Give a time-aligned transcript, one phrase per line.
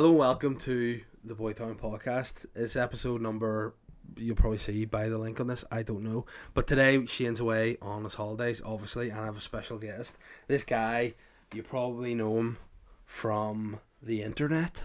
[0.00, 2.46] Hello, and welcome to the Boytown podcast.
[2.54, 3.74] It's episode number.
[4.16, 5.62] You'll probably see by the link on this.
[5.70, 6.24] I don't know,
[6.54, 10.16] but today Shane's away on his holidays, obviously, and I have a special guest.
[10.48, 11.12] This guy,
[11.52, 12.56] you probably know him
[13.04, 14.84] from the internet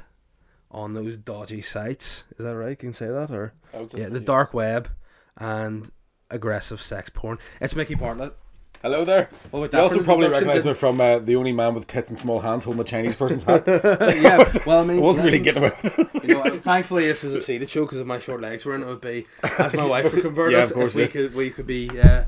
[0.70, 2.25] on those dodgy sites.
[2.37, 2.71] Is that right?
[2.71, 4.89] You can say that, or I would say yeah, the dark web
[5.37, 5.89] and
[6.29, 7.37] aggressive sex porn.
[7.61, 8.35] It's Mickey Bartlett.
[8.81, 9.29] Hello there.
[9.52, 12.17] What about You also probably recognise me from uh, the only man with tits and
[12.17, 13.63] small hands holding a Chinese person's hat.
[13.67, 15.73] yeah, well, I I mean, wasn't really getting away.
[16.23, 18.84] You know, thankfully this is a seated show because of my short legs were in,
[18.84, 19.25] it would be
[19.57, 20.70] as my wife would convert Yeah, us.
[20.71, 21.07] of course, if we yeah.
[21.07, 22.25] could, we could be uh,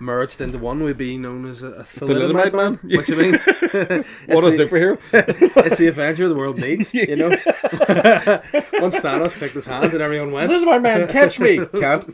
[0.00, 0.82] merged into one.
[0.82, 2.78] We'd be known as a, a Thalidomide thalidomide man?
[2.82, 2.96] man.
[2.96, 3.32] What you mean?
[3.34, 4.98] what a the, superhero.
[5.66, 6.92] it's the adventure the world needs.
[6.94, 7.28] You know,
[8.80, 11.58] once Thanos picked his hands and everyone went, Thalidomide man, catch me.
[11.78, 12.04] Can't.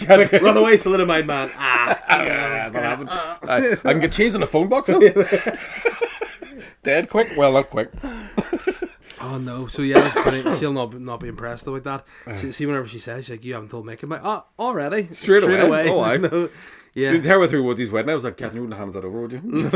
[0.00, 0.32] Can't.
[0.42, 3.08] "Run away, thalidomide man!" Ah, Ah, not happening.
[3.10, 5.00] I, I can get changed in the phone box though.
[6.82, 7.28] Dead quick?
[7.36, 7.90] Well, not quick.
[9.24, 9.68] Oh no!
[9.68, 12.38] So yeah, she'll not not be impressed about that.
[12.38, 15.04] She, see, whenever she says, she's like, "You haven't told Mick," I'm like, "Oh, already,
[15.06, 15.88] Straight away?
[15.88, 16.16] Oh, aye.
[16.16, 16.48] No,
[16.94, 18.10] yeah, Didn't tell her through Woody's wedding.
[18.10, 19.68] I was like, Catherine, you wouldn't hand that over, would you?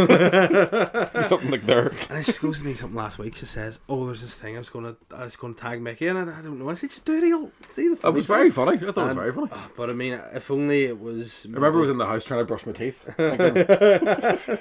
[1.23, 1.89] Something like there.
[1.89, 3.35] And then she goes to me something last week.
[3.37, 6.17] She says, "Oh, there's this thing I was gonna, I was gonna tag Mickey in,
[6.17, 7.25] and I don't know." I said, "Just do it.
[7.25, 8.77] He'll see the." It was very funny.
[8.77, 9.49] I thought it was very funny.
[9.51, 11.47] Oh, but I mean, if only it was.
[11.51, 13.03] I remember I was in the house trying to brush my teeth.
[13.17, 13.65] Thinking,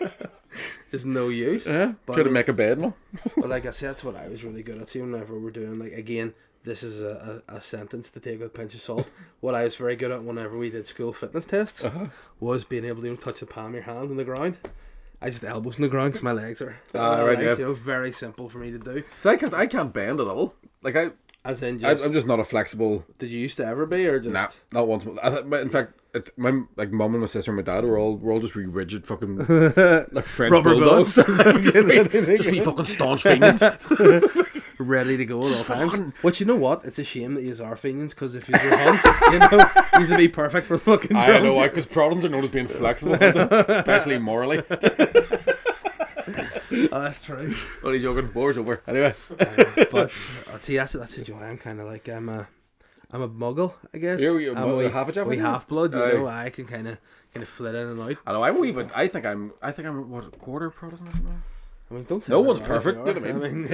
[0.02, 0.12] um,
[0.92, 1.68] just no use.
[1.68, 2.94] yeah, trying to make a bed and.
[3.36, 4.90] But like I said, that's what I was really good at.
[4.90, 6.34] See, whenever we're doing like again,
[6.66, 9.08] this is a, a, a sentence to take with a pinch of salt.
[9.40, 12.08] what I was very good at whenever we did school fitness tests Uh-huh.
[12.40, 14.58] was being able to you know, touch the palm of your hand on the ground.
[15.22, 16.78] I just elbows in the ground because my legs are.
[16.94, 17.56] My right, legs, yeah.
[17.58, 19.04] You know, very simple for me to do.
[19.18, 20.54] So I can't, I can't bend at all.
[20.84, 21.12] Like I,
[21.44, 23.06] As in, I just I'm just not a flexible.
[23.18, 25.06] did you used to ever be, or just Nah, not once.
[25.24, 28.16] I, in fact, it, my like mum and my sister and my dad were all
[28.18, 29.38] we're all just really rigid fucking
[30.12, 31.16] like French Rubber bulldogs.
[31.16, 33.64] just, be, just be fucking staunch fingers.
[34.78, 36.14] Ready to go at all times.
[36.22, 36.84] But you know what?
[36.86, 40.10] It's a shame that you are Fenians because if you were Huns, you know, he's
[40.12, 41.44] would be perfect for the fucking I drones.
[41.44, 44.62] know why, because Protestants are known as being flexible, especially morally.
[46.92, 47.54] Oh, that's true.
[47.84, 48.32] Only joking.
[48.34, 48.82] War's over.
[48.88, 51.38] Anyway, Uh, but uh, see, that's that's the joy.
[51.40, 52.48] I'm kind of like I'm a,
[53.12, 54.22] I'm a muggle, I guess.
[54.22, 55.46] You're- you're a I'm mu- half a Jaffa wee then?
[55.46, 55.94] half blood.
[55.94, 56.12] You Aye.
[56.14, 56.98] know, I can kind of
[57.34, 58.18] kind of flit in and out.
[58.26, 58.90] I know I'm a wee bit.
[58.96, 59.54] I think I'm.
[59.62, 61.44] I think I'm what quarter Protestant or something.
[61.90, 63.68] I mean, don't say No one's perfect, you know what I mean?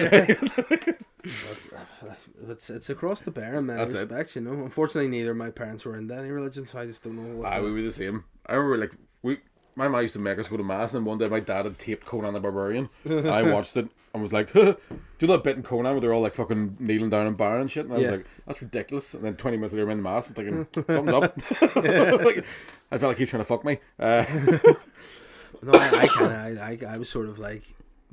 [1.24, 1.80] but,
[2.10, 2.14] uh,
[2.50, 4.00] it's it's across the bear in many That's it.
[4.10, 4.36] respects.
[4.36, 7.16] You know, unfortunately, neither of my parents were into any religion, so I just don't
[7.16, 7.48] know what.
[7.54, 8.24] Ah, we were the same.
[8.48, 8.92] I remember like
[9.22, 9.40] we.
[9.76, 11.78] My mom used to make us go to mass, and one day my dad had
[11.78, 12.90] taped Conan the Barbarian.
[13.10, 14.76] I watched it and was like, "Do
[15.28, 17.86] that bit in Conan where they're all like fucking kneeling down and bowing and shit."
[17.86, 18.10] And I Yeah.
[18.10, 21.14] was like, "That's ridiculous." And then twenty minutes later, I'm in mass, I'm thinking something's
[21.14, 21.38] up.
[22.26, 22.46] like,
[22.92, 23.78] I felt like he's trying to fuck me.
[23.98, 24.26] Uh,
[25.64, 27.64] No, I, I kind of, I, I, I was sort of like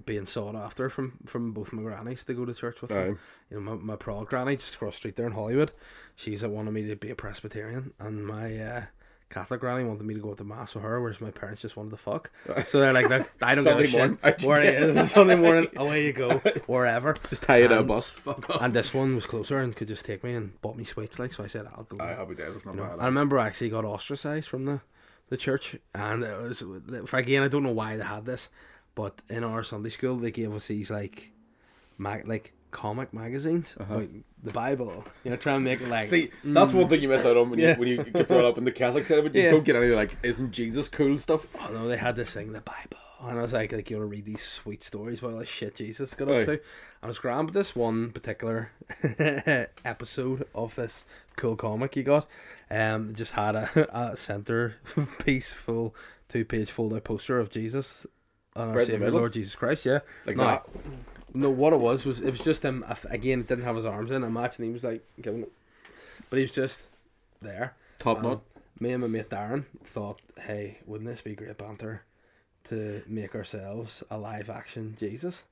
[0.06, 2.92] being sought after from from both my grannies to go to church with.
[2.92, 3.14] Aye.
[3.50, 5.72] You know, my, my prod granny just across the street there in Holywood.
[6.16, 8.82] She's that wanted me to be a Presbyterian, and my uh,
[9.30, 11.90] Catholic granny wanted me to go to mass with her, whereas my parents just wanted
[11.90, 12.30] to fuck.
[12.64, 15.10] So they're like, "Look, I don't give a shit where it is.
[15.10, 17.14] Sunday morning, away you go, wherever.
[17.28, 18.16] just tie it a bus.
[18.16, 18.62] Fuck off.
[18.62, 21.32] And this one was closer and could just take me and bought me sweets, like
[21.32, 21.44] so.
[21.44, 22.54] I said, "I'll go." Aye, I'll be dead.
[22.54, 23.00] That's not You know, bad.
[23.00, 24.80] I remember I actually got ostracized from the,
[25.28, 26.64] the church, and it was
[27.12, 28.48] again I don't know why they had this,
[28.98, 31.30] but in our Sunday school they gave us these like,
[31.98, 34.08] mag like comic magazines about
[34.42, 35.04] the Bible.
[35.24, 37.48] You know, try and make it like See, that's one thing you miss out on
[37.50, 37.74] when Yeah.
[37.74, 39.34] you when you get brought up in the Catholic side of it.
[39.34, 39.50] You Yeah.
[39.52, 41.46] don't get any like, isn't Jesus cool stuff?
[41.60, 42.98] oh no, they had this thing, the Bible.
[43.20, 45.46] And I was like, like you want to read these sweet stories about all the
[45.46, 46.40] shit Jesus got Aye.
[46.40, 46.50] up to.
[46.52, 46.60] And
[47.02, 48.70] I was grand with this one particular
[49.84, 51.04] episode of this
[51.36, 52.26] cool comic you got.
[52.70, 54.76] Um, just had a, a center
[55.24, 55.94] piece full,
[56.28, 58.06] two page fold out poster of Jesus
[58.58, 59.10] and our Savior?
[59.10, 59.84] Lord Jesus Christ.
[59.86, 60.44] Yeah, Like No.
[60.44, 60.66] that.
[61.34, 62.84] no, what it was was it was just him.
[63.10, 64.24] Again, didn't have his arms in.
[64.24, 65.52] I imagine he was like giving it,
[66.30, 66.88] but he was just
[67.40, 67.74] there.
[67.98, 68.42] Top knot.
[68.80, 72.02] Me and my mate Darren thought, hey, wouldn't this be great banter
[72.64, 75.44] to make ourselves a live action Jesus?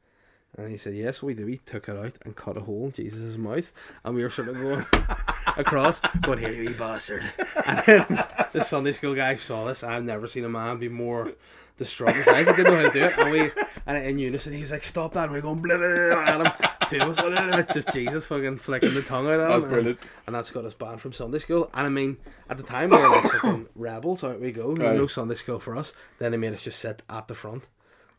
[0.58, 1.44] And he said, yes, we do.
[1.46, 3.72] He took it out and cut a hole in Jesus' mouth.
[4.04, 4.86] And we were sort of going
[5.56, 7.22] across, going, here, you bastard.
[7.66, 9.84] And then the Sunday school guy saw this.
[9.84, 11.32] I've never seen a man be more
[11.76, 12.46] distraught in his life.
[12.46, 13.18] He didn't know how to do it.
[13.18, 13.50] And we,
[13.86, 15.24] and in unison, he was like, stop that.
[15.24, 16.68] And we are going, blah, blah, blah, at him.
[16.88, 19.48] Two of us, just Jesus fucking flicking the tongue out at him.
[19.50, 19.98] That's And- brilliant.
[20.26, 21.68] and that's got us banned from Sunday school.
[21.74, 22.16] And I mean,
[22.48, 24.72] at the time we were like fucking rebels, out we go.
[24.72, 24.96] No, Aye.
[24.96, 25.92] no Sunday school for us.
[26.18, 27.68] Then they made us just sit at the front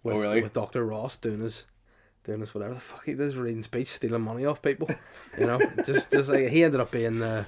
[0.03, 0.43] with, Oh, really?
[0.43, 0.85] with Dr.
[0.85, 1.65] Ross doing his
[2.27, 4.89] doing his whatever the fuck he does, reading speech, stealing money off people.
[5.39, 7.47] You know, just just like he ended up being the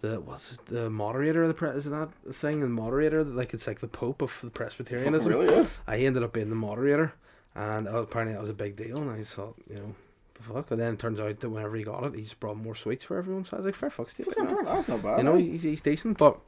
[0.00, 2.60] the what's it, the moderator of the pre isn't that the thing?
[2.60, 5.32] The moderator, like it's like the Pope of the Presbyterianism.
[5.32, 5.54] really?
[5.54, 5.66] Yeah.
[5.86, 7.12] Uh, he ended up being the moderator,
[7.54, 8.98] and uh, apparently that was a big deal.
[8.98, 9.94] And I thought, you know,
[10.34, 10.70] the fuck.
[10.70, 13.04] And then it turns out that whenever he got it, he just brought more sweets
[13.04, 13.44] for everyone.
[13.44, 14.26] So I was like, fair fuck, Steve.
[14.26, 15.18] Fucking fair, that's not bad.
[15.18, 15.40] You know, eh?
[15.40, 16.38] he's, he's decent, but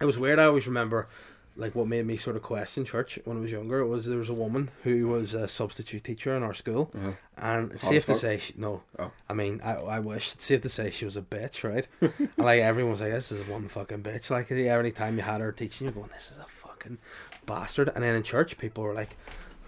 [0.00, 0.38] it was weird.
[0.38, 1.08] I always remember,
[1.56, 4.28] like, what made me sort of question church when I was younger was there was
[4.28, 7.12] a woman who was a substitute teacher in our school, Uh-huh.
[7.36, 9.10] and it's safe to say, she, no, Oh.
[9.28, 11.86] I mean, I, I wish it's safe to say she was a bitch, right?
[12.00, 14.30] and like everyone was like, this is one fucking bitch.
[14.30, 16.98] Like every time you had her teaching, you're going, this is a fucking
[17.46, 17.90] bastard.
[17.94, 19.16] And then in church, people were like.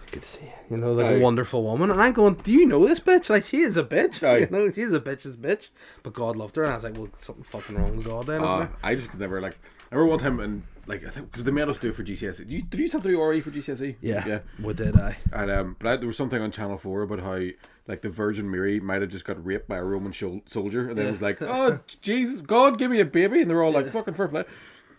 [0.09, 0.51] Good to see you.
[0.71, 1.11] You know, like Aye.
[1.15, 1.91] a wonderful woman.
[1.91, 3.29] And I'm going, Do you know this bitch?
[3.29, 4.25] Like, she is a bitch.
[4.25, 4.37] Aye.
[4.49, 5.69] You know, she's a bitch's bitch.
[6.01, 6.63] But God loved her.
[6.63, 8.67] And I was like, Well, something fucking wrong with God then, isn't Uh.
[8.81, 9.57] I just never like.
[9.91, 12.03] I remember one time and like I think because they made us do it for
[12.03, 12.37] GCSE.
[12.39, 13.97] Did you, did you have to do RE for GCSE?
[14.01, 14.27] Yeah.
[14.27, 14.39] yeah.
[14.61, 15.17] We did, I.
[15.31, 17.39] And um, but I, there was something on Channel Four about how
[17.87, 20.97] like the Virgin Mary might have just got raped by a Roman shol- soldier, and
[20.97, 23.87] then it was like, oh Jesus, God, give me a baby, and they're all like,
[23.87, 24.45] fucking fair play.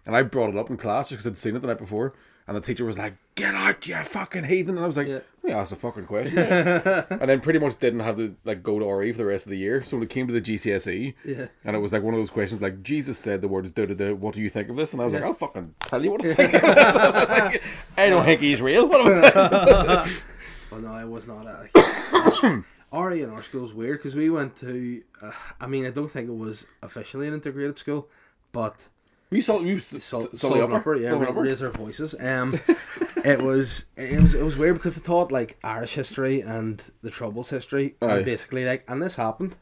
[0.06, 2.14] And I brought it up in class just because I'd seen it the night before,
[2.48, 5.20] and the teacher was like, "Get out, you fucking heathen!" And I was like, Yeah.
[5.44, 8.86] "Yeah, that's a fucking question." and then pretty much didn't have to like go to
[8.86, 9.82] RE for the rest of the year.
[9.82, 11.46] So when it came to the GCSE, Yeah.
[11.64, 13.94] And it was like one of those questions like Jesus said the words "da da
[13.94, 14.92] da." What do you think of this?
[14.94, 16.54] And I was like, "I'll fucking tell you what I think."
[17.96, 18.88] I don't think he's real.
[18.88, 20.10] What am I
[20.70, 21.46] Well, no, it was not.
[22.90, 25.02] A, RE in our school is weird because we went to.
[25.20, 28.08] Uh, I mean, I don't think it was officially an integrated school,
[28.52, 28.88] but
[29.30, 31.42] We saw we saw Sullivan Upper, Upper, yeah, Upper.
[31.42, 32.14] raise our voices.
[32.18, 32.58] Um,
[33.24, 37.10] it was it was it was weird because it taught like Irish history and the
[37.10, 38.06] Troubles history, Aye.
[38.16, 39.56] and basically like, and this happened.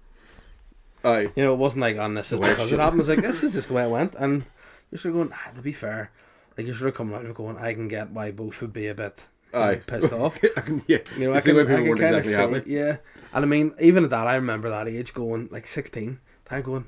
[1.04, 1.30] Aye.
[1.34, 3.00] You know, it wasn't like, on this is because it happened.
[3.00, 4.44] It's like this is just the way it went, and
[4.90, 5.30] you're sort of going.
[5.34, 6.10] Ah, to be fair,
[6.56, 8.86] like you're sort of coming out of going, I can get why both would be
[8.86, 9.80] a bit Aye.
[9.86, 10.38] pissed off.
[10.56, 12.32] I can, yeah, You know, I I see can, why I people can weren't exactly
[12.34, 12.70] happy.
[12.72, 12.96] Yeah,
[13.32, 16.20] and I mean, even at that, I remember that age going like sixteen.
[16.44, 16.86] Time going,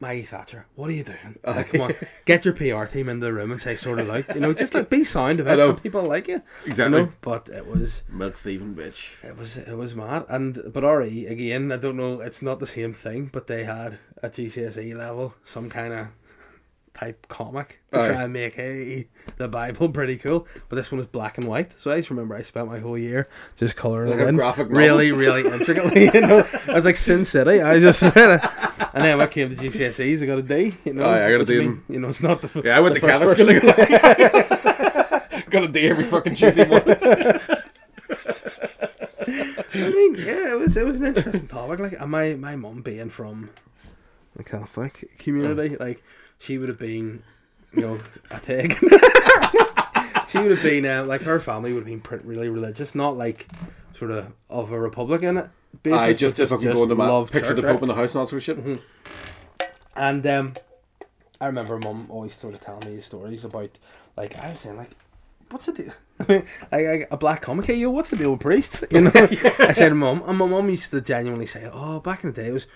[0.00, 1.38] Maggie Thatcher, what are you doing?
[1.44, 1.94] Oh, like, come on,
[2.24, 4.72] get your PR team in the room and say sort of like, you know, just
[4.72, 6.40] like be sound about it, people like you.
[6.64, 7.00] Exactly.
[7.00, 7.12] You know?
[7.20, 9.22] But it was, Milk thieving bitch.
[9.22, 10.24] it was, it was mad.
[10.30, 13.98] And but RE again, I don't know, it's not the same thing, but they had
[14.22, 16.08] at GCSE level some kind of
[16.94, 18.08] type comic to Aye.
[18.08, 19.06] try and make a,
[19.36, 20.46] the Bible pretty cool.
[20.68, 22.98] But this one was black and white, so I just remember I spent my whole
[22.98, 26.10] year just colouring Like it in graphic really, really intricately.
[26.12, 27.62] You know, I was like Sin City.
[27.62, 30.74] I just and then when I came to GCSEs, I got a D.
[30.84, 32.80] You know, Aye, I got a D mean, You know, it's not the Yeah, I
[32.80, 33.46] went the to Catholic school.
[35.50, 36.96] Got a day every fucking Tuesday morning.
[37.02, 37.40] I
[39.74, 41.80] mean, yeah, it was it was an interesting topic.
[41.80, 43.50] Like, uh, my my mum being from
[44.36, 46.04] the Catholic community, like
[46.40, 47.22] she would have been,
[47.72, 48.00] you know,
[48.32, 48.72] a pig.
[50.28, 53.16] she would have been uh, like her family would have been pretty, really religious, not
[53.16, 53.46] like
[53.92, 55.48] sort of of a Republican
[55.82, 57.72] basis, I just, just fucking go in the love picture church, the right?
[57.72, 58.58] Pope in the house and all sort of shit.
[58.58, 58.76] Mm-hmm.
[59.96, 60.54] And um,
[61.40, 63.78] I remember mum always sort of telling me these stories about,
[64.16, 64.90] like, I was saying, like,
[65.50, 65.92] what's the deal?
[66.20, 68.82] I mean, like, like a black comic, hey, yo, what's the deal with priests?
[68.90, 72.32] You know, I said mum, and my mum used to genuinely say, oh, back in
[72.32, 72.66] the day, it was.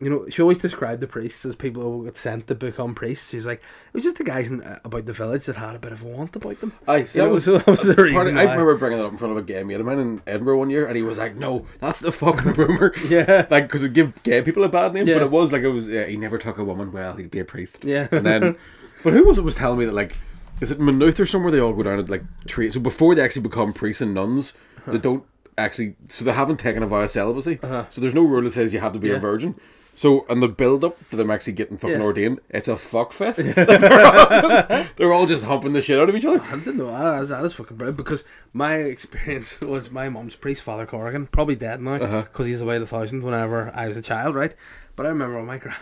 [0.00, 3.30] You know, she always described the priests as people who got sent to become priests.
[3.30, 5.78] She's like, it was just the guys in, uh, about the village that had a
[5.78, 6.72] bit of a want about them.
[6.88, 9.04] Aye, so that know, was, so that was the part of- I remember bringing that
[9.06, 11.02] up in front of a gay mate of mine in Edinburgh one year, and he
[11.02, 13.46] was like, "No, that's the fucking rumor." Yeah.
[13.50, 15.14] like because it give gay people a bad name, Yeah.
[15.14, 15.86] but it was like it was.
[15.86, 16.90] Yeah, he never took a woman.
[16.90, 17.84] Well, he'd be a priest.
[17.84, 18.08] Yeah.
[18.10, 18.56] and then,
[19.04, 20.16] but who was it was telling me that like,
[20.60, 22.68] is it Maynooth or somewhere they all go down and like tree?
[22.70, 24.90] So before they actually become priests and nuns, Uh-huh.
[24.92, 25.24] they don't
[25.56, 25.94] actually.
[26.08, 27.60] So they haven't taken a vow of celibacy.
[27.62, 29.14] So there's no rule that says you have to be Yeah.
[29.14, 29.54] a virgin.
[29.96, 32.02] So and the build up to them actually getting fucking Yeah.
[32.04, 33.38] ordained, it's a fuck fest.
[33.54, 36.40] They're, all just, they're all just humping the shit out of each other.
[36.40, 37.28] I didn't know that.
[37.28, 41.80] That is fucking brilliant because my experience was my mum's priest, Father Corrigan, probably dead
[41.80, 42.44] now because Uh-huh.
[42.44, 44.54] he's about a thousand whenever I was a child, right?
[44.96, 45.76] But I remember when my gran,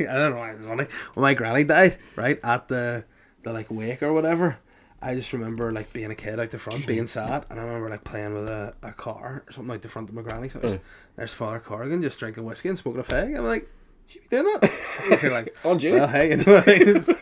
[0.00, 3.04] I don't know why it's funny, when my granny died, right at the
[3.42, 4.58] the like wake or whatever.
[5.04, 7.90] I just remember like being a kid out the front, being sad, and I remember
[7.90, 10.64] like playing with a, a car or something out the front of my granny's house.
[10.64, 10.78] Uh.
[11.16, 13.36] There's Father Corrigan just drinking whiskey and smoking a fag.
[13.36, 13.68] I'm like,
[14.08, 14.70] should be doing that?
[15.08, 15.96] He's like, On duty.
[15.96, 17.08] well, hey, you know, it is.
[17.08, 17.18] It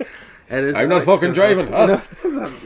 [0.51, 2.03] is I'm not like, fucking driving, You know,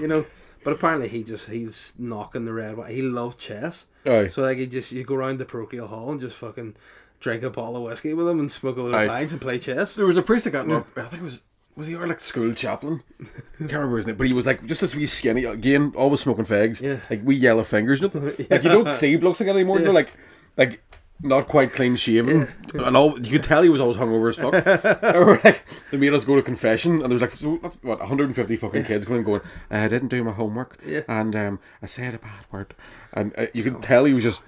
[0.00, 0.26] you know,
[0.64, 2.76] but apparently he just he's knocking the red.
[2.76, 2.90] one.
[2.90, 4.28] He loved chess, Aye.
[4.28, 6.76] so like he just you go around the parochial hall and just fucking
[7.20, 9.94] drink a bottle of whiskey with him and smoke a little pints and play chess.
[9.94, 10.86] There was a priest that got up.
[10.96, 11.42] I think it was
[11.76, 13.02] was he our like school chaplain?
[13.58, 16.44] Can't remember his name, but he was like just this wee skinny again, always smoking
[16.46, 16.80] fags.
[16.80, 17.00] Yeah.
[17.10, 18.00] like wee yellow fingers.
[18.00, 18.20] You know?
[18.50, 19.78] Like you don't see blokes like that anymore.
[19.78, 19.84] Yeah.
[19.84, 20.12] They're like,
[20.56, 20.82] like
[21.22, 25.02] not quite clean shaven, and all you could tell he was always hungover as fuck.
[25.14, 28.56] or like they made us go to confession, and there was like so, what 150
[28.56, 29.40] fucking kids going going.
[29.70, 31.02] I didn't do my homework, Yeah.
[31.08, 32.74] and um, I said a bad word,
[33.16, 34.42] and uh, you could tell he was just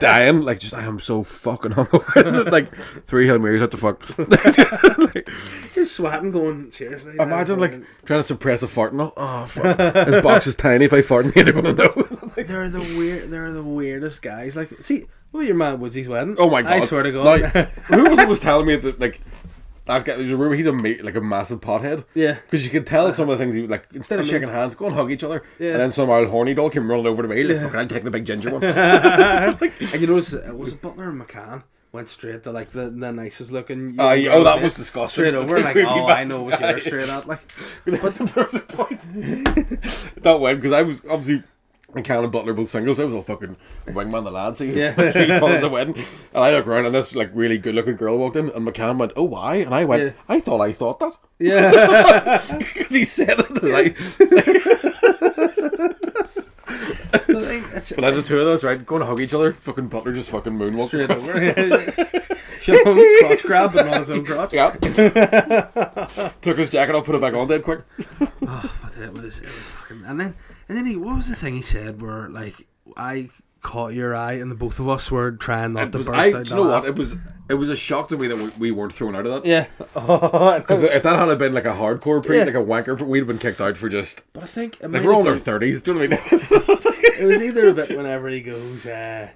[0.00, 0.40] dying.
[0.40, 2.50] Like just I am so fucking hungover.
[2.50, 2.74] like
[3.06, 4.02] three hail marys at the fuck.
[5.12, 5.28] Like,
[5.74, 7.14] He's sweating, going seriously.
[7.18, 9.12] imagine like going- trying to suppress a fart and all.
[9.16, 10.86] Oh fuck, his box is tiny.
[10.86, 11.92] If I fart, in here, they're gonna know.
[12.36, 13.30] they're the weird.
[13.30, 14.56] They're the weirdest guys.
[14.56, 16.36] Like, see, well, your man Woodsy's wedding.
[16.38, 16.72] Oh my god!
[16.72, 17.24] I swear to God.
[17.26, 19.20] Like, who was it was telling me that like
[19.86, 20.16] that guy?
[20.16, 22.04] There's a rumor he's a like a massive pothead.
[22.14, 22.38] yeah.
[22.44, 24.86] Because you could tell some of the things he like instead of shaking hands, go
[24.86, 25.42] and hug each other.
[25.58, 25.72] Yeah.
[25.72, 27.42] And then some old horny dog came running over to me.
[27.44, 28.64] Like, fucking, I'd take the big ginger one.
[28.64, 33.12] and you notice it was a Butler and McCann went straight to like the, the
[33.12, 34.00] nicest looking.
[34.00, 35.22] Uh, yeah, oh, that bit, was disgusting.
[35.22, 37.28] Straight over, like, oh, I know what you're straight at.
[37.28, 37.40] Like,
[37.84, 39.00] But was a point
[40.22, 41.42] that went because I was obviously
[41.94, 42.98] McCann and Butler both singles.
[42.98, 43.56] I was all fucking
[43.86, 44.58] wingman the lads.
[44.62, 44.94] He was Yeah.
[44.98, 45.10] yeah.
[45.26, 45.96] he's calling the wedding,
[46.34, 48.98] and I looked around and this like really good looking girl walked in, and McCann
[48.98, 50.12] went, "Oh, why?" And I went, Yeah.
[50.28, 52.40] "I thought I thought that." yeah.
[52.58, 53.62] Because he said it.
[53.62, 53.96] Like,
[57.12, 60.30] but as the two of us, right, going to hug each other, fucking Butler just
[60.30, 61.28] fucking moonwalked straight across.
[61.28, 62.08] over.
[62.60, 64.52] Show him crotch grab, but not his own crotch.
[64.52, 64.70] Yeah.
[66.40, 67.80] Took his jacket off, put it back on dead quick.
[68.20, 70.34] oh, But it was, it was fucking, and then
[70.72, 73.28] and then he what was the thing he said where like I
[73.60, 76.18] caught your eye and the both of us were trying not It to was, burst
[76.18, 76.44] I, out.
[76.46, 76.82] do you know laugh.
[76.82, 76.88] what?
[76.88, 77.16] It was
[77.48, 79.48] it was a shock to me that we, we weren't thrown out of that.
[79.48, 79.66] Yeah.
[79.94, 82.44] Oh, Because if that had been like a hardcore pre, Yeah.
[82.44, 85.02] like a wanker we'd have been kicked out for just but I think it, like
[85.04, 85.82] we're all in our thirties.
[85.82, 86.78] Do you know what I mean?
[87.20, 89.28] it was either a bit whenever he goes, uh,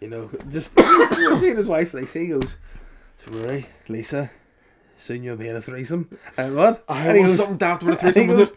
[0.00, 0.78] you know, just
[1.38, 2.58] seeing his wife Lisa, he goes,
[3.18, 4.30] So Rory, Lisa,
[4.98, 6.16] soon you'll be in a threesome.
[6.36, 6.84] And what?
[6.88, 8.52] I and he was goes, something daft with a and he threesome goes,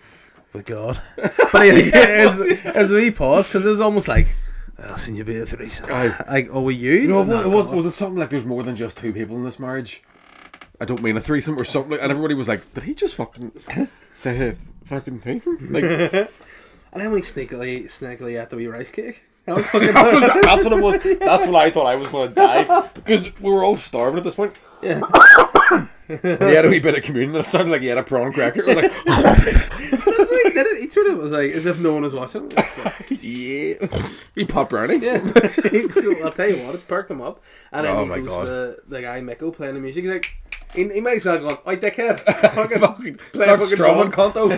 [0.53, 1.01] with God.
[1.51, 4.27] But he, it, was, it was a because it was almost like,
[4.79, 5.89] oh, I'll soon you'll be in a threesome.
[5.91, 6.13] Aye.
[6.27, 7.07] Like, oh, were you?
[7.07, 10.03] No, was was it something like there's more than just two people in this marriage?
[10.79, 11.91] I don't mean a threesome or something.
[11.91, 13.51] Like, and everybody was like, "Did he just fucking
[14.17, 16.31] say hey, fucking threesome?" Like that
[16.91, 19.23] And then when he sneakily, sneakily ate the wee rice cake.
[19.45, 21.19] That was fucking was, that's what it was.
[21.19, 24.25] That's when I thought I was going to die because we were all starving at
[24.25, 24.53] this point.
[24.81, 25.01] Yeah.
[25.69, 27.35] And he had a wee bit of communion.
[27.35, 28.61] It sounded like he had a prawn cracker.
[28.61, 28.91] It was like,
[30.63, 32.51] did it, he sort of was like, as if no one was watching.
[33.21, 33.75] yeah,
[34.35, 34.97] we pop brownie.
[34.97, 35.17] Yeah.
[35.89, 37.43] so I'll tell you what, it's perked him up.
[37.71, 38.45] And then Oh he my goes God.
[38.47, 40.03] to the guy Miko playing the music.
[40.03, 40.35] He's like,
[40.73, 42.19] he, he might as well go, Oi, dickhead.
[42.53, 44.11] Fucking Fucking play fucking strumming.
[44.11, 44.49] Conto.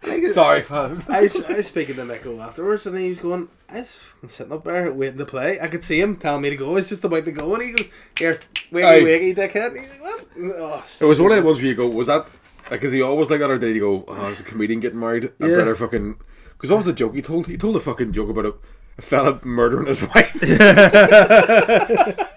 [0.00, 1.02] I Sorry, fam.
[1.08, 4.28] I was, I was speaking to Miko afterwards, and he was going, I was fucking
[4.30, 5.60] sitting up there waiting to play.
[5.60, 6.76] I could see him telling me to go.
[6.76, 7.88] It's just about to go, and he goes,
[8.18, 8.40] Here,
[8.72, 9.68] wakey, wakey, dickhead.
[9.68, 10.26] And he's like, What?
[10.38, 12.26] Oh, It was one of the ones where you go, was that
[12.70, 15.00] like, is he always like that, or did he go, oh, is a comedian getting
[15.00, 15.32] married?
[15.40, 15.56] I Yeah.
[15.56, 16.16] better fucking.
[16.52, 17.46] Because what was the joke he told?
[17.46, 18.54] He told a fucking joke about a,
[18.98, 20.42] a fella murdering his wife.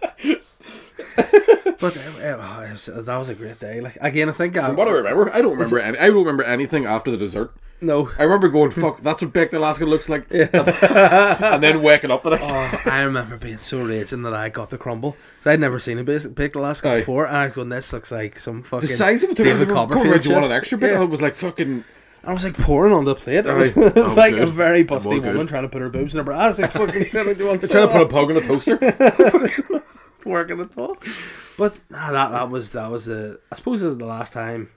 [1.79, 3.81] But uh, uh, that was a great day.
[3.81, 5.97] Like again, I think I, what I remember, I don't remember any.
[5.97, 7.51] I don't remember anything after the dessert.
[7.81, 8.09] No.
[8.17, 12.29] I remember going, "Fuck, that's what baked Alaska looks like," and then waking up the
[12.31, 12.47] next.
[12.49, 15.17] Oh, I remember being so raging that I got the crumble.
[15.41, 16.99] So I'd never seen a bas- baked Alaska Aye.
[16.99, 19.59] before, and I was going, "This looks like some fucking." The size of it, David
[19.59, 20.91] David Copperfield you want an extra bit?
[20.93, 21.03] Yeah.
[21.03, 21.83] It was like fucking.
[22.23, 23.45] I was like pouring on the plate.
[23.47, 24.43] It was, it was Oh, like good.
[24.43, 25.47] a very busty woman good.
[25.47, 26.37] trying to put her boobs in her bra.
[26.37, 28.77] I was like, "Fucking trying to want Trying to put a pug in a toaster.
[30.25, 30.97] working at all."
[31.57, 33.39] But nah, that that was that was the.
[33.51, 34.69] I suppose this is the last time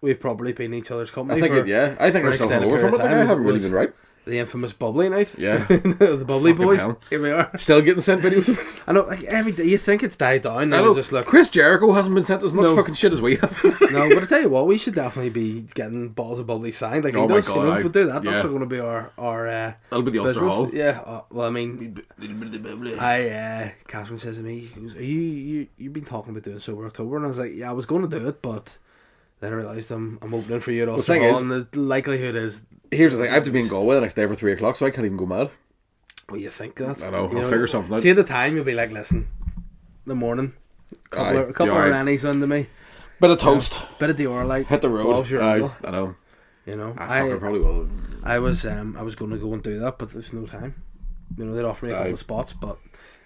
[0.00, 1.38] we've probably been each other's company.
[1.38, 1.94] I think for it, yeah.
[1.98, 3.00] I think we're still over from it.
[3.00, 3.92] I haven't really been right.
[4.24, 5.32] The infamous bubbly night.
[5.38, 5.56] Yeah.
[5.68, 6.80] the bubbly Fucking boys.
[6.80, 7.00] hell.
[7.08, 7.50] Here we are.
[7.56, 8.50] Still getting sent videos.
[8.50, 8.82] of.
[8.86, 10.58] I know, like every day you think it's died down.
[10.58, 10.94] I know.
[10.94, 11.24] just look.
[11.24, 12.76] Chris Jericho hasn't been sent as much No.
[12.76, 13.58] fucking shit as we have.
[13.90, 17.04] No, but I tell you what, we should definitely be getting bottles of bubbly signed
[17.04, 17.48] like Oh he does.
[17.48, 17.78] God, you know, aye.
[17.78, 18.30] if we do that, Yeah.
[18.32, 20.52] that's going to be our our uh, That'll be the Ulster business.
[20.52, 20.70] Hall.
[20.74, 21.00] Yeah.
[21.06, 22.02] Uh, well, I mean,
[23.00, 26.84] I uh, Catherine says to me, "Are you you you've been talking about doing sober
[26.86, 28.76] October?" And I was like, "Yeah, I was going to do it, but."
[29.40, 31.68] Then I realised I'm, I'm opening for you at Ulster thing Hall, is- and the
[31.78, 34.34] likelihood is, Here's the thing: I have to be in Galway the next day for
[34.34, 35.50] three o'clock, so I can't even go mad.
[36.30, 37.02] well, you think that?
[37.02, 38.00] I know, You I'll figure something out.
[38.00, 39.28] See, at the time, you'll be like, listen,
[40.06, 40.54] the morning,
[41.10, 41.90] couple Aye, of, a couple of right.
[41.90, 42.66] Rennies under me,
[43.20, 43.82] Bit of toast.
[43.98, 45.02] bit of Dioralyte, Hit the road.
[45.04, 46.16] balls your Aye, I know.
[46.66, 46.94] you know.
[46.96, 47.88] I, fucking probably will.
[48.24, 50.74] I was um I was going to go and do that, but there's no time.
[51.36, 52.78] You know, they'd offer me a couple of spots, but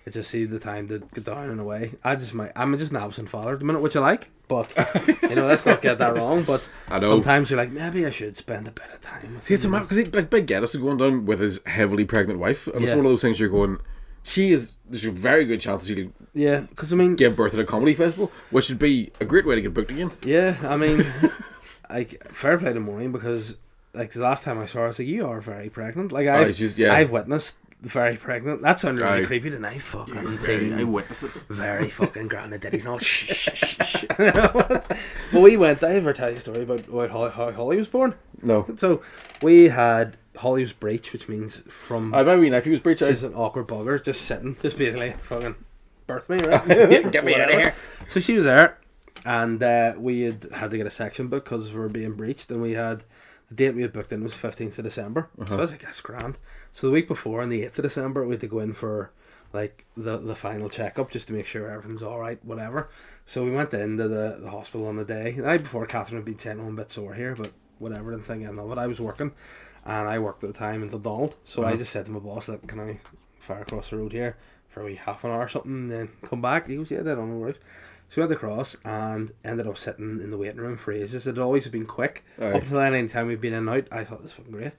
[0.05, 1.93] it just see the time to get down and away.
[2.03, 4.73] I just might I'm just an absent father at the minute, which I like, but
[5.23, 6.43] you know, let's not get that wrong.
[6.43, 7.09] But I know.
[7.09, 9.35] sometimes you're like, maybe I should spend a bit of time.
[9.35, 9.73] With See, it's a him.
[9.73, 12.91] mad because like Big Geddes is going down with his heavily pregnant wife, and it's
[12.91, 13.79] one of those things you're going.
[14.25, 14.77] She is.
[14.89, 17.93] There's a very good chance she'll Yeah, because I mean, give birth at a comedy
[17.95, 20.13] festival, which would be a great way to get booked again.
[20.25, 21.13] yeah, I mean,
[21.91, 23.57] like fair play to Maureen because
[23.95, 26.13] like the last time I saw her, I was like, you are very pregnant.
[26.13, 26.95] Like I've she's- yeah.
[26.95, 28.63] I've witnessed very pregnant.
[28.63, 29.27] That sounded really Aye.
[29.27, 29.81] creepy tonight.
[29.83, 30.73] Fucking Very, insane.
[30.79, 31.31] I witnessed it.
[31.49, 34.05] very fucking grand and daddy's not shh, shh, shh, shh.
[35.33, 37.89] well we went I ever tell you a story about, about how, how Holly was
[37.89, 38.67] born No.
[38.77, 39.03] so
[39.43, 43.01] we had Holly was breech which means from I mean, if nephew was breach.
[43.01, 45.57] she's an awkward bugger just sitting just basically fucking
[46.07, 47.75] birth me right Get me out of here.
[48.07, 48.79] so she was there
[49.25, 52.51] and uh, we had had to get a section book because we were being breached
[52.51, 53.05] and we had
[53.57, 55.29] the date we had booked in was 15th of December.
[55.49, 56.39] So I was like that's grand.
[56.73, 59.11] So the week before on the 8th of December we had to go in for
[59.53, 62.89] like the the final checkup just to make sure everything's all right whatever.
[63.27, 65.33] So we went into the, the hospital on the day.
[65.33, 68.25] The night before Catherine had been sent home a bit sore here but whatever didn't
[68.25, 68.79] think anything of it.
[68.79, 69.33] I was working
[69.85, 71.77] and I worked at the time in the Donald so I Uh-huh.
[71.79, 73.01] just said to my boss like can I
[73.39, 74.37] fire across the road here
[74.71, 76.69] for a wee half an hour or something and then come back?
[76.69, 77.59] He goes yeah that on the road
[78.13, 81.27] so we went across and ended up sitting in the waiting room for ages.
[81.27, 82.25] It had always been quick.
[82.39, 82.53] Aye.
[82.53, 84.53] Up until then, any time we've been in and out, I thought this was fucking
[84.53, 84.73] great.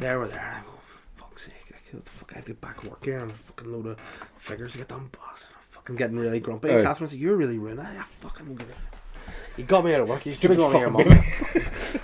[0.00, 1.54] There we're there, and I go, for fuck's sake,
[1.92, 3.86] what the fuck, I have to get back to work here and a fucking load
[3.88, 3.98] of
[4.38, 5.10] figures to get done.
[5.22, 5.36] I'm
[5.68, 6.70] fucking getting really grumpy.
[6.70, 6.82] And.
[6.82, 7.80] Catherine's like, you're really ruined.
[7.80, 10.24] I, I fucking don't give a You got me out of work.
[10.24, 11.14] You Stupid stupid on your fucking
[11.94, 12.02] mum.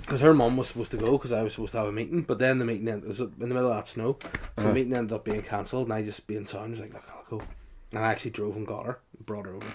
[0.00, 2.22] Because her mum was supposed to go because I was supposed to have a meeting,
[2.22, 4.28] but then the meeting ended, was in the middle of that snow, so
[4.58, 4.68] Uh-huh.
[4.68, 7.38] the meeting ended up being cancelled, and I just being sound was like, look, I'll
[7.38, 7.44] go.
[7.92, 9.66] And I actually drove and got her, brought her over.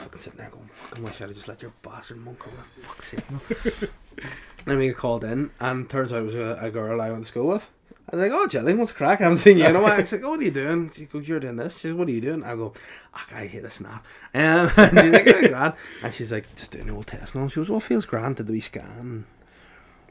[0.00, 3.08] Fucking sitting there going, fucking wish I'd just let your bastard mum come, for fuck's
[3.08, 3.90] sake.
[4.64, 7.22] then we get called in, and turns out it was a, a girl I went
[7.22, 7.70] to school with.
[8.12, 9.20] I was like, oh, Jillian, what's the crack?
[9.20, 9.96] I haven't seen you in a while.
[9.98, 10.90] She's like, oh, what are you doing?
[10.90, 11.74] She goes, you're doing this.
[11.74, 12.42] She says, what are you doing?
[12.42, 12.72] I go,
[13.14, 14.04] "Ah, I hate this snap.
[14.34, 15.74] Um, and she's like, "Oh, grand.
[16.02, 17.46] And she's like, just doing a little test now.
[17.46, 18.36] She goes, oh, feels grand.
[18.36, 19.26] Did the wee scan?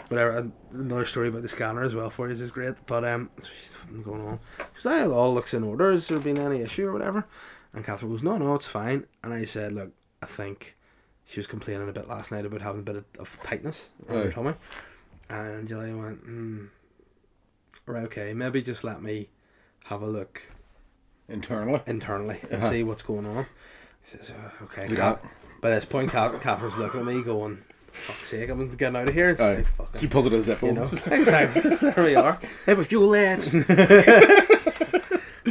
[0.07, 0.49] Whatever.
[0.71, 2.75] Another story about the scanner as well for you, is great.
[2.85, 4.39] But um, she's going on.
[4.75, 5.91] She's like, all looks in order.
[5.91, 7.25] Has there been any issue or whatever?
[7.73, 9.05] And Catherine goes, no, no, it's fine.
[9.23, 10.75] And I said, look, I think
[11.25, 14.15] she was complaining a bit last night about having a bit of, of tightness in
[14.15, 14.53] her tummy.
[15.29, 16.65] And Jillian went, hmm,
[17.85, 19.29] right, okay, maybe just let me
[19.85, 20.41] have a look
[21.27, 21.81] Internally.
[21.85, 22.69] internally and Uh-huh.
[22.69, 23.45] see what's going on.
[24.01, 24.87] He says, uh, okay.
[24.95, 25.23] Cat-
[25.61, 27.59] By this point, Cat- Catherine's looking at me going,
[27.91, 29.29] fuck's sake, I'm getting out of here.
[29.29, 29.55] It's Aye.
[29.57, 31.69] like, fucking, She pulls it a zip you know, exactly.
[31.91, 32.39] there we are.
[32.65, 33.53] Have a few left.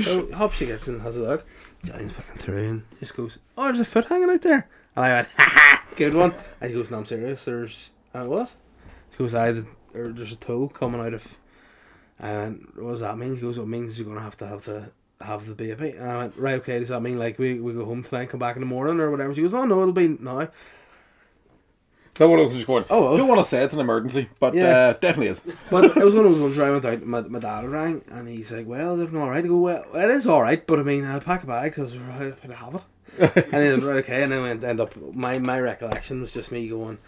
[0.02, 1.46] So, Hop, she gets in and has a look.
[1.84, 4.68] Jillian's fucking through and just goes, oh, there's a foot hanging out there.
[4.96, 6.34] And I went, ha ha, good one.
[6.60, 7.44] And he goes, no, I'm serious.
[7.44, 8.50] There's, uh, what?
[9.10, 9.48] He goes, I,
[9.94, 11.38] or there's a toe coming out of.
[12.20, 13.36] Went, what does that mean?
[13.36, 15.90] He goes, it means you're going to have to have the have the baby.
[15.90, 18.40] And I went, right, okay, does that mean like we, we go home tonight, come
[18.40, 19.34] back in the morning or whatever?
[19.34, 20.48] She goes, oh no, it'll be now.
[22.18, 22.84] So what else was just going?
[22.90, 23.16] Oh, well.
[23.16, 24.64] Don't want to say it's an emergency, but Yeah.
[24.88, 25.44] uh, definitely is.
[25.70, 28.02] But it was one of those ones where I went out, my, my dad rang,
[28.10, 29.44] and he's like, well, is everything alright?
[29.44, 32.10] I go, well, it is alright, but I mean, I'll pack a bag because we're
[32.10, 32.82] out to have it.
[33.20, 36.68] and then, right, okay, and then we end up, my, my recollection was just me
[36.68, 36.98] going,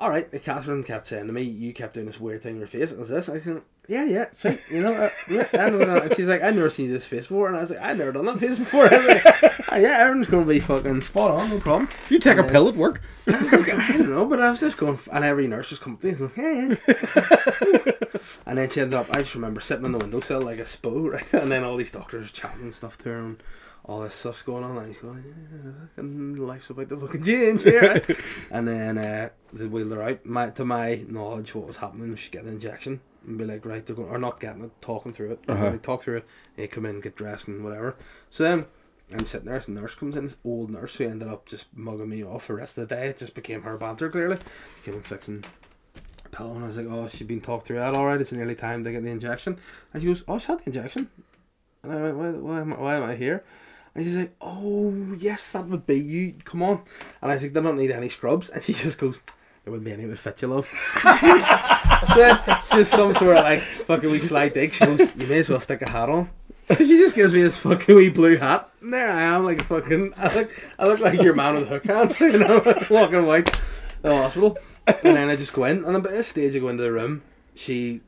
[0.00, 2.90] alright, Catherine kept saying to me, you kept doing this weird thing in your face,
[2.90, 3.28] and was this?
[3.28, 4.92] I said, yeah, yeah, sure, you know,
[5.30, 5.98] uh, I know.
[6.02, 8.10] And she's like, I've never seen this face before, and I was like, I've never
[8.10, 8.88] done that face before.
[9.72, 11.88] I was like, "Ah, yeah, everything's going to be fucking spot on, no problem.
[12.10, 13.00] You take a And then- pill at work.
[13.26, 15.78] I was like, I don't know, but I was just going, and every nurse was
[15.78, 17.92] coming to me, going, yeah, yeah.
[18.46, 21.10] and then she ended up, I just remember sitting on the windowsill like a spo,
[21.12, 21.32] right?
[21.42, 23.42] And then all these doctors chatting and stuff to her, and
[23.84, 27.62] all this stuff's going on, and he's going, yeah, and life's about to fucking change
[27.62, 27.80] here.
[27.80, 28.10] right?
[28.50, 30.26] and then uh, they wheeled her out.
[30.26, 33.64] My, to my knowledge, what was happening was she get an injection and be like,
[33.64, 35.40] right, they're going, or not getting it, talking through it.
[35.48, 35.70] Uh-huh.
[35.70, 37.94] Like, talk through it, and you come in, get dressed, and whatever.
[38.30, 38.66] So then,
[39.20, 42.08] I'm sitting there, some nurse comes in, this old nurse who ended up just mugging
[42.08, 43.08] me off the rest of the day.
[43.08, 44.38] It just became her banter, clearly.
[44.84, 45.44] Came and fixing
[46.24, 48.54] her pillow, and I was like, oh, she's been talked through that alright, it's nearly
[48.54, 49.58] time to get the injection.
[49.92, 51.08] And she goes, oh, she had the injection.
[51.82, 53.44] And I went, why, why, am, I, why am I here?
[53.94, 56.82] And she's like, oh, yes, that would be you, come on.
[57.20, 58.48] And I was like, they don't need any scrubs.
[58.48, 59.20] And she just goes,
[59.64, 60.66] there wouldn't be any would fit you, love.
[61.02, 62.40] so then,
[62.72, 64.72] just some sort of like fucking wee slight dig.
[64.72, 66.30] She goes, you may as well stick a hat on.
[66.64, 68.68] So she just gives me this fucking wee blue hat.
[68.80, 70.14] And there I am, like a fucking.
[70.16, 73.58] I look, I look like your man with hook hands, you know, walking away to
[74.02, 74.58] the hospital.
[74.86, 77.22] And then I just go in, and at this stage, I go into the room.
[77.54, 78.00] She.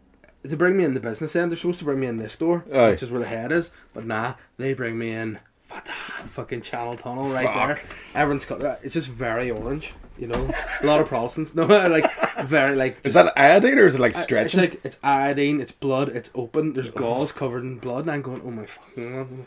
[0.49, 2.67] To bring me in the business end, they're supposed to bring me in this door,
[2.71, 2.91] Aye.
[2.91, 3.71] which is where the head is.
[3.95, 5.39] But nah, they bring me in
[5.71, 5.93] what the
[6.29, 7.67] fucking channel tunnel right Fuck.
[7.69, 7.83] there.
[8.15, 8.81] Everyone's got that.
[8.83, 10.51] It's just very orange, you know.
[10.83, 11.55] A lot of Protestants.
[11.55, 12.11] No, like
[12.45, 13.07] very like.
[13.07, 14.61] Is that iodine or is it like stretching?
[14.61, 16.73] It's like it's iodine, it's blood, it's open.
[16.73, 19.47] There's gauze covered in blood, and I'm going, oh my fucking.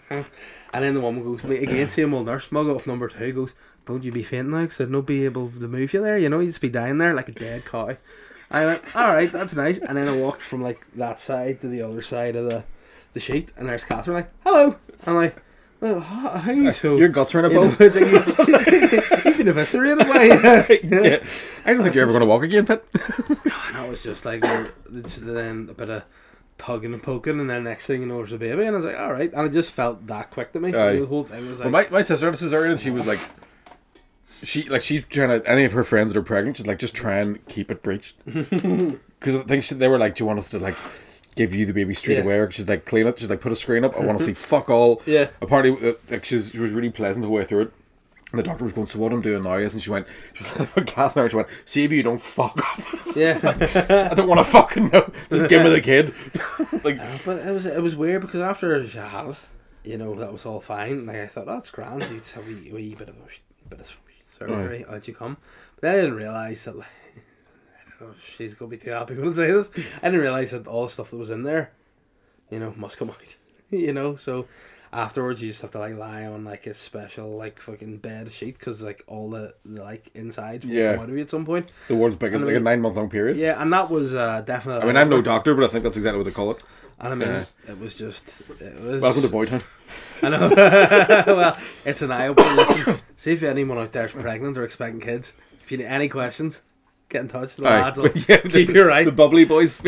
[0.73, 3.33] And then the woman goes to me again, same old nurse, mug off number two,
[3.33, 4.65] goes, "Don't you be fainting now?
[4.65, 6.17] Cause I'd not be able to move you there.
[6.17, 7.95] You know, you just be dying there like a dead cow."
[8.49, 11.67] I went, "All right, that's nice." And then I walked from like that side to
[11.67, 12.63] the other side of the
[13.13, 14.75] the sheet, and there's Catherine like, "Hello."
[15.05, 15.35] I'm like,
[15.79, 17.75] "Well, how how are you so?" Your guts are in a You know,
[19.25, 20.23] You've been eviscerated by.
[20.83, 21.17] yeah.
[21.65, 22.83] I don't think you're ever going to walk again, Pit.
[23.67, 26.03] And I was just like, um, it's then a bit of
[26.57, 28.85] tugging and poking, and then next thing you know, there's a baby, and I was
[28.85, 30.73] like, all right, and it just felt that quick to me.
[30.73, 30.99] Aye.
[30.99, 33.05] the whole thing was Well, like, my, my sister had a cesarean and she was
[33.05, 33.19] like,
[34.43, 36.95] she like she's trying to any of her friends that are pregnant, she's like just
[36.95, 40.39] try and keep it breached because I think she, they were like, do you want
[40.39, 40.75] us to like
[41.37, 42.23] give you the baby straight Yeah.
[42.23, 42.39] away?
[42.39, 43.19] Or she's like clean it.
[43.19, 43.95] She's like put a screen up.
[43.95, 45.01] I want to see fuck all.
[45.05, 45.29] Yeah.
[45.41, 47.73] Apparently, uh, like she's, she was really pleasant the way through it.
[48.33, 50.43] And the doctor was going, so what I'm doing now is, and she went, she
[50.43, 53.07] was like, gas now, she went, see if you don't fuck off.
[53.15, 53.39] yeah.
[54.11, 55.09] I don't want to fucking know.
[55.29, 56.13] Just give me the kid.
[56.83, 59.37] like, but it was it was weird because after she had it,
[59.85, 61.05] you know, that was all fine.
[61.05, 62.03] Like I thought, oh, it's grand.
[62.03, 63.97] It's a wee, wee bit of a bit of
[64.37, 64.83] surgery.
[64.89, 65.37] How'd you come?
[65.75, 66.75] But then I didn't realize that.
[66.75, 66.87] Like,
[67.97, 69.71] I don't know if she's gonna be too happy when I say this.
[70.01, 71.71] I didn't realize that all the stuff that was in there,
[72.51, 73.35] you know, must come out.
[73.71, 74.47] you know, so
[74.93, 78.57] afterwards you just have to like lie on like a special like fucking bed sheet
[78.57, 80.93] because like all the, the like insides will Yeah.
[80.93, 81.71] come out of you at some point.
[81.87, 83.35] the world's biggest, like a nine month long period.
[83.35, 84.83] Yeah, and that was uh, definitely.
[84.83, 86.63] I mean, I'm no doctor, but I think that's exactly what they call it.
[86.99, 88.41] And I mean, Uh, it was just.
[88.59, 89.01] It was.
[89.03, 89.63] Welcome to Boytown.
[90.23, 90.49] I know.
[91.35, 92.55] well, it's an eye opener.
[92.55, 95.33] Listen, see if anyone out there is pregnant or expecting kids.
[95.61, 96.61] If you need any questions,
[97.09, 97.55] get in touch.
[97.55, 97.81] The Aye.
[97.81, 99.05] lads will Yeah, keep the- you right.
[99.05, 99.79] The bubbly boys.
[99.85, 99.87] a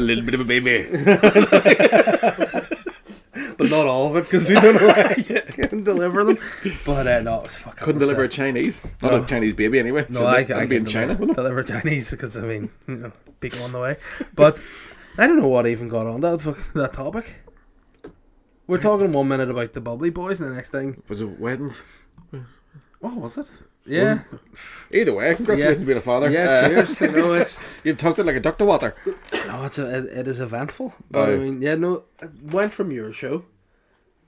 [0.00, 0.88] little bit of a baby.
[3.56, 6.38] but not all of it because we don't know how you can deliver them.
[6.86, 7.84] But uh, no, it was fucking.
[7.84, 8.82] Couldn't deliver a Chinese.
[9.02, 9.22] Not No.
[9.22, 10.06] a Chinese baby anyway.
[10.08, 10.38] No, I?
[10.38, 11.14] I That'd be in China.
[11.14, 13.96] deliver, deliver Chinese because I mean, you know, people on the way.
[14.34, 14.60] But
[15.18, 16.40] I don't know what even got on that
[16.74, 17.36] that topic.
[18.66, 21.82] We're talking one minute about the bubbly boys, and the next thing, Was it weddings?
[23.00, 23.46] what was it?
[23.86, 24.20] Yeah,
[24.90, 25.82] Either way, congratulations Yeah.
[25.82, 26.30] on being a father.
[26.30, 26.40] yeah.
[26.48, 27.00] Uh, Cheers.
[27.02, 28.94] you know, it's You've talked it like a duck to water.
[29.46, 30.94] No, it's a, it, it is eventful.
[31.10, 33.44] But I mean, yeah, no, it went from your show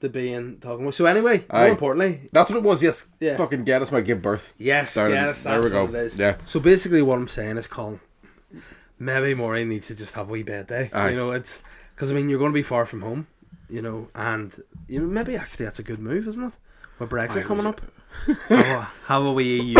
[0.00, 0.94] to being talking about.
[0.94, 1.60] So anyway, Aye.
[1.62, 2.82] more importantly, That's what it was.
[2.82, 3.06] Yes.
[3.18, 3.36] Yeah.
[3.36, 4.52] Fucking us might give birth.
[4.58, 5.86] yes, yes, there we go.
[5.86, 6.18] what it is.
[6.18, 6.36] Yeah.
[6.44, 8.00] So basically, what I'm saying is, Colin,
[8.98, 10.90] maybe Maureen needs to just have a wee bed day.
[10.92, 11.10] Aye.
[11.10, 11.62] You know, it's
[11.94, 13.26] because I mean, you're going to be far from home.
[13.70, 14.54] You know, and
[14.86, 16.52] you know, maybe actually that's a good move, isn't it?
[16.98, 17.80] With Brexit Aye, coming up,
[18.48, 19.78] have, a, have a wee EU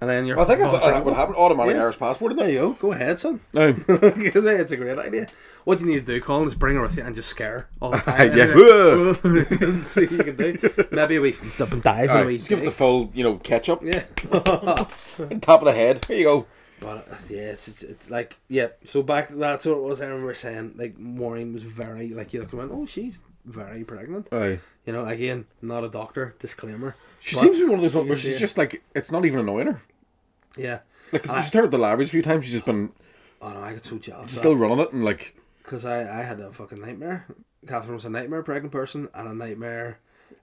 [0.00, 0.38] and then you're.
[0.40, 1.36] I think that's off what happened.
[1.36, 1.82] Automatic Yeah.
[1.82, 2.34] Irish passport.
[2.36, 2.72] There you go.
[2.72, 3.40] Go ahead, son.
[3.52, 3.74] No.
[3.86, 5.26] it's a great idea.
[5.64, 7.50] What do you need to do, Colin, is bring her with you and just scare
[7.50, 8.34] her all the time.
[8.34, 9.82] Yeah.
[9.84, 10.86] See what you can do.
[10.90, 12.08] Maybe a wee dip and dive.
[12.08, 13.82] and a Aye, wee just give it the full, you know, ketchup.
[13.82, 14.04] Yeah.
[14.32, 16.04] on top of the head.
[16.06, 16.46] Here you go.
[16.80, 18.68] But uh, yeah, it's, it's it's like yeah.
[18.86, 20.00] So back that's what it was.
[20.00, 23.84] I remember saying like Maureen was very like you look and went, oh she's very
[23.84, 24.28] pregnant.
[24.32, 24.60] Aye.
[24.86, 26.34] You know, again, not a doctor.
[26.38, 26.96] Disclaimer.
[27.20, 29.24] She But- seems to be one of those ones where she's just like, it's not
[29.24, 29.80] even annoying her.
[30.56, 30.80] Yeah.
[31.12, 31.42] Like, 'cause Aye.
[31.42, 32.44] she's heard the lavish a few times.
[32.44, 32.92] She's just been
[33.42, 34.30] Oh no, I got so jealous.
[34.30, 37.26] she's still running it and like, because I, I had a fucking nightmare.
[37.66, 39.98] Catherine was a nightmare pregnant person and a nightmare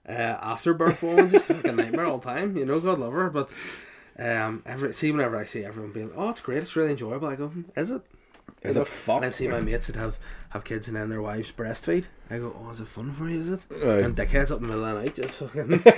[0.08, 2.56] uh, after birth woman, just like a nightmare all the time.
[2.56, 3.52] You know, God love her, but
[4.18, 7.28] um, every see whenever I see everyone being, oh, it's great, it's really enjoyable.
[7.28, 8.02] I go, "Hmm, is it?
[8.62, 9.16] is You it fuck?
[9.16, 10.18] And then see my mates that have
[10.50, 12.06] have kids and then their wives breastfeed.
[12.30, 13.40] I go, oh, is it fun for you?
[13.40, 13.66] Is it?
[13.70, 15.82] And dickheads up in the middle of the night just fucking.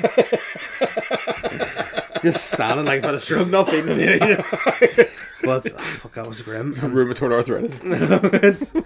[2.22, 5.06] Just standing like about a stroke, not feeding the baby.
[5.42, 6.74] but oh, fuck, that was grim.
[6.74, 8.74] Rheumatoid arthritis.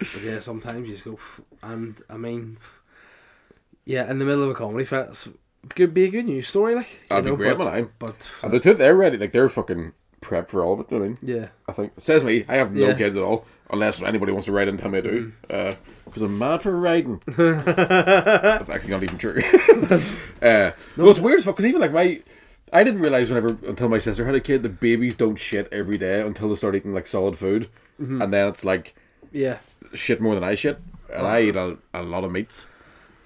[0.00, 1.18] But yeah, sometimes you just go,
[1.62, 2.56] and I mean,
[3.84, 5.28] yeah, in the middle of a comedy fest,
[5.74, 6.90] could be a good news story, like.
[6.90, 7.90] you That'd be know, great, but, man.
[7.98, 9.18] But And the two, they're ready.
[9.18, 9.92] Like, they're fucking
[10.22, 10.86] prepped for all of it.
[10.90, 11.18] You I mean?
[11.20, 11.92] yeah, I think.
[11.98, 12.46] Says me.
[12.48, 12.94] I have no Yeah.
[12.94, 13.44] kids at all.
[13.72, 15.32] Unless anybody wants to write in and tell me I do.
[15.48, 15.76] Mm.
[16.04, 17.22] Because I'm mad for writing.
[17.26, 19.40] That's actually not even true.
[20.42, 21.56] uh, no, it's weird as fuck.
[21.56, 22.20] Because even like my.
[22.72, 25.98] I didn't realize whenever until my sister had a kid that babies don't shit every
[25.98, 27.68] day until they start eating like solid food,
[28.00, 28.22] Mm-hmm.
[28.22, 28.94] and then it's like
[29.32, 29.58] yeah.
[29.92, 30.78] shit more than I shit,
[31.12, 32.66] and I eat a, a lot of meats.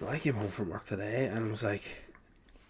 [0.01, 2.04] Well, I came home from work today and was like,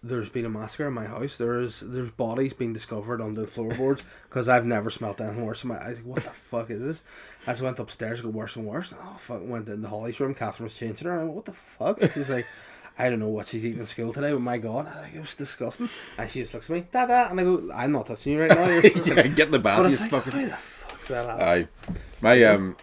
[0.07, 1.37] "There's been a massacre in my house.
[1.37, 5.69] There's there's bodies being discovered on the floorboards because I've never smelled anything worse." In
[5.69, 7.03] my, I was like, "What the fuck is this?"
[7.47, 8.93] I just went upstairs, it got worse and worse.
[8.97, 9.41] Oh fuck!
[9.43, 10.33] Went in the Holly's room.
[10.33, 11.13] Catherine was changing her.
[11.13, 12.45] And I went, "What the fuck?" She's like.
[12.97, 15.19] I don't know what she's eating in school today, but my god, I think it
[15.19, 15.89] was disgusting.
[16.17, 18.49] And she just looks at me, Dada, and I go, I'm not touching you right
[18.49, 18.69] now.
[18.69, 19.79] Yeah, get in the bath.
[19.79, 20.31] You like, fucking.
[20.31, 21.65] how the fuck's that happening?
[21.65, 22.77] Aye, my um,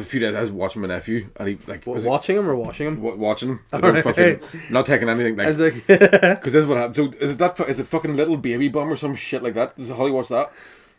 [0.00, 2.36] a few days I was watching my nephew, and he like What, was it- watching
[2.36, 3.02] him or washing him?
[3.02, 3.48] wa- watching.
[3.50, 3.60] him.
[3.72, 6.96] I don't fucking not taking anything I like was like, because this is what happened.
[6.96, 9.76] So is it that it fucking little baby bum or some shit like that?
[9.76, 10.50] Does Holly watch that?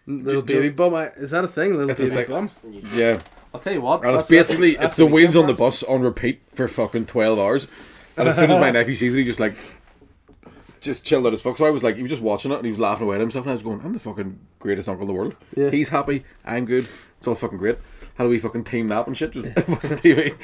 [0.07, 0.95] little Do- do- baby bum.
[0.95, 1.73] I- Is that a thing?
[1.73, 2.27] Little It's a baby thing.
[2.27, 2.49] bum.
[2.93, 3.19] Yeah,
[3.53, 4.03] I'll tell you what.
[4.03, 6.67] and it's that's- that's- basically it's the a wheels on the bus on repeat for
[6.67, 7.67] fucking twelve hours.
[8.17, 9.53] And as soon as my nephew sees it, he just like
[10.81, 11.57] just chilled out as fuck.
[11.57, 13.21] So I was like, he was just watching it and he was laughing away at
[13.21, 15.35] himself, and I was going, I'm the fucking greatest uncle in the world.
[15.55, 15.69] Yeah.
[15.69, 16.85] He's happy, I'm good.
[17.17, 17.77] It's all fucking great.
[18.19, 19.31] How do we fucking team nap and shit?
[19.33, 20.35] Just watch TV.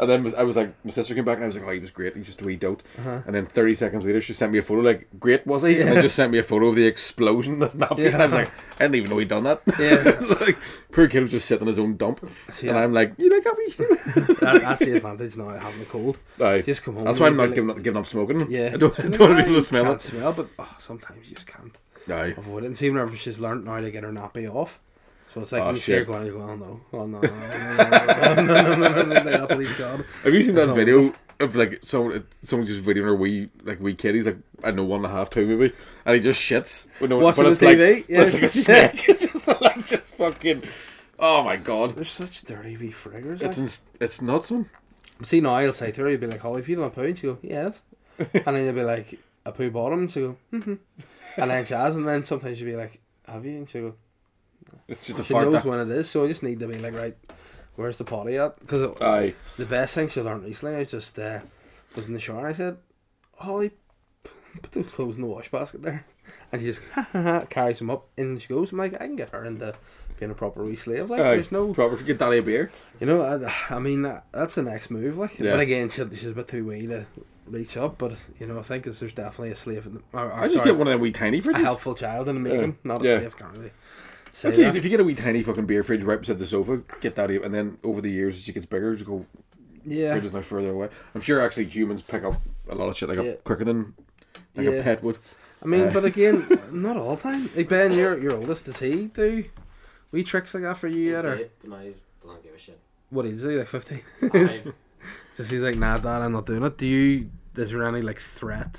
[0.00, 1.78] And then I was like, my sister came back and I was like, oh, he
[1.78, 2.16] was great.
[2.16, 2.82] He's just a wee dote.
[2.98, 3.20] Uh-huh.
[3.26, 5.76] And then 30 seconds later, she sent me a photo, like, great was he?
[5.76, 5.92] And Yeah.
[5.94, 8.06] then just sent me a photo of the explosion that's happening.
[8.06, 8.12] Yeah.
[8.14, 9.60] And I was like, I didn't even know he'd done that.
[9.78, 10.18] Yeah.
[10.40, 10.56] like,
[10.90, 12.28] poor kid was just sitting in his own dump.
[12.50, 16.18] See, and I'm like, you like that, that's the advantage now having a cold.
[16.42, 16.62] Aye.
[16.62, 17.04] Just come home.
[17.04, 18.50] That's why I'm not be giving up, giving up smoking.
[18.50, 18.70] Yeah.
[18.72, 20.02] I don't, I don't want people to smell can't it.
[20.02, 21.76] smell, but oh, sometimes you just can't
[22.08, 22.34] Aye.
[22.38, 22.66] avoid it.
[22.68, 24.80] And see, whenever she's learnt now to get her nappy off.
[25.30, 26.08] So it's like oh, me shit.
[26.08, 27.20] going, oh no, oh no.
[30.24, 33.94] Have you seen that video of like someone someone just videoing her wee like wee
[33.94, 35.72] kitties like I know one and a half two movie
[36.04, 36.88] and he just shits.
[37.08, 39.08] No, Watching the it's TV, like, yeah, it's like a snake.
[39.08, 40.64] it's just like just fucking.
[41.20, 41.92] Oh my God!
[41.92, 43.40] They're such dirty wee friggers.
[43.40, 43.70] It's like.
[44.00, 44.68] it's nuts one.
[45.22, 47.18] See now I'll say to her, you'd be like, "Holly, if you don't a pound,"
[47.18, 47.82] she go, "Yes,"
[48.18, 49.16] and then you'll be like,
[49.46, 50.74] "A poo bottom," she go, "Mm-hmm,"
[51.36, 53.94] and then she has, and then sometimes you'll be like, "Have you?" and she go.
[54.88, 55.44] It's just a she fart.
[55.44, 57.16] knows that- when it is, so I just need to be like, right,
[57.76, 58.58] where's the potty at?
[58.60, 58.82] Because
[59.56, 61.40] the best thing she learned recently, I just uh,
[61.96, 62.76] was in the shower and I said,
[63.36, 63.70] Holly,
[64.62, 66.04] put those clothes in the wash basket there.
[66.52, 68.72] And she just ha, ha, ha, carries them up and she goes.
[68.72, 69.74] I'm like, I can get her into
[70.18, 71.08] being a proper wee slave.
[71.10, 71.34] Like, aye.
[71.36, 72.70] there's no, proper get daddy a beer.
[73.00, 74.02] you know, I, I mean,
[74.32, 75.16] that's the next move.
[75.18, 75.52] Like, Yeah.
[75.52, 77.06] but again, she, she's a bit too wee to
[77.46, 77.98] reach up.
[77.98, 80.58] But you know, I think there's definitely a slave in the, or, or, I just
[80.58, 83.02] sorry, get one of them wee tiny for a helpful child in the making, not
[83.02, 83.18] a Yeah.
[83.20, 83.36] slave.
[83.36, 83.54] Can't
[84.32, 84.76] really say That's that.
[84.78, 87.30] If you get a wee tiny fucking beer fridge right beside the sofa, get that,
[87.30, 89.26] out, and then over the years as she gets bigger, you go
[89.84, 90.88] Yeah, fridge is now further away.
[91.14, 93.24] I'm sure actually humans pick up a lot of shit like Yeah.
[93.32, 93.94] a quicker than
[94.54, 94.72] like Yeah.
[94.72, 95.18] a pet would.
[95.62, 97.50] I mean, Uh, but again, not all the time.
[97.56, 99.44] Like Ben, your your oldest does he do
[100.12, 102.58] wee tricks like that for you yet, or Did, but now he doesn't give a
[102.58, 102.78] shit.
[103.10, 104.02] what is he like fifty?
[104.20, 104.72] Five.
[105.36, 106.76] Just he's like, nah, dad, I'm not doing it.
[106.76, 107.30] Do you?
[107.56, 108.78] Is there any like threat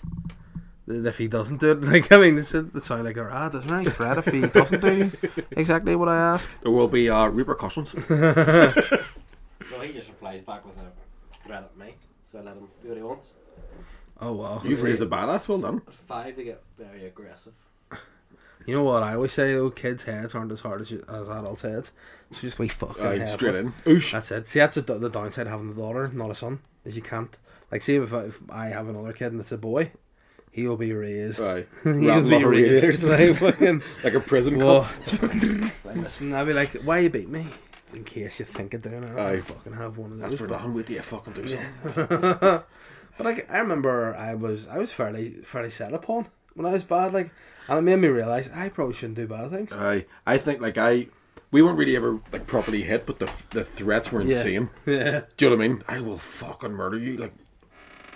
[1.00, 1.82] that if he doesn't do it?
[1.92, 4.82] Like, I mean, it's it sound like ah, is there any threat if he doesn't
[4.82, 5.12] do
[5.52, 6.52] exactly what I ask?
[6.62, 7.94] There will be uh, repercussions.
[8.10, 8.74] well,
[9.82, 11.96] he just replies back with a threat at me.
[12.32, 13.34] So I let him do what he wants.
[14.20, 15.48] Oh wow, You've raised a badass.
[15.48, 15.82] Well done.
[16.08, 17.54] Five, they get very aggressive.
[18.68, 21.28] You know what I always say though, kids' heads aren't as hard as you, as
[21.30, 21.92] adults' heads.
[22.30, 23.30] It's just we fucking Aye, head.
[23.30, 23.74] straight in.
[23.86, 24.12] Oosh.
[24.12, 24.48] That's it.
[24.48, 27.36] See, that's the, the downside of having a daughter, not a son, is you can't.
[27.72, 29.92] Like, see, if I, if I have another kid and it's a boy,
[30.52, 31.42] he'll be raised.
[31.42, 31.66] Aye.
[31.84, 33.82] he'll be raised like fucking.
[34.04, 34.88] like a prison cup.
[35.84, 37.48] Like, listen, I'll be like, why you beat me?
[37.94, 39.18] In case you think of doing it.
[39.18, 40.32] I fucking have one of those.
[40.32, 40.84] That's for nothing.
[40.84, 41.72] Till you fucking do something.
[42.40, 42.66] but
[43.20, 47.14] like, I remember I was I was fairly fairly set upon when I was bad,
[47.14, 47.34] like,
[47.68, 49.74] and it made me realize I probably shouldn't do bad things.
[49.74, 50.06] Aye.
[50.26, 51.08] I think like I,
[51.52, 54.36] we weren't really ever like properly hit, but the the threats were Yeah.
[54.38, 54.70] insane.
[54.86, 55.84] Yeah, Do you know what I mean?
[55.90, 57.18] I will fucking murder you.
[57.18, 57.34] Like,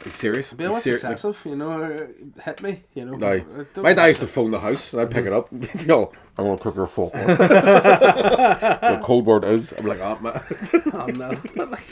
[0.02, 0.54] are you serious?
[0.58, 3.28] you what's ser- excessive, you know, uh, hit me, you know.
[3.28, 3.46] Aye.
[3.78, 5.48] My dad used to phone the house and I'd pick it up.
[5.86, 7.12] Yo, I'm gonna cook your fuck.
[7.14, 9.74] the cold word is.
[9.74, 10.42] I'm like, ah, man.
[10.94, 11.40] oh no.
[11.56, 11.88] But like,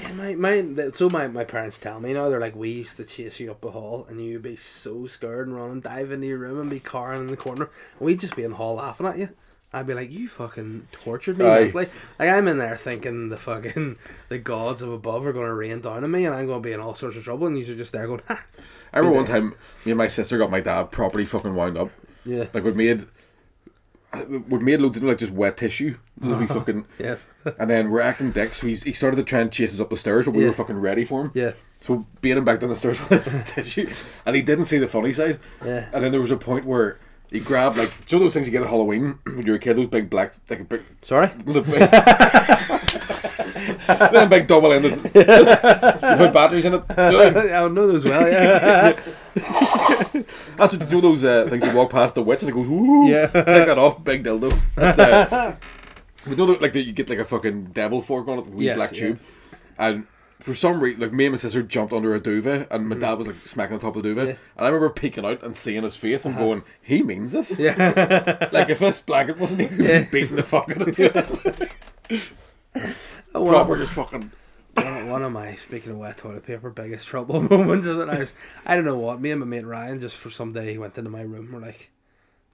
[0.00, 3.04] yeah, my, my, so my, my parents tell me now, they're like, we used to
[3.04, 6.26] chase you up the hall and you'd be so scared and run and dive into
[6.26, 7.70] your room and be carring in the corner.
[7.98, 9.28] And we'd just be in the hall laughing at you.
[9.74, 11.72] I'd be like, you fucking tortured me mentally.
[11.72, 11.90] Like,
[12.30, 13.96] I'm in there thinking the fucking,
[14.28, 16.66] the gods of above are going to rain down on me and I'm going to
[16.66, 18.42] be in all sorts of trouble and you're just there going, ha.
[18.92, 21.90] I remember one time, me and my sister got my dad properly fucking wound up.
[22.24, 22.44] Yeah.
[22.54, 23.06] Like, we'd made,
[24.28, 25.96] we'd made loads of like just wet tissue.
[26.20, 27.28] We fucking, Yes.
[27.58, 28.60] and then we're acting dicks.
[28.60, 30.48] So he's, he started to try and chase us up the stairs, but we Yeah.
[30.50, 31.30] were fucking ready for him.
[31.34, 31.52] yeah.
[31.80, 33.90] So being him back down the stairs with his tissue,
[34.24, 35.38] and he didn't see the funny side.
[35.62, 35.90] Yeah.
[35.92, 36.98] And then there was a point where
[37.30, 39.58] he grabbed like, do you know those things you get at Halloween when you're a
[39.58, 39.76] kid?
[39.76, 41.26] Those big black, like a big, Sorry?
[41.44, 41.80] the big,
[44.12, 45.02] them big double ended.
[45.02, 46.88] put batteries in it.
[46.88, 48.92] Do you know I know those well, yeah.
[50.56, 52.66] That's what you know those uh, things you walk past the witch and it goes,
[52.66, 53.08] ooh.
[53.08, 53.26] Yeah.
[53.26, 54.56] Take that off, big dildo.
[54.76, 55.56] That's uh,
[56.28, 58.92] you know, like you get like a fucking devil fork on it, wee Yes, black
[58.92, 58.98] yeah.
[59.00, 59.20] tube,
[59.78, 60.06] and
[60.40, 63.14] for some reason, like me and my sister jumped under a duvet, and my dad
[63.18, 64.26] was like smacking the top of the duvet.
[64.26, 64.32] Yeah.
[64.34, 64.40] Uh-huh.
[64.58, 68.48] and I remember peeking out and seeing his face and going, "He means this." yeah.
[68.52, 70.04] Like if this blanket wasn't even Yeah.
[70.10, 71.70] beating the fuck out of it,
[73.34, 74.30] Oh, proper just fucking.
[74.74, 78.18] one, one of my speaking of wet toilet paper biggest trouble moments is when I
[78.18, 78.34] was
[78.66, 80.98] I don't know what me and my mate Ryan just for some day he went
[80.98, 81.90] into my room we're like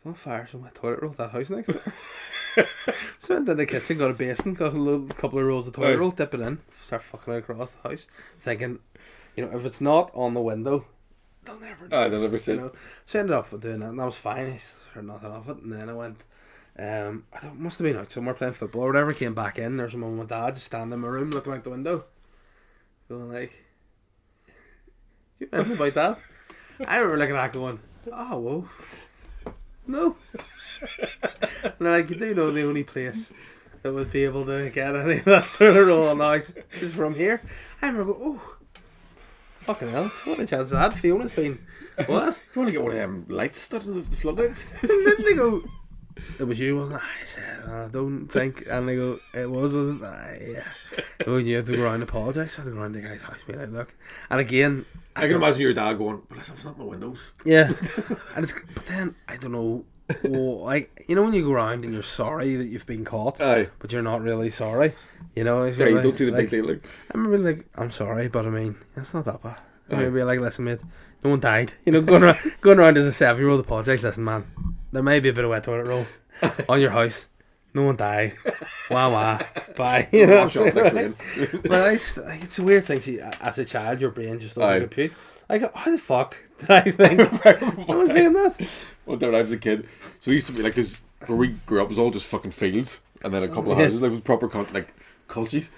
[0.05, 1.81] don't fire some wet toilet roll that house next door
[3.19, 5.75] so went in the kitchen got a basin got a little, couple of rolls of
[5.75, 5.99] toilet Right.
[5.99, 8.07] roll dip it in start fucking it across the house
[8.39, 8.79] thinking
[9.37, 10.87] you know if it's not on the window
[11.45, 12.63] they'll never Aye, notice, they'll never see you it.
[12.63, 12.73] know
[13.07, 14.59] so I ended up doing that and that was fine I
[14.95, 16.25] heard nothing of it and then I went
[16.79, 19.13] um, I don't, must have been out somewhere playing football or whatever.
[19.13, 19.77] Came back in.
[19.77, 22.05] There's a mum and dad just standing in my room looking out the window,
[23.09, 23.51] going like,
[25.39, 26.19] "Do you remember about that?"
[26.89, 28.69] I remember looking at that going, "Oh, whoa,
[29.87, 30.17] no."
[31.63, 33.33] And they're like, "You do know the only place
[33.83, 37.15] that would be able to get any of that sort of roll noise is from
[37.15, 37.43] here.
[37.81, 38.57] I remember, oh,
[39.61, 41.59] fucking hell, what a chance that Fiona's been.
[42.07, 42.39] What?
[42.55, 44.51] You want to get one of them lights started the the floodlight?
[44.83, 45.63] And then they go,
[46.39, 47.07] it was you, wasn't it?
[47.23, 48.65] I said, I don't think.
[48.69, 49.75] And they go, it was.
[49.75, 50.65] it?" Ah, yeah.
[51.27, 53.23] When you had to go around and apologise, I had to go around the guy's
[53.23, 53.95] house, be like, look.
[54.31, 57.71] And again, I can imagine your dad going, "But listen, it's not my windows." Yeah,
[58.35, 59.85] and it's but then I don't know.
[60.25, 63.41] Well, like you know when you go around and you're sorry that you've been caught,
[63.41, 63.69] Aye.
[63.79, 64.93] but you're not really sorry.
[65.35, 66.67] You know, Yeah, you like- don't see the like, big deal.
[66.67, 69.59] Like, I remember like I'm sorry, but I mean it's not that bad.
[69.91, 70.07] Aye.
[70.07, 70.81] I'd be like, listen, mate,
[71.25, 71.73] no one died.
[71.85, 74.03] You know, going around, going around as a seven year old apologise.
[74.03, 74.47] Listen, man,
[74.93, 76.07] there may be a bit of wet toilet roll
[76.69, 77.29] on your house.
[77.73, 78.35] No one died.
[78.91, 79.39] Wah wah.
[79.77, 80.09] Bye.
[80.11, 80.41] You know.
[80.43, 81.15] wash off next rain.
[81.63, 83.01] But I it's a weird thing.
[83.01, 85.11] See, as a child, your brain just doesn't Aye.
[85.59, 85.73] Compute.
[85.75, 87.21] go, how the fuck did I think
[87.91, 88.85] I was saying that?
[89.07, 89.87] Well, when I was a kid,
[90.19, 92.51] so it used to be like, cause where we grew up was all just fucking
[92.53, 93.85] fields, and then a couple of Yeah.
[93.85, 94.01] houses.
[94.03, 94.95] Like, it was proper cul- like
[95.29, 95.71] cultures,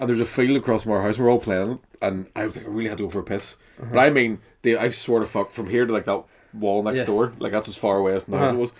[0.00, 1.18] and there's a field across from our house.
[1.18, 3.56] We're all playing, and I was like, I really had to go for a piss.
[3.78, 6.98] But I mean, they, I swear to fuck, from here to like that wall next
[7.00, 7.04] Yeah.
[7.06, 8.54] door, like that's as far away as the Uh-huh.
[8.54, 8.72] it was.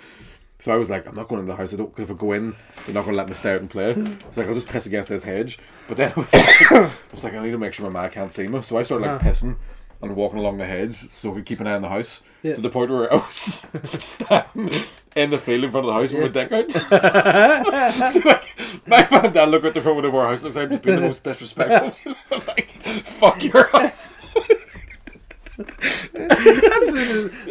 [0.58, 1.74] So I was like, I'm not going in the house.
[1.74, 2.54] I don't because if I go in,
[2.86, 3.90] they're not going to let me stay out and play.
[3.90, 5.58] It's like I'll just piss against this hedge.
[5.88, 8.08] But then I was like, I was like, I need to make sure my ma
[8.08, 8.62] can't see me.
[8.62, 9.28] So I started like Uh-huh.
[9.30, 9.56] pissing
[10.02, 12.22] and walking along the hedge so we keep an eye on the house.
[12.42, 12.56] Yeah.
[12.56, 13.34] To the point where I was
[13.98, 14.82] standing
[15.14, 16.72] in the field in front of the house with my dick out.
[18.12, 20.42] so like, my dad look at the front window of our house.
[20.42, 22.14] Looks like I'm just being the most disrespectful.
[22.48, 22.70] like,
[23.04, 24.10] fuck your house.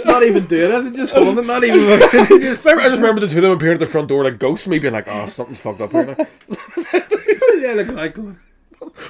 [0.05, 0.95] Not even doing it.
[0.95, 1.47] Just holding it.
[1.47, 1.79] Not even.
[1.79, 4.67] just, I just remember the two of them appearing at the front door like ghosts,
[4.67, 6.15] me being like, "Oh, something's fucked up here." Now.
[7.59, 8.39] yeah, looking like oh, going.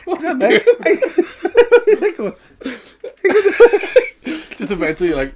[0.06, 2.36] What's that that like going.
[4.58, 5.34] Just eventually, like,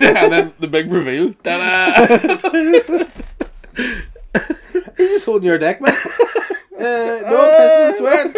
[0.00, 1.32] and then the big reveal.
[1.34, 2.06] Ta-da!
[4.96, 5.96] He's just holding your deck, man.
[6.80, 8.32] Uh, no pissing and swearing.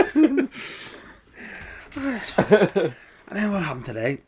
[3.29, 4.19] and then what happened today?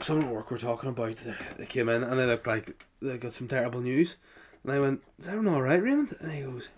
[0.00, 1.14] Someone at work were talking about.
[1.16, 4.16] They, they came in and they looked like they got some terrible news.
[4.64, 6.70] And I went, "Is everyone all right, Raymond?" And he goes,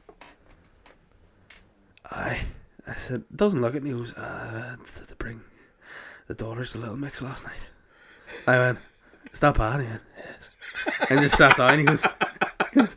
[2.10, 2.42] "Aye."
[2.86, 5.42] I said, "Doesn't look it." And he goes, "Uh, did they bring
[6.26, 7.64] the daughters to Little Mix last night?"
[8.46, 8.78] I went,
[9.32, 10.48] "Is that bad?" He went, "Yes."
[11.10, 11.78] And just sat down.
[11.78, 12.04] He goes,
[12.72, 12.96] he goes,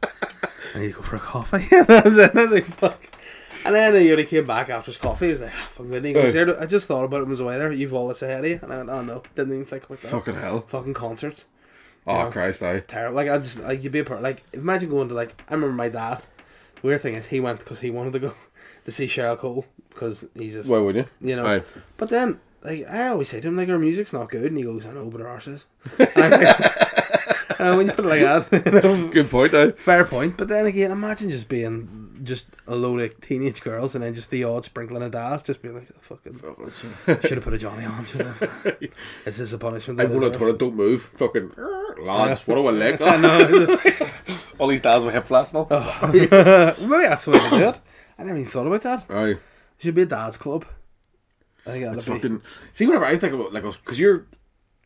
[0.74, 1.65] I need to go for a coffee.
[1.71, 3.00] and I was, and I was like, fuck.
[3.65, 5.26] And then he only came back after his coffee.
[5.26, 5.86] He was like, ah, fuck.
[5.88, 6.34] And he goes.
[6.34, 7.71] "Here, I just thought about it on his way there.
[7.71, 8.60] You've all this ahead of you.
[8.62, 10.08] And I went, oh no, didn't even think about that.
[10.12, 10.62] Fucking hell!
[10.67, 11.45] Fucking concerts.
[12.08, 12.32] Oh Yeah.
[12.32, 12.63] Christ!
[12.63, 13.15] I Terrible.
[13.15, 15.76] Like, I just, like, you'd be a part, like, imagine going to, like, I remember
[15.76, 16.21] my dad.
[16.82, 18.34] The weird thing is, he went because he wanted to go
[18.86, 21.05] to see Cheryl Cole because he's just, why would you?
[21.21, 21.47] you know.
[21.47, 21.63] Aye.
[21.97, 24.45] But then, like, I always say to him, like, our music's not good.
[24.45, 25.65] And he goes, I know, but ours is.
[25.99, 29.51] And I'm like, and when you put it like that, you know, Good point.
[29.53, 29.71] Though.
[29.71, 34.03] Fair point, but then again, imagine just being just a load of teenage girls and
[34.03, 37.53] then just the odd sprinkling of das, just being like, oh, fucking, should have put
[37.53, 38.05] a Johnny on.
[39.25, 39.99] Is this a punishment?
[40.01, 40.60] I go to toilet.
[40.60, 41.01] Don't move.
[41.01, 41.51] Fucking
[42.01, 42.45] lads.
[42.47, 43.01] What do I like?
[43.01, 43.77] I know.
[44.60, 45.67] All these dads with hip flaps now.
[46.12, 47.79] Maybe that's the way to do it.
[48.17, 49.05] I never even thought about that.
[49.10, 49.38] Aye.
[49.80, 50.66] It should be a dad's club.
[51.66, 52.12] I think that'd be.
[52.12, 52.42] fucking.
[52.72, 54.26] See, whenever I think about like, because you're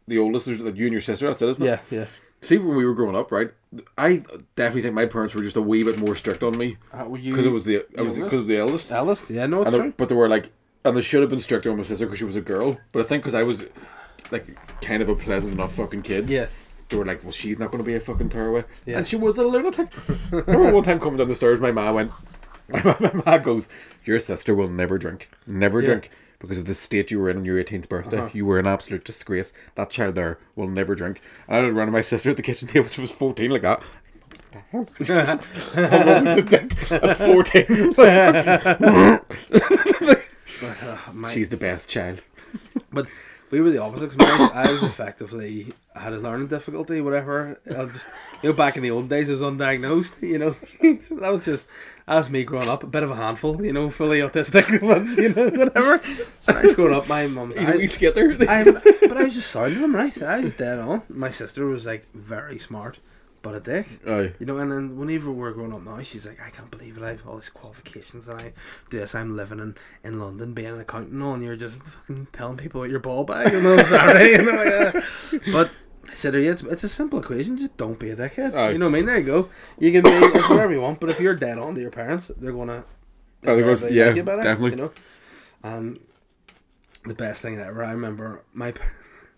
[0.07, 1.27] the oldest, there's like you and your sister.
[1.27, 1.67] That's it, isn't it?
[1.67, 2.05] Yeah, yeah.
[2.41, 3.51] See, when we were growing up, right?
[3.97, 4.23] I
[4.55, 7.45] definitely think my parents were just a wee bit more strict on me Uh, because
[7.45, 8.91] it was the I was because of the eldest.
[8.91, 9.29] eldest?
[9.29, 9.93] Yeah, no, it's And they- true.
[9.97, 10.51] but they were like,
[10.85, 12.77] and they should have been stricter on my sister because she was a girl.
[12.93, 13.65] But I think because I was
[14.31, 14.47] like
[14.81, 16.45] kind of a pleasant enough fucking kid, Yeah.
[16.87, 18.63] they were like, well, she's not going to be a fucking tearaway.
[18.85, 18.99] Yeah.
[18.99, 19.89] And she was a lunatic.
[20.31, 22.11] I remember one time coming down the stairs, my ma went,
[22.99, 23.67] my, ma goes,
[24.05, 25.87] your sister will never drink, never Yeah.
[25.87, 26.11] drink.
[26.39, 28.29] Because of the state you were in on your 18th birthday, Uh-huh.
[28.33, 29.51] you were an absolute disgrace.
[29.75, 31.19] That child there will never drink.
[31.49, 33.63] And I had run to my sister at the kitchen table, she was 14, like
[33.63, 33.83] that.
[36.91, 37.65] at 14.
[41.13, 42.23] My- She's the best child.
[42.91, 43.07] But
[43.51, 44.15] we were the opposite.
[44.19, 47.59] I was effectively I had a learning difficulty, whatever.
[47.69, 48.07] I just
[48.41, 50.21] you know back in the old days, I was undiagnosed.
[50.21, 50.55] You know,
[51.19, 51.67] that was just
[52.07, 53.63] as me growing up, a bit of a handful.
[53.65, 55.99] You know, fully autistic, but you know whatever.
[56.39, 57.07] So I was growing up.
[57.07, 57.53] My mum.
[57.57, 58.37] He's a wee skater.
[58.47, 60.21] I, but I was just sounding them right.
[60.21, 61.01] I was dead on.
[61.09, 62.99] My sister was like very smart,
[63.41, 63.87] but a dick.
[64.07, 64.33] Aye.
[64.39, 67.03] You know, and then whenever we're growing up now, she's like, I can't believe it.
[67.03, 68.53] I have all these qualifications and I
[68.89, 69.15] do this.
[69.15, 72.57] I'm living in, in London, being an accountant, and all, and you're just fucking telling
[72.57, 74.31] people about your ball bag and on Saturday.
[74.37, 75.01] You know, yeah.
[75.53, 75.71] But
[76.09, 77.55] I said, to her, yeah, it's, it's a simple equation.
[77.57, 78.55] Just don't be a dickhead.
[78.55, 78.71] Aye.
[78.71, 79.05] You know what I mean?
[79.05, 79.49] There you go.
[79.79, 82.51] You can be whatever you want, but if you're dead on to your parents, they're
[82.51, 82.83] gonna.
[83.45, 84.71] Oh, they're gonna- yeah, like you better, definitely.
[84.71, 84.91] You know,
[85.63, 85.99] and
[87.05, 87.83] the best thing ever.
[87.83, 88.83] I remember my pa-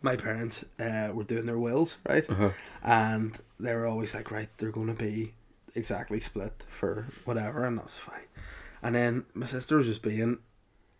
[0.02, 2.28] my parents uh, were doing their wills, right?
[2.30, 2.50] Uh-huh.
[2.84, 5.34] and they were always like, right, they're going to be
[5.76, 8.26] exactly split for whatever, and that was fine.
[8.84, 10.40] And then my sister was just being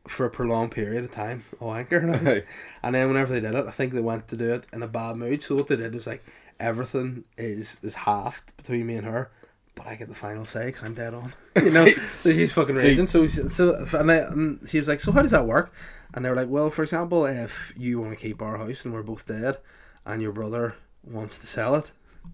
[0.08, 2.44] for a prolonged period of time a wanker.
[2.84, 4.88] And, then whenever they did it, I think they went to do it in a
[4.88, 5.42] bad mood.
[5.42, 6.24] So what they did was like
[6.60, 9.32] everything is is halved between me and her.
[9.74, 11.88] But I get the final say because I'm dead on, you know.
[12.22, 13.08] so she's fucking raging.
[13.08, 15.72] So, she- so and, I, and she was like, "So how does that work?"
[16.14, 18.94] And they were like, "Well, for example, if you want to keep our house and
[18.94, 19.58] we're both dead,
[20.06, 21.92] and your brother wants to sell it,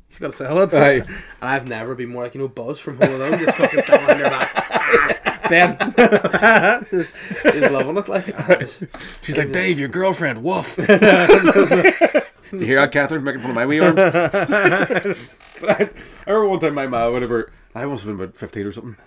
[0.07, 1.01] he's got to sell it." Aye.
[1.41, 4.09] And I've never been more like you know Buzz from Home Alone, just fucking standing
[4.09, 5.49] on your back.
[5.49, 5.77] ben,
[6.91, 7.11] just,
[7.53, 8.07] he's loving it.
[8.09, 8.83] Like, ah, it's-
[9.21, 10.75] She's like, Dave, your girlfriend, woof.
[10.87, 13.95] Do you hear that, Catherine, making fun of my wee arms?
[13.95, 15.89] but I,
[16.25, 18.97] I remember one time my mom, whatever, I must have been about 15 or something.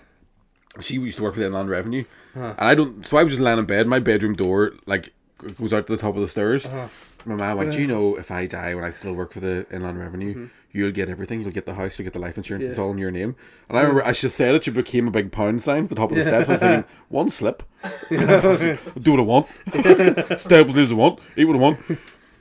[0.79, 2.05] She used to work for the Inland Revenue.
[2.33, 3.87] And I don't, so I was just lying in bed.
[3.87, 5.13] My bedroom door, like,
[5.59, 6.65] goes out to the top of the stairs.
[6.65, 6.87] Uh-huh.
[7.25, 9.67] My mom went, Do you know if I die when I still work for the
[9.71, 10.45] Inland Revenue, mm-hmm.
[10.71, 11.41] you'll get everything.
[11.41, 12.65] You'll get the house, you'll get the life insurance.
[12.65, 13.35] It's all in your name.
[13.69, 15.95] And I remember I just said it, she became a big pound sign at the
[15.95, 16.49] top of the steps.
[16.49, 17.63] I was thinking, one slip.
[18.09, 19.47] Do what I want.
[20.39, 21.19] Stay up as I want.
[21.37, 21.79] Eat what I want.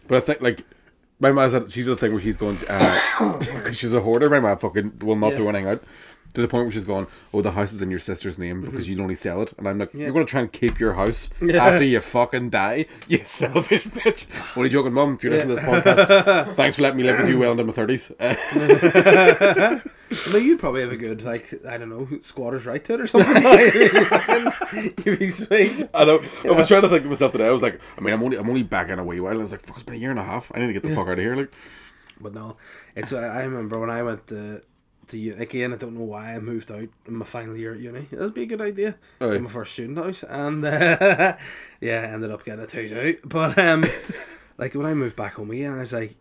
[0.08, 0.62] But I think, like,
[1.18, 4.30] my mom said she's the thing where she's going, because uh, she's a hoarder.
[4.30, 5.36] My mom fucking will not Yeah.
[5.36, 5.82] throw anything out.
[6.34, 8.88] To the point where she's gone, oh, the house is in your sister's name because
[8.88, 9.52] you'll only sell it.
[9.58, 11.64] And I'm like, you're going to try and keep your house Yeah.
[11.64, 14.26] after you fucking die, you selfish bitch.
[14.56, 15.14] Only joking, mum.
[15.14, 17.64] If you're listening to this podcast, thanks for letting me live with you well into
[17.64, 18.12] my 30s.
[18.20, 19.80] Uh,
[20.12, 23.00] I mean, you'd probably have a good, like, I don't know, squatter's right to it
[23.00, 23.42] or something.
[25.04, 25.88] You'd be sweet.
[25.94, 26.20] I know.
[26.44, 27.46] I was trying to think to myself today.
[27.46, 29.30] I was like, I mean, I'm only, I'm only back in a wee while.
[29.32, 30.50] And I was like, fuck, it's been a year and a half.
[30.54, 31.36] I need to get the fuck out of here.
[31.36, 31.52] Like,
[32.20, 32.56] But no,
[32.96, 33.12] it's.
[33.12, 34.62] I remember when I went to,
[35.10, 35.72] to again.
[35.72, 38.06] I don't know why I moved out in my final year at uni.
[38.10, 38.96] That'd be a good idea.
[39.20, 39.34] Aye.
[39.34, 41.36] In my first student house, and uh,
[41.80, 43.28] yeah, ended up getting a two out.
[43.28, 43.84] But um,
[44.58, 46.16] like when I moved back home again, I was like,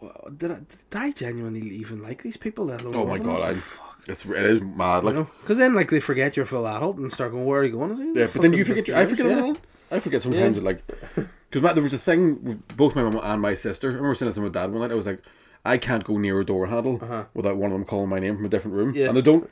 [0.00, 2.70] well, did I, did I genuinely even like these people?
[2.70, 3.62] Alone oh my god, I'm,
[4.06, 5.04] it's, it is mad.
[5.04, 7.44] Like, You know, because then like they forget you're a full adult and start going,
[7.44, 8.88] "Where are you going?" I like, Yeah, but then you forget.
[8.88, 9.26] Your, I forget.
[9.26, 9.54] Yeah.
[9.92, 10.86] I forget sometimes that like
[11.50, 13.90] because there was a thing with both my mum and my sister.
[13.90, 14.90] I remember saying this to my dad one night.
[14.90, 15.22] I was like,
[15.64, 17.24] I can't go near a door handle Uh-huh.
[17.34, 18.92] without one of them calling my name from a different room.
[18.94, 19.08] Yeah.
[19.08, 19.48] And they don't.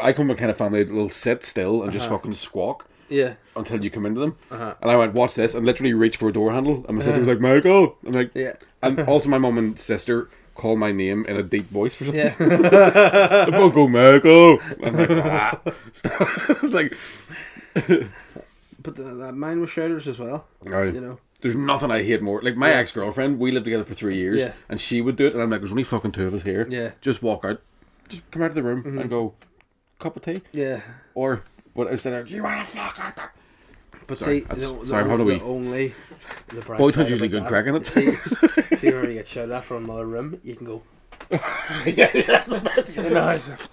[0.00, 3.34] I come from a kind of family that'll sit still and just fucking squawk Yeah.
[3.54, 4.36] until you come into them.
[4.50, 4.74] Uh-huh.
[4.82, 6.84] And I went, watch this, and literally reached for a door handle.
[6.88, 7.96] And my sister was like, Michael.
[8.04, 8.54] I'm like, Yeah.
[8.82, 12.20] and also my mum and sister call my name in a deep voice for something.
[12.38, 13.44] Yeah.
[13.44, 14.58] they both go, Michael.
[14.82, 15.60] I'm like, ah,
[15.92, 16.62] stop.
[16.64, 16.96] like,
[17.74, 20.46] but the, that mine was shouters as well.
[20.64, 20.92] Right.
[20.94, 21.18] You know.
[21.46, 22.42] There's nothing I hate more.
[22.42, 24.52] Like my ex girlfriend, we lived together for three years, Yeah.
[24.68, 26.66] and she would do it, and I'm like, "There's only fucking two of us here.
[26.68, 26.90] Yeah.
[27.00, 27.62] just walk out,
[28.08, 29.08] just come out of the room and mm-hmm.
[29.08, 29.34] go,
[30.00, 30.80] cup of tea, Yeah.
[31.14, 33.32] or what I was saying, do you want to fuck out there?
[34.08, 35.94] But Sorry, see, that's- the, the, sorry, how do we- the only
[36.48, 37.82] the Boy, usually good crack in it.
[37.82, 40.82] Uh, see, see where you get shouted at from another room, you can go.
[41.86, 42.98] yeah, that's the best.
[42.98, 43.68] It's-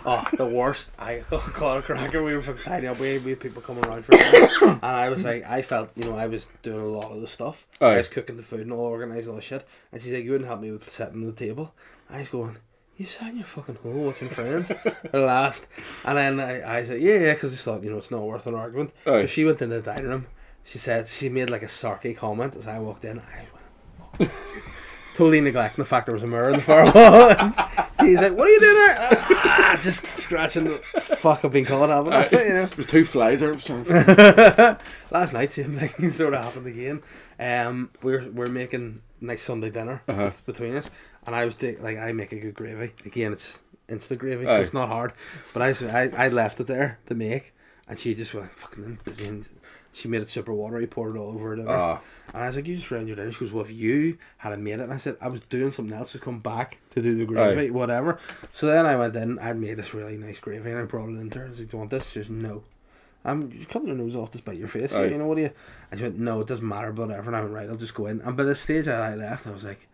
[0.06, 0.90] oh, the worst.
[0.98, 2.22] I called a cracker.
[2.22, 2.98] We were fucking tidying up.
[2.98, 6.04] We we had people coming around for dinner, and I was like, I felt, you
[6.04, 7.66] know, I was doing a lot of the stuff.
[7.80, 7.86] Aye.
[7.94, 9.66] I was cooking the food and all organised all the shit.
[9.92, 11.74] And she's like, you wouldn't help me with setting the table.
[12.08, 12.56] I was going.
[12.96, 15.66] You sat in your fucking hole watching Friends at last,
[16.04, 18.22] and then I, I said, yeah, yeah, because I just thought, you know, it's not
[18.22, 18.92] worth an argument.
[19.06, 19.22] Aye.
[19.22, 20.26] So she went into the dining room.
[20.64, 23.18] She said she made like a sarky comment as I walked in.
[23.20, 23.46] I
[24.18, 24.30] went,
[25.14, 27.28] totally neglecting the fact there was a mirror in the far wall.
[28.00, 31.44] He's like, "What are you doing there?" Ah, just scratching the fuck.
[31.44, 31.98] I've been caught, I?
[32.30, 32.66] You know.
[32.66, 33.58] There's two flies there.
[33.58, 33.82] so-
[35.10, 37.02] Last night, same thing sort of happened again.
[37.38, 40.30] Um, we're we're making nice Sunday dinner Uh-huh.
[40.46, 40.90] between us,
[41.26, 42.92] and I was take, like, I make a good gravy.
[43.04, 44.56] Again, it's instant gravy, Aye.
[44.56, 45.12] so it's not hard.
[45.52, 45.68] But I,
[46.02, 47.52] I I left it there to make,
[47.88, 49.26] and she just went fucking busy.
[49.26, 49.48] And
[49.92, 51.68] she made it super watery, poured it all over dinner.
[51.70, 52.00] Ah.
[52.32, 53.32] And I was like, you just ruined your dinner.
[53.32, 54.80] She goes, well, if you had made it.
[54.80, 57.66] And I said, I was doing something else, just come back to do the gravy,
[57.66, 57.70] Aye.
[57.70, 58.18] whatever.
[58.52, 61.18] So then I went in, I'd made this really nice gravy, and I brought it
[61.18, 61.46] in to her.
[61.46, 62.10] I said, do you want this?
[62.10, 62.62] She goes, no.
[63.24, 64.94] I'm just cutting your nose off to spite your face.
[64.94, 65.06] Aye.
[65.06, 65.50] You know, what do you?
[65.90, 67.28] And she went, no, it doesn't matter, but whatever.
[67.28, 68.20] And I went, right, I'll just go in.
[68.20, 69.88] And by the stage I left, I was like,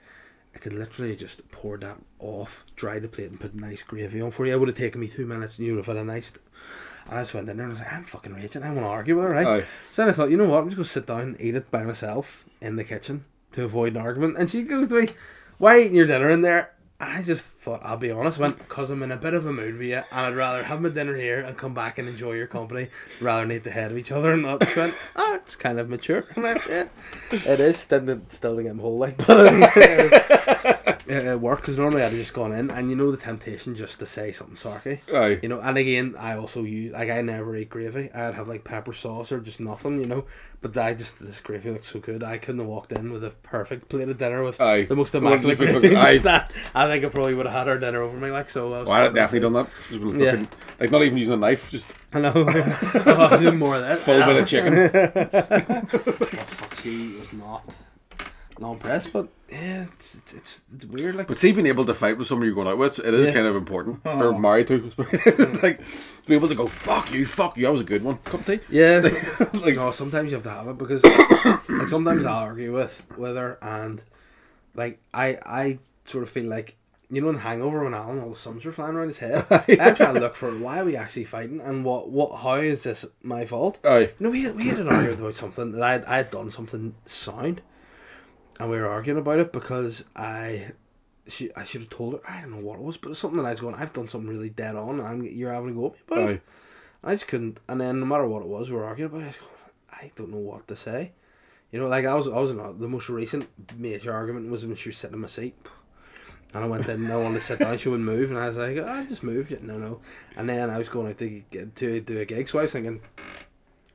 [0.55, 4.31] I could literally just pour that off, dry the plate, and put nice gravy on
[4.31, 4.53] for you.
[4.53, 6.33] It would have taken me two minutes, and you would have had a nice.
[7.09, 8.63] And I just went in there and I was like, I'm fucking raging.
[8.63, 9.47] I want to argue with her, right?
[9.47, 9.65] Aye.
[9.91, 10.59] So then I thought, you know what?
[10.59, 13.65] I'm just going to sit down and eat it by myself in the kitchen to
[13.65, 14.37] avoid an argument.
[14.39, 15.09] And she goes to me,
[15.59, 16.73] Why are you eating your dinner in there?
[16.99, 19.53] And I just thought, I'll be honest, went, because I'm in a bit of a
[19.53, 22.33] mood with you, and I'd rather have my dinner here and come back and enjoy
[22.33, 22.89] your company
[23.21, 24.33] rather than eat the head of each other.
[24.33, 26.25] And not she went, Oh, it's kind of mature.
[26.35, 26.89] And I, yeah,
[27.33, 27.85] it is.
[27.85, 30.13] Then still didn't get my whole like, but it was,
[30.49, 30.56] uh,
[31.09, 33.99] at work because normally I'd have just gone in, and you know the temptation just
[34.01, 35.01] to say something sarky.
[35.13, 35.39] Aye.
[35.43, 38.11] You know, and again, I also use like I never eat gravy.
[38.13, 40.25] I'd have like pepper sauce or just nothing, you know.
[40.63, 42.25] But I just this gravy looks so good.
[42.25, 44.83] I couldn't have walked in with a perfect plate of dinner with Aye.
[44.85, 45.95] the most The ones immaculate you gravy.
[45.97, 48.51] fucking- Just that, I think I probably would have had our dinner over me like
[48.51, 48.69] so.
[48.73, 49.69] I well, I'd have definitely done that.
[49.89, 50.47] Just been Yeah.
[50.81, 52.33] Like not even using a knife, just I know.
[52.35, 53.99] oh, I did more of that.
[53.99, 55.87] full bit of chicken.
[55.97, 57.63] Oh, fuck, she was not
[58.59, 61.15] not impressed, but yeah, it's it's, it's, it's weird.
[61.15, 63.27] Like, But see, being able to fight with somebody you're going out with, it is
[63.27, 63.33] Yeah.
[63.33, 64.01] kind of important.
[64.05, 65.63] Or married to, mm.
[65.63, 65.85] like, to
[66.27, 68.19] be able to go, fuck you, fuck you, that was a good one.
[68.19, 68.61] Cup of tea.
[68.69, 69.01] yeah,
[69.53, 71.05] like, no, sometimes you have to have it because
[71.69, 74.03] like sometimes I argue with with her and
[74.75, 76.77] like I I sort of feel like
[77.09, 79.47] you know in Hangover when Alan all the suns were flying around his head.
[79.51, 82.83] I'm trying to look for why are we actually fighting and what what how is
[82.83, 83.79] this my fault?
[83.85, 84.11] aye.
[84.19, 86.51] No, we had, we had an argument about something that I had, I had done
[86.51, 87.61] something sound,
[88.59, 90.73] and we were arguing about it because I,
[91.27, 93.39] she I should have told her I don't know what it was, but it's something
[93.39, 93.75] that I was going.
[93.75, 96.43] I've done something really dead on, and you're having to go at me about it.
[97.05, 97.61] I just couldn't.
[97.69, 99.25] And then no matter what it was, we were arguing about it.
[99.25, 99.51] I, was going,
[99.93, 101.13] I don't know what to say.
[101.71, 104.65] You know, like I was I was in a, the most recent major argument was
[104.65, 105.55] when she was sitting in my seat.
[106.55, 108.49] And I went in and I wanted to sit down, she wouldn't move, and I
[108.49, 109.53] was like, I just moved.
[109.53, 110.01] It, no, no.
[110.37, 112.73] And then I was going out to get to do a gig, so I was
[112.73, 113.01] thinking,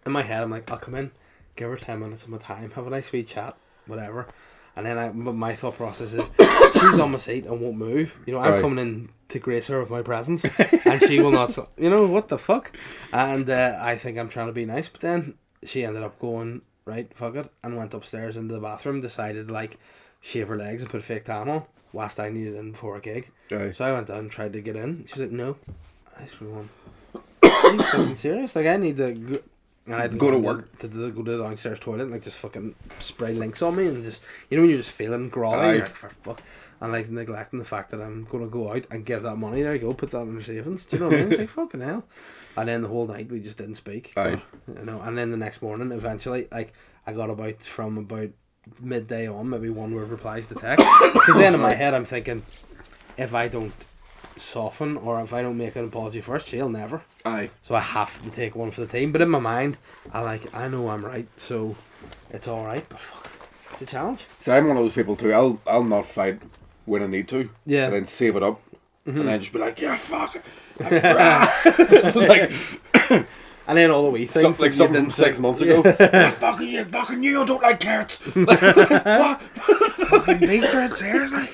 [0.05, 1.12] in my head, I'm like, I'll come in,
[1.55, 3.57] give her 10 minutes of my time, have a nice wee chat,
[3.88, 4.28] whatever.
[4.76, 6.32] And then I, my thought process is,
[6.80, 8.18] she's on my seat and won't move.
[8.26, 8.62] You know, I'm Right.
[8.62, 10.46] coming in to grace her with my presence,
[10.86, 11.58] and she will not.
[11.78, 12.72] You know what the fuck?
[13.14, 16.62] And uh, I think I'm trying to be nice, but then she ended up going
[16.86, 19.78] right, fuck it, and went upstairs into the bathroom, decided like
[20.22, 21.64] shave her legs and put a fake tan on.
[21.94, 23.72] Whilst I needed in for a gig, Aye.
[23.72, 25.06] so I went down and tried to get in.
[25.08, 25.58] She's like, no.
[26.18, 26.70] I just went,
[27.14, 28.56] Are you fucking serious?
[28.56, 29.44] Like, I need to
[29.92, 30.78] and I had Go to work.
[30.80, 33.88] To, the, go to the downstairs toilet and, like, just fucking spray links on me
[33.88, 36.42] and just, you know, when you're just feeling groggy, like, for fuck.
[36.80, 39.62] And, like, neglecting the fact that I'm going to go out and give that money.
[39.62, 40.86] There you go, put that in your savings.
[40.86, 41.32] Do you know what I mean?
[41.32, 42.04] It's like, fucking hell.
[42.58, 44.14] And then the whole night we just didn't speak.
[44.16, 46.74] But, you know, and then the next morning, eventually, like,
[47.06, 48.30] I got about from about
[48.82, 50.86] midday on, maybe one word replies to text.
[51.14, 52.44] Because then in my head, I'm thinking,
[53.18, 53.74] if I don't
[54.38, 57.02] soften or if I don't make an apology first, she'll never.
[57.26, 57.50] Aye.
[57.62, 59.12] So I have to take one for the team.
[59.12, 59.78] But in my mind,
[60.12, 61.76] I like I know I'm right, so
[62.30, 62.88] it's all right.
[62.90, 63.32] But fuck,
[63.74, 64.26] it's a challenge.
[64.40, 65.34] So I'm one of those people too.
[65.34, 66.42] I'll I'll not fight
[66.86, 67.50] when I need to.
[67.66, 67.86] Yeah.
[67.86, 68.62] And then save it up.
[69.06, 69.26] And mm-hmm.
[69.26, 70.44] then just be like, yeah, fuck
[70.80, 72.52] like,
[73.68, 75.82] And then all the wee things, some, like something six think- months ago.
[75.86, 76.32] Yeah.
[76.32, 78.18] fucking you, fucking you, I don't like carrots.
[78.36, 79.42] what?
[79.42, 81.48] fucking beetroot, seriously.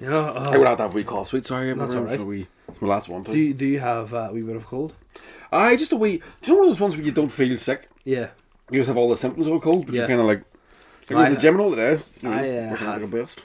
[0.00, 0.50] You know, oh.
[0.52, 1.70] I would have to have a wee cough sweet, sorry.
[1.70, 2.20] I'm That's around alright.
[2.26, 2.46] wee.
[2.68, 3.32] It's my last one too.
[3.32, 4.94] do you, do you have uh, a wee bit of cold?
[5.52, 6.18] Aye, just a wee.
[6.18, 7.88] Do you know one of those ones where you don't feel sick?
[8.04, 8.28] Yeah,
[8.70, 10.00] You just have all the symptoms of a cold, but Yeah.
[10.02, 10.42] you're kind of like.
[11.10, 11.98] I go I- to the gym and all the day.
[12.22, 13.40] You know, I, uh, had- like a beast.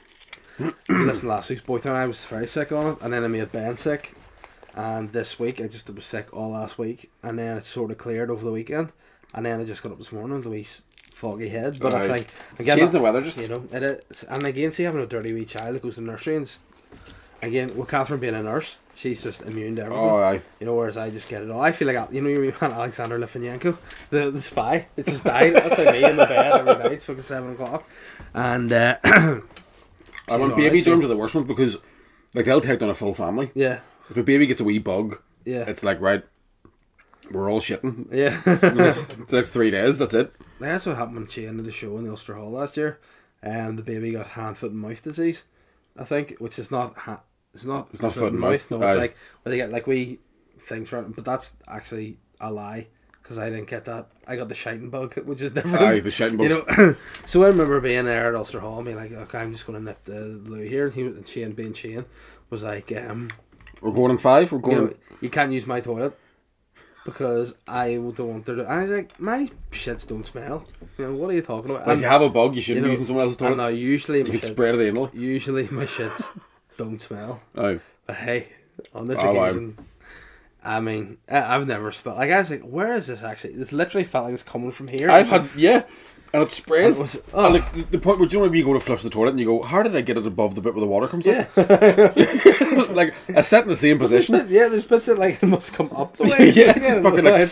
[0.89, 3.51] listen, last week's boy town I was very sick on it, and then I made
[3.51, 4.14] Ben sick,
[4.76, 7.97] and this week I just was sick all last week, and then it sort of
[7.97, 8.91] cleared over the weekend,
[9.34, 10.68] and then I just got up this morning with a wee
[11.24, 11.80] foggy head.
[11.80, 12.08] But I Aye.
[12.10, 12.28] think
[12.60, 15.32] It's changing the weather, just you know, it is, and again, see having a dirty
[15.34, 16.48] wee child that goes to nursery, and
[17.42, 20.06] again with Catherine being a nurse, she's just immune to everything.
[20.10, 20.42] Oh, aye.
[20.60, 21.62] You know, whereas I just get it all.
[21.62, 23.78] I feel like I- you know, you man Alexander Litvinenko,
[24.10, 25.54] the the spy that just died.
[25.56, 26.92] That's like me in the bed every night.
[26.94, 27.84] It's fucking seven o'clock,
[28.34, 31.78] and uh, I want baby alright, germs are the worst ones because,
[32.36, 33.52] like, they'll take down a full family.
[33.56, 36.24] yeah, If a baby gets a wee bug, yeah, it's like right,
[37.32, 38.08] we're all shitting.
[38.12, 38.40] yeah.
[38.46, 40.34] the next, the next three days, that's it.
[40.70, 42.99] That's what happened when she ended the show in the Ulster Hall last year.
[43.43, 45.43] Um, the baby got hand, foot, and mouth disease,
[45.97, 47.22] I think, which is not ha-
[47.53, 48.99] it's not It's not foot and mouth, No, it's aye.
[48.99, 50.20] like where they get like wee
[50.59, 51.11] things from.
[51.11, 52.88] But that's actually a lie
[53.22, 54.07] because I didn't get that.
[54.28, 55.82] I got the shiting bug, which is different.
[55.82, 56.95] Aye, the shitting you know.
[57.26, 59.78] so I remember being there at Ulster Hall, and being like, "Okay, I'm just going
[59.78, 62.05] to nip the loo here." And he was- and Shane, being Shane,
[62.49, 63.30] was like, um,
[63.82, 64.51] We're going in five.
[64.51, 64.86] We're you, going.
[64.88, 66.18] know, you can't use my toilet
[67.06, 68.56] because I don't want to.
[68.56, 70.66] do-" And I was like, my shits don't smell.
[70.97, 71.86] You know, what are you talking about?
[71.86, 73.58] But if you have a bug, you shouldn't you be using someone else's toilet.
[73.58, 75.14] No, uh, usually You my can shit, spread it anally.
[75.14, 76.30] usually my shits
[76.78, 77.41] don't smell.
[77.56, 78.49] Oh, But hey,
[78.93, 79.45] on this Oh, wow.
[79.45, 79.78] occasion,
[80.64, 82.18] I mean, I, I've never smelled.
[82.20, 83.56] Like I was like, where is this actually?
[83.56, 85.10] This literally felt like it's coming from here.
[85.12, 85.84] I've had yeah,
[86.34, 87.00] and it sprays.
[87.00, 87.50] And it was- And, oh.
[87.50, 87.72] like ah.
[87.76, 89.40] the, the point where do you know when you go to flush the toilet and
[89.40, 91.48] you go, how did I get it above the bit where the water comes yeah,
[91.56, 91.68] up?
[92.96, 94.34] like I sat in the same position.
[94.50, 94.68] yeah.
[94.68, 96.30] There's bits that like it must come up the way.
[96.56, 97.48] yeah, it's just fucking like.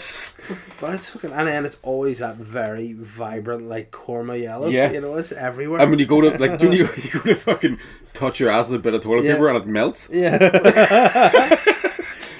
[0.81, 4.67] But it's fucking, and then it's always that very vibrant, like korma yellow.
[4.67, 4.91] Yeah.
[4.91, 5.79] you know, it's everywhere.
[5.79, 7.77] And when you go to like, do you, you go to fucking
[8.13, 9.33] touch your ass with a bit of toilet Yeah.
[9.33, 10.09] paper and it melts?
[10.11, 11.77] yeah.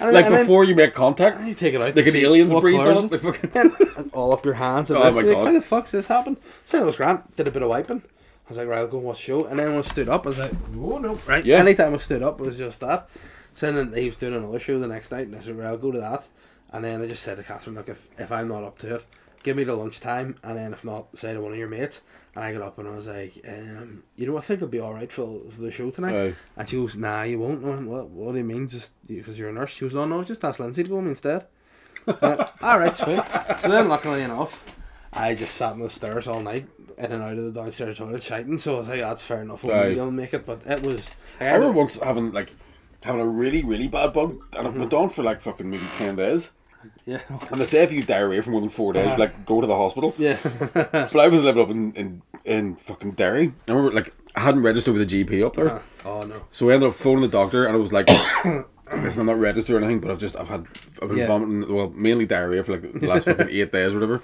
[0.09, 2.51] Like and then- before you make contact, and you take it out, like an alien's
[2.51, 3.23] colours on it-.
[3.23, 4.09] Like fucking.
[4.13, 4.89] all up your hands.
[4.89, 5.47] And Oh my You're like, God.
[5.47, 6.37] How the fuck's this happen?
[6.65, 7.23] Said it was grand.
[7.35, 8.01] Did a bit of wiping.
[8.03, 9.45] I was like, right, I'll go and watch the show.
[9.45, 11.45] And then when I stood up, I was like, oh no, right.
[11.45, 11.57] Yeah.
[11.57, 13.07] Anytime I stood up, it was just that.
[13.53, 15.77] So then he was doing another show the next night, and I said, right, I'll
[15.77, 16.27] go to that.
[16.73, 19.05] And then I just said to Catherine, look, if, if I'm not up to it,
[19.43, 22.01] give me the lunchtime, and then if not, say to one of your mates.
[22.35, 24.79] And I got up and I was like, um, you know, I think I'll be
[24.79, 26.15] all right for, for the show tonight.
[26.15, 26.35] Aye.
[26.55, 27.63] And she goes, nah, you won't.
[27.63, 28.69] I went, what, what do you mean?
[28.69, 29.71] Just because you're a nurse?
[29.71, 31.45] She goes, no, no, just ask Lindsay to go with me instead.
[32.05, 33.21] Went, all right, sweet.
[33.59, 34.65] So then, luckily enough,
[35.11, 36.67] I just sat on the stairs all night,
[36.97, 38.57] in and out of the downstairs toilet, shouting.
[38.57, 39.65] So I was like, that's fair enough.
[39.65, 39.89] Aye.
[39.89, 41.11] We don't make it, but it was.
[41.39, 42.53] Like, I remember once having like
[43.03, 46.15] having a really really bad bug, and it went on for like fucking maybe ten
[46.15, 46.53] days.
[47.05, 47.19] Yeah.
[47.51, 49.67] And they say if you get diarrhea for more than four days, like go to
[49.67, 50.13] the hospital.
[50.17, 50.37] Yeah.
[50.73, 53.53] But I was living up in in, in fucking Derry.
[53.67, 56.45] I remember like I hadn't registered with the GP up there, oh, no.
[56.51, 58.07] so we ended up phoning the doctor, and it was like.
[58.93, 60.65] Listen, I'm not registered or anything, but I've just I've had
[61.01, 61.27] I've been Yeah.
[61.27, 64.21] vomiting well mainly diarrhea for like the last fucking eight days or whatever.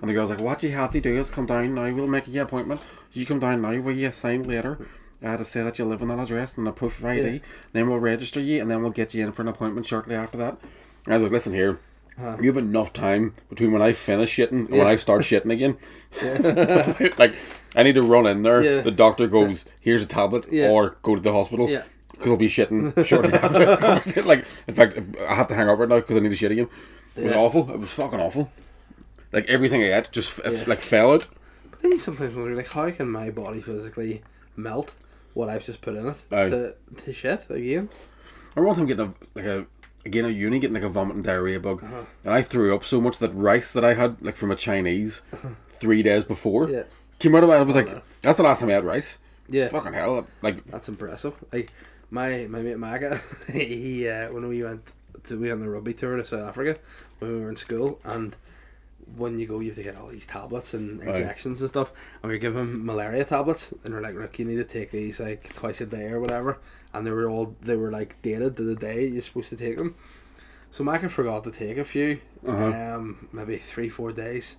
[0.00, 1.92] And the girl's like, "What you have to do is come down now.
[1.92, 2.80] We'll make you an appointment.
[3.12, 3.76] You come down now.
[3.80, 4.86] Will you sign later?
[5.20, 7.40] Uh, to say that you live in that address and a proof of ID.
[7.72, 10.38] Then we'll register you, and then we'll get you in for an appointment shortly after
[10.38, 10.58] that."
[11.06, 11.80] And I was like, "Listen here,
[12.18, 12.36] Huh.
[12.40, 15.76] you have enough time between when I finish shitting and when I start shitting again.
[17.18, 17.34] like,
[17.74, 18.62] I need to run in there.
[18.62, 18.80] Yeah.
[18.82, 20.68] The doctor goes, "Here's a tablet," Yeah.
[20.70, 21.82] or go to the hospital." Yeah.
[22.12, 24.22] Because I'll be shitting shortly after.
[24.22, 26.36] Like, in fact, if I have to hang up right now because I need to
[26.36, 26.68] shit again.
[27.16, 27.68] It was awful.
[27.72, 28.50] It was fucking awful.
[29.32, 30.64] Like everything I ate just f- Yeah.
[30.68, 31.26] like fell out.
[31.70, 34.22] But then you sometimes wonder, like, how can my body physically
[34.54, 34.94] melt
[35.32, 36.48] what I've just put in it Aye.
[36.50, 37.88] to, to shit again?
[38.56, 39.66] I remember one time getting a like a
[40.04, 43.00] again a uni getting like a vomit and diarrhea bug, and I threw up so
[43.00, 45.22] much that rice that I had like from a Chinese
[45.70, 46.82] three days before Yeah.
[47.18, 47.54] came out of it.
[47.54, 48.02] I was like, no.
[48.22, 49.18] that's the last time I had rice.
[49.48, 49.68] Yeah.
[49.68, 50.26] Fucking hell!
[50.42, 51.34] Like That's impressive.
[51.52, 51.70] Like
[52.10, 53.20] my my mate Maga,
[53.52, 54.82] he uh, when we went
[55.24, 56.78] to we went on a rugby tour to South Africa
[57.18, 58.36] when we were in school, and
[59.16, 61.92] when you go, you have to get all these tablets and injections and stuff,
[62.22, 65.20] and we were given malaria tablets, and they're like, look, you need to take these
[65.20, 66.58] like twice a day or whatever,
[66.92, 69.76] and they were all they were like dated to the day you're supposed to take
[69.78, 69.94] them.
[70.70, 72.96] So Maga forgot to take a few, Uh-huh.
[72.96, 74.56] um, maybe three four days.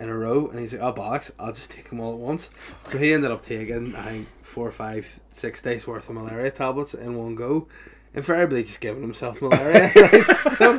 [0.00, 1.32] In a row, and he's like, "Oh, bollocks!
[1.40, 2.50] I'll just take them all at once."
[2.86, 6.94] So he ended up taking, I think, four, five, six days worth of malaria tablets
[6.94, 7.66] in one go,
[8.14, 9.90] invariably just giving himself malaria.
[9.96, 10.24] right?
[10.52, 10.78] So,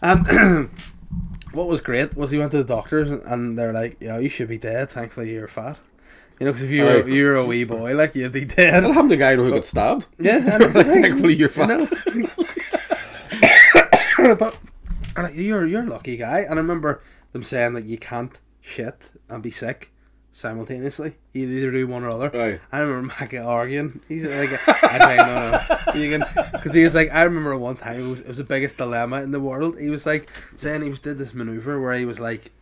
[0.00, 0.70] um,
[1.52, 4.28] what was great was he went to the doctors and- and they're like, "Yeah, you
[4.28, 4.90] should be dead.
[4.90, 5.78] Thankfully, you're fat."
[6.38, 7.08] You know, because if you were Aye.
[7.08, 8.84] you were a wee boy, like you'd be dead.
[8.84, 10.06] I am the guy who got stabbed.
[10.20, 11.68] Yeah, and like, Thankfully, you're you fat.
[11.68, 11.88] know.
[14.36, 14.56] but
[15.16, 18.38] and like, you're you're a lucky guy, and I remember them saying that you can't
[18.60, 19.92] shit and be sick
[20.38, 21.14] simultaneously.
[21.32, 22.30] You either do one or other.
[22.34, 22.60] Aye.
[22.72, 24.00] I remember Mac arguing.
[24.08, 27.76] He's like, I think no, no, you can, because he was like, I remember one
[27.76, 29.78] time it was, it was the biggest dilemma in the world.
[29.78, 32.52] He was like saying he was did this maneuver where he was like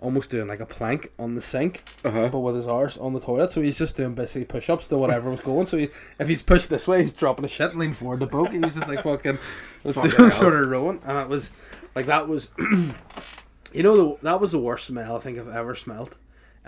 [0.00, 2.28] almost doing like a plank on the sink, Uh huh.
[2.30, 3.50] but with his arse on the toilet.
[3.50, 5.66] So he's just doing basically push ups to whatever was going.
[5.66, 5.88] So he,
[6.20, 8.52] if he's pushed this way, he's dropping a shit and leaning forward to poke.
[8.52, 9.38] He was just like fucking,
[9.92, 11.50] Fucking sort of rowing, and it was
[11.96, 12.50] like that was,
[13.72, 16.16] you know, the, that was the worst smell I think I've ever smelled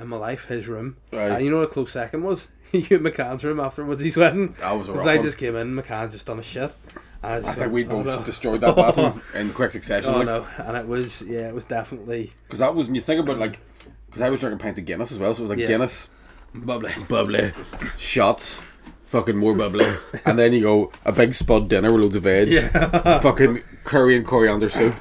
[0.00, 0.44] in my life.
[0.46, 1.16] His room, Aye.
[1.16, 2.48] and you know what a close second was?
[2.72, 4.00] you McCann's room afterwards.
[4.02, 4.54] He's wedding.
[4.60, 5.24] That was a Because rough I one.
[5.26, 6.74] just came in, McCann just done a shit.
[7.22, 8.22] I, I think went, we oh, both no.
[8.22, 10.14] destroyed that bathroom in quick succession.
[10.14, 10.46] Oh like, no!
[10.58, 13.58] And it was yeah, it was definitely Because that was, when you think about like,
[14.06, 15.66] because I was drinking pints of Guinness as well, so it was like Yeah.
[15.66, 16.08] Guinness,
[16.54, 16.92] bubbly.
[17.08, 17.52] bubbly,
[17.98, 18.62] shots,
[19.04, 19.86] fucking more bubbly,
[20.24, 23.18] and then you go a big spud dinner with loads of veg, Yeah.
[23.18, 24.94] fucking curry and coriander soup,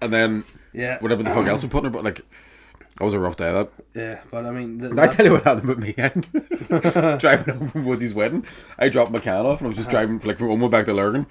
[0.00, 1.92] and then yeah, whatever the fuck else we put in it.
[1.92, 2.20] But like,
[3.00, 3.50] that was a rough day.
[3.50, 4.20] That yeah.
[4.30, 5.94] But I mean, Did I tell you what happened with me?
[5.96, 6.28] And
[7.18, 8.44] driving home from Woodsy's wedding,
[8.78, 10.04] I dropped my can off and I was just uh-huh.
[10.04, 11.26] driving like from Omagh back to Lurgan.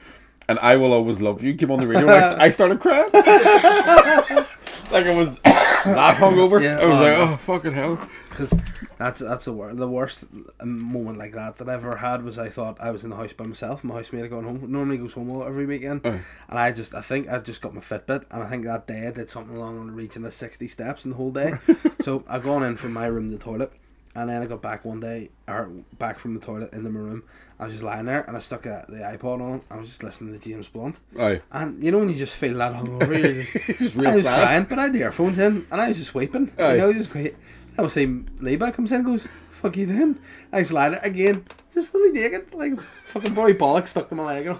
[0.50, 1.54] And I will always love you.
[1.54, 3.10] Came on the radio, and I, st- I started crying.
[3.14, 6.62] like I was that hungover.
[6.62, 8.10] Yeah, I was oh, like, oh fucking hell.
[8.30, 8.56] because
[8.98, 9.78] that's that's the worst.
[9.78, 10.26] The worst
[10.64, 13.32] moment like that that I ever had was I thought I was in the house
[13.34, 13.84] by myself.
[13.84, 14.72] My housemate had gone home.
[14.72, 17.82] Normally goes home all- every weekend, and I just I think I just got my
[17.82, 21.06] Fitbit, and I think that day I did something along on reaching the sixty steps
[21.06, 21.54] in the whole day.
[22.02, 23.72] so I've gone in from my room to the toilet,
[24.20, 27.24] and then I got back one day or back from the toilet into my room.
[27.60, 29.62] I was just lying there, and I stuck the iPod on.
[29.70, 31.00] I was just listening to James Blunt.
[31.20, 31.42] Aye.
[31.52, 34.24] And you know when you just feel that hungover, you're just, Just real I was
[34.26, 34.44] sad.
[34.46, 36.52] crying, but I had the earphones in, and I was just weeping.
[36.58, 36.72] Aye.
[36.74, 37.36] You know, just wait.
[37.78, 40.20] I was saying, Leba comes in, and goes, "Fuck you him."
[40.54, 44.24] I was lying there again, just fully naked, like fucking boy bollocks stuck to my
[44.24, 44.48] leg.
[44.48, 44.58] And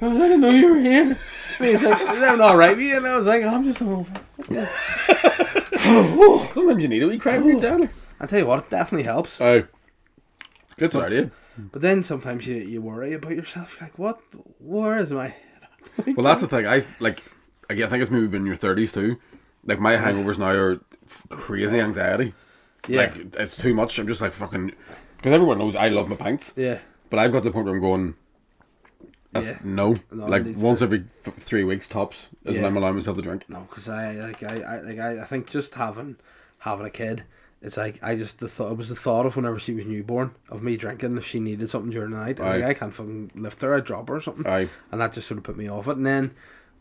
[0.00, 1.18] I was, I didn't know you were here.
[1.58, 3.80] And he's like, "Is that all right with you?" And I was like, "I'm just
[3.80, 4.20] hungover."
[6.54, 7.90] Sometimes you need a wee cry when you're down.
[8.20, 9.40] I tell you what, it definitely helps.
[9.40, 9.64] Aye.
[10.78, 11.30] Good But- idea.
[11.56, 13.76] But then sometimes you, you worry about yourself.
[13.78, 14.18] You're like, "What?
[14.58, 15.36] Where is my?"
[16.04, 16.66] Well, that's the thing.
[16.66, 17.22] I like.
[17.70, 19.20] I think it's maybe been in your thirties too.
[19.64, 20.80] Like my hangovers now are
[21.28, 22.34] crazy anxiety.
[22.88, 23.02] Yeah.
[23.02, 23.98] Like it's too much.
[24.00, 24.72] I'm just like fucking
[25.16, 26.78] because everyone knows I love my pints, Yeah.
[27.08, 28.14] but I've got to the point where I'm going.
[29.32, 29.58] Yeah.
[29.64, 32.66] No, No, like once to- every f- three weeks tops is when Yeah.
[32.66, 33.44] I'm allowing myself to drink.
[33.48, 36.16] No, because I like I, I like I, I think just having
[36.58, 37.22] having a kid,
[37.64, 40.34] it's like I just the thought it was the thought of whenever she was newborn
[40.50, 42.38] of me drinking if she needed something during the night.
[42.38, 45.26] Like I can't fucking lift her, I'd drop her or something, Aye, and that just
[45.26, 45.96] sort of put me off it.
[45.96, 46.32] And then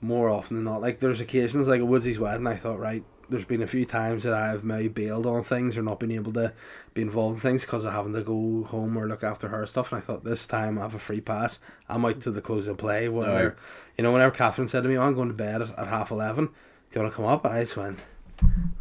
[0.01, 3.03] more often than not, like there's occasions like at Woodsy's wedding, I thought right.
[3.29, 6.33] There's been a few times that I've maybe bailed on things or not been able
[6.33, 6.53] to
[6.93, 9.93] be involved in things because of having to go home or look after her stuff.
[9.93, 11.61] And I thought this time I have a free pass.
[11.87, 13.07] I'm out to the close of play.
[13.07, 13.61] Whatever, Aye.
[13.97, 14.11] you know.
[14.11, 16.51] Whenever Catherine said to me, oh, "I'm going to bed at, at half 11 do
[16.99, 17.97] you want to come up?" and I just went,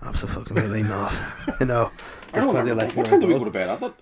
[0.02, 1.12] "Absolutely not."
[1.60, 1.90] you know, I
[2.32, 3.92] there's don't plenty of life What time do we go to bed?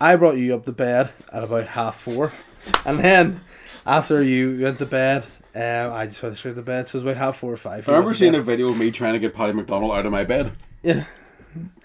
[0.00, 2.32] I brought you up to bed at about half four,
[2.84, 3.40] and then
[3.86, 6.88] after you went to bed, um, I just went straight to bed.
[6.88, 7.88] So it was about half four or five.
[7.88, 10.24] I remember seeing a video of me trying to get Paddy McDonald out of my
[10.24, 10.52] bed.
[10.82, 11.04] Yeah.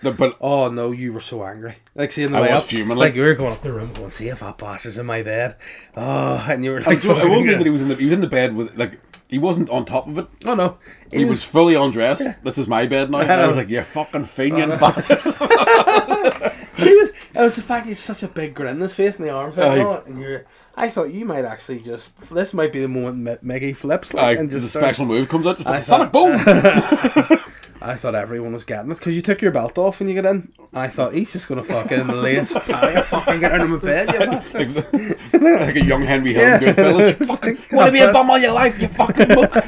[0.01, 1.75] The- but Oh no, you were so angry.
[1.93, 3.71] Like seeing the I way was up, fuming, Like like- you were going up the
[3.71, 5.57] room, going, "See if that bastard's in my bed."
[5.95, 8.21] Oh, and you were like, it wasn't that he was in the he was in
[8.21, 8.99] the bed with like
[9.30, 10.27] he wasn't on top of it.
[10.45, 10.77] "Oh no,"
[11.13, 12.41] He was fully undressed.
[12.43, 13.19] This is my bed now.
[13.21, 15.19] And I was like, "You're fucking fiend, uh, bastard!"
[16.80, 17.09] But he was.
[17.36, 19.57] It was the fact he's such a big grin in his face and the arms
[19.57, 19.82] out, Aye.
[19.84, 20.45] Oh, and you're.
[20.75, 22.17] I thought you might actually just.
[22.34, 25.45] This might be the moment Me- Meggie flips, like, Aye, and just special move comes
[25.45, 25.57] out.
[25.57, 27.39] Just like, sonic boom.
[27.82, 30.25] I thought everyone was getting it because you took your belt off when you get
[30.25, 30.51] in.
[30.57, 33.77] And I thought he's just gonna fucking lace Paddy a fucking get out of my
[33.77, 34.75] bed, you bastard.
[34.75, 36.59] like, like a young Henry Hill, Yeah.
[36.59, 37.19] Goodfellas.
[37.19, 39.55] You fucking want to be a bum all your life, you fucking book.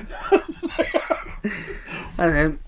[2.17, 2.59] And then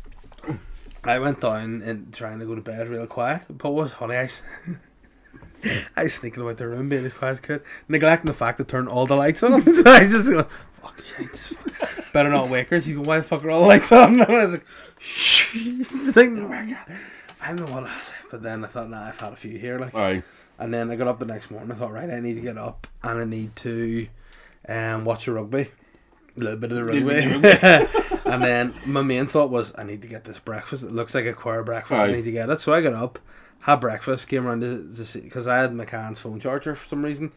[1.03, 3.43] I went down and trying to go to bed real quiet.
[3.49, 7.61] But what was funny, I was sneaking about the room being as quiet as could,
[7.87, 9.61] neglecting the fact to turn all the lights on.
[9.73, 10.43] so I just go,
[10.81, 11.29] fuck, shit,
[12.13, 12.79] better not wake her.
[12.79, 14.19] She go, why the fuck are all the lights on?
[14.21, 14.65] And I was like,
[14.99, 15.51] shh.
[15.53, 16.47] She's like, "No,
[17.41, 17.89] I'm the one.
[18.31, 19.77] But then I thought, nah, I've had a few here.
[19.79, 20.23] Like, Aye,
[20.59, 21.71] and then I got up the next morning.
[21.71, 24.07] I thought, right, I need to get up and I need to
[24.69, 25.71] um, watch the rugby,
[26.37, 28.21] a little bit of the rugby.
[28.25, 30.83] and then my main thought was, I need to get this breakfast.
[30.83, 32.01] It looks like a choir breakfast.
[32.01, 32.61] I need to get it.
[32.61, 33.19] So I got up,
[33.61, 37.03] had breakfast, came around to, to see because I had McCann's phone charger for some
[37.03, 37.31] reason.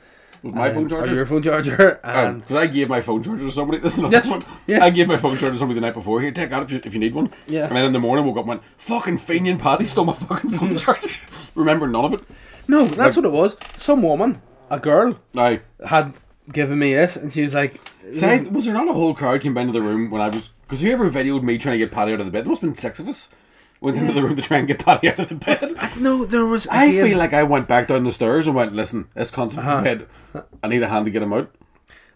[0.47, 1.15] With my And phone charger.
[1.15, 3.79] your phone charger, oh, um, and Because I gave my phone charger to somebody.
[3.83, 4.43] This is not Yes, this one.
[4.67, 4.85] yeah.
[4.85, 6.21] I gave my phone charger to somebody the night before.
[6.21, 7.31] Here, take that if you, if you need one.
[7.47, 7.67] Yeah.
[7.67, 10.51] And then in the morning, woke up and went, fucking Fenian Paddy stole my fucking
[10.51, 11.11] phone charger.
[11.55, 12.21] Remember none of it.
[12.69, 13.57] no, that's what it was.
[13.77, 14.41] Some woman,
[14.71, 16.15] a girl, I had
[16.53, 17.81] given me this, and she was like,
[18.13, 20.51] See, I- was there not a whole crowd came into the room when I was?
[20.63, 22.71] Because whoever videoed me trying to get Paddy out of the bed, there must have
[22.71, 23.31] been six of us
[23.81, 25.75] went into the room to try and get Paddy out of the bed.
[25.99, 28.75] "No, there was." I again- feel like I went back down the stairs and went,
[28.75, 29.83] listen, this cunt's Uh-huh.
[29.83, 30.07] bed.
[30.63, 31.55] I need a hand to get him out.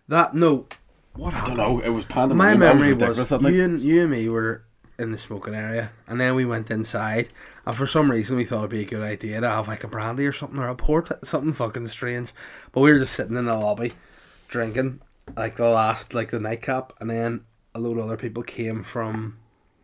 [0.08, 0.34] that.
[0.34, 0.66] No,
[1.14, 1.56] what I happened?
[1.58, 1.80] don't know.
[1.80, 2.62] It was My pandemonium.
[2.62, 4.64] I memory was that you and you and me were
[4.98, 7.28] in the smoking area, and then we went inside,
[7.64, 9.88] and for some reason we thought it'd be a good idea to have like a
[9.88, 12.32] brandy or something or a port, something fucking strange.
[12.72, 13.92] But we were just sitting in the lobby,
[14.48, 15.00] drinking
[15.36, 17.42] like the last like the nightcap, and then
[17.74, 19.36] a load of other people came from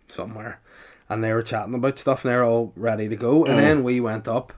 [0.09, 0.61] somewhere,
[1.09, 3.61] and they were chatting about stuff, and they're all ready to go, and Mm.
[3.61, 4.53] then we went up.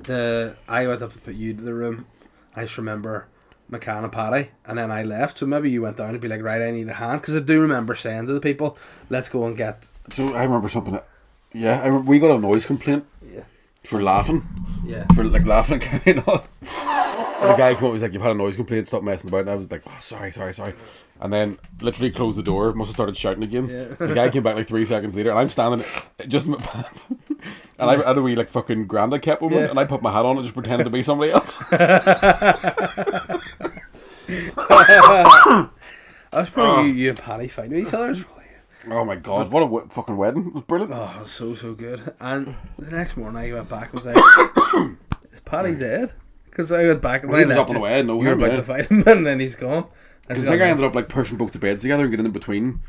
[0.00, 2.06] The I went up to put you to the room.
[2.54, 3.26] I just remember
[3.70, 5.38] McCann and Paddy, and then I left.
[5.38, 7.40] So maybe you went down to be like, right, I need a hand, because I
[7.40, 8.78] do remember saying to the people,
[9.10, 9.84] let's go and get.
[10.12, 10.94] So I remember something.
[10.94, 11.08] That,
[11.52, 13.04] yeah, I we got a noise complaint
[13.34, 13.44] Yeah.
[13.84, 14.46] for laughing,
[14.86, 15.04] Yeah.
[15.14, 16.44] for like laughing and all.
[17.40, 18.88] And the guy came up, he was like, "You've had a noise complaint.
[18.88, 20.74] Stop messing about." And I was like, "Oh, sorry, sorry, sorry."
[21.20, 22.72] And then literally closed the door.
[22.72, 23.68] Must have started shouting again.
[23.68, 24.06] Yeah.
[24.06, 25.84] The guy came back like three seconds later, and I'm standing
[26.26, 27.06] just in my pants.
[27.80, 29.70] And I had a wee like fucking granda kept moment, Yeah.
[29.70, 31.56] and I put my hat on and just pretended to be somebody else.
[31.68, 32.52] That's
[36.50, 36.82] probably oh.
[36.82, 38.06] you, you and Paddy fighting each other.
[38.06, 38.44] It was probably-
[38.90, 40.46] oh my god, what a w- fucking wedding!
[40.48, 40.92] It was brilliant.
[40.92, 42.12] Oh, it was so, so good.
[42.20, 44.16] And the next morning I went back and was like,
[45.32, 46.12] is Paddy dead?
[46.58, 48.32] Because I went back and Well, I left up and you- away, no, you were
[48.32, 48.56] about yeah.
[48.56, 49.86] to fight him, and then he's gone.
[50.28, 52.80] I think I ended up like pushing both the beds together and getting in between.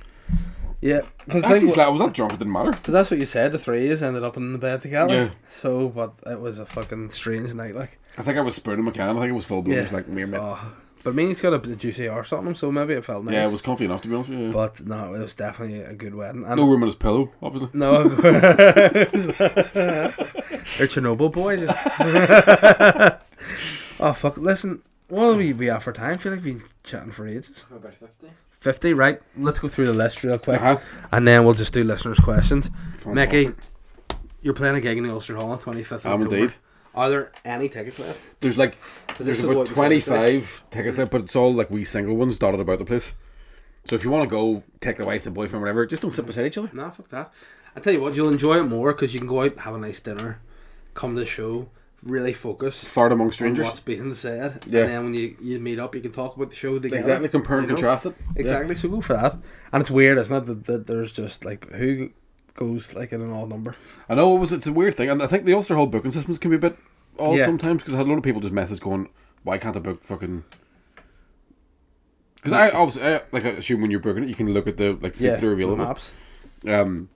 [0.82, 1.52] Yeah, because I
[1.90, 2.72] was that drunk, it didn't matter.
[2.72, 3.52] Because that's what you said.
[3.52, 5.14] The three of us ended up in the bed together.
[5.14, 5.30] Yeah.
[5.52, 8.00] So, but it was a fucking strange night, like.
[8.18, 9.16] I think I was spooning McCann.
[9.16, 9.82] I think it was full blown, Yeah.
[9.84, 10.40] just like me and me.
[10.42, 10.60] Oh,
[11.04, 13.34] but I mean, he's got a juicy arse on him, so maybe it felt nice.
[13.34, 14.52] Yeah, it was comfy enough to be honest with you.
[14.52, 16.44] But no, it was definitely a good wedding.
[16.46, 17.70] And no room in his pillow, obviously.
[17.74, 20.10] no, they're
[20.88, 21.58] Chernobyl boy.
[21.58, 21.78] Just
[24.00, 24.38] oh fuck!
[24.38, 26.14] Listen, what will we be at for time?
[26.14, 27.66] I feel like we've been chatting for ages.
[27.72, 28.28] About 50.
[28.52, 29.22] Fifty, right?
[29.38, 30.80] Let's go through the list real quick, Uh-huh.
[31.14, 32.70] and then we'll just do listeners' questions.
[33.06, 33.52] Mickey,
[34.42, 36.06] you're playing a gig in the Ulster Hall on twenty fifth.
[36.06, 36.54] I'm indeed.
[36.96, 38.20] Are there any tickets left?
[38.40, 38.76] There's like
[39.18, 41.84] there's about what we said, it's like- 25 tickets left, but it's all like wee
[41.84, 43.14] single ones dotted about the place.
[43.86, 46.26] So if you want to go, take the wife, the boyfriend, whatever, just don't sit
[46.26, 46.70] beside each other.
[46.74, 47.32] No, fuck that.
[47.76, 49.80] I tell you what, you'll enjoy it more because you can go out, have a
[49.80, 50.42] nice dinner,
[50.94, 51.70] come to the show,
[52.04, 53.66] really focus Fart among on strangers.
[53.66, 54.82] what's being said, Yeah.
[54.82, 56.98] and then when you, you meet up, you can talk about the show together.
[56.98, 57.30] Exactly.
[57.30, 57.76] Compare and You know?
[57.76, 58.16] contrast it.
[58.36, 58.76] Exactly.
[58.76, 59.38] So go for that.
[59.72, 60.46] And it's weird, isn't it?
[60.46, 62.12] That, that there's just like who
[62.60, 63.76] goes like in an odd number.
[64.10, 64.52] I know it was.
[64.52, 66.60] It's a weird thing, and I think the Ulster Hall booking systems can be a
[66.60, 66.78] bit
[67.18, 67.46] odd Yeah.
[67.46, 69.10] sometimes because I had a lot of people just message going,
[69.44, 70.44] "Why can't I book fucking?"
[72.36, 74.78] Because I obviously I, like I assume when you're booking it, you can look at
[74.78, 75.78] the like see that are available.
[75.78, 76.14] maps.
[76.68, 77.10] Um,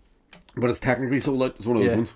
[0.55, 1.55] but it's technically sold out.
[1.55, 1.95] It's one of those Yeah.
[1.97, 2.13] ones.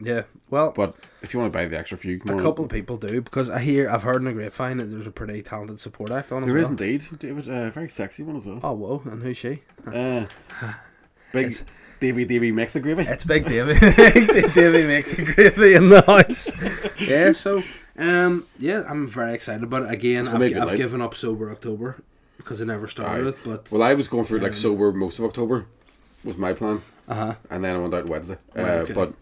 [0.00, 0.22] Yeah.
[0.48, 3.20] Well, But if you want to buy the extra few, a couple of people do
[3.20, 6.30] because I hear I've heard in the grapevine that there's a pretty talented support act
[6.30, 6.42] on.
[6.42, 6.62] There well.
[6.62, 7.48] is indeed, David.
[7.48, 8.60] Uh, very sexy one as well.
[8.62, 9.02] Oh whoa!
[9.06, 9.62] And who's she?
[9.86, 10.26] Uh,
[11.32, 11.64] big It's-
[12.00, 13.02] Davy Davy mix of gravy.
[13.04, 13.74] It's Big Davy.
[14.52, 16.50] Davy makes a gravy in the house.
[17.00, 17.62] Yeah, so
[17.96, 19.90] um, yeah, I'm very excited about it.
[19.90, 21.96] Again, I've, gonna be a good I've given up sober October
[22.36, 23.30] because I never started Aye.
[23.30, 23.36] it.
[23.44, 25.66] But Well, I was going for Um, like sober most of October,
[26.24, 27.34] was my plan, uh huh.
[27.50, 28.38] and then I went out Wednesday.
[28.56, 28.92] Uh, okay.
[28.92, 29.14] But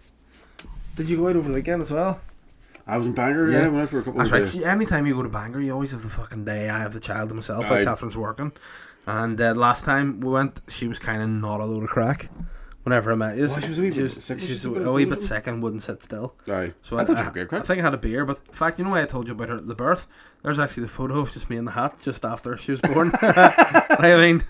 [0.96, 2.20] Did you go out over the weekend as well?
[2.86, 3.50] I was in Bangor.
[3.50, 3.62] Yeah.
[3.62, 4.38] Yeah, went out for a couple That's of right.
[4.40, 4.52] days.
[4.52, 6.68] See, anytime you go to Bangor, you always have the fucking day.
[6.68, 7.66] I have the child to myself.
[7.70, 7.76] Aye.
[7.76, 8.52] Like Catherine's working,
[9.06, 12.28] and uh, last time we went, she was kind of not a load of crack.
[12.86, 14.52] Whenever I met you, Why, she was a wee she bit was, sick, she was
[14.52, 16.36] was she a, a bit a wee bit sick and wouldn't sit still.
[16.46, 16.72] Aye.
[16.82, 18.78] So I thought you were great I think I had a beer, but in fact,
[18.78, 20.06] you know why I told you about her at the birth?
[20.44, 23.10] There's actually the photo of just me in the hat just after she was born.
[23.22, 24.44] I mean,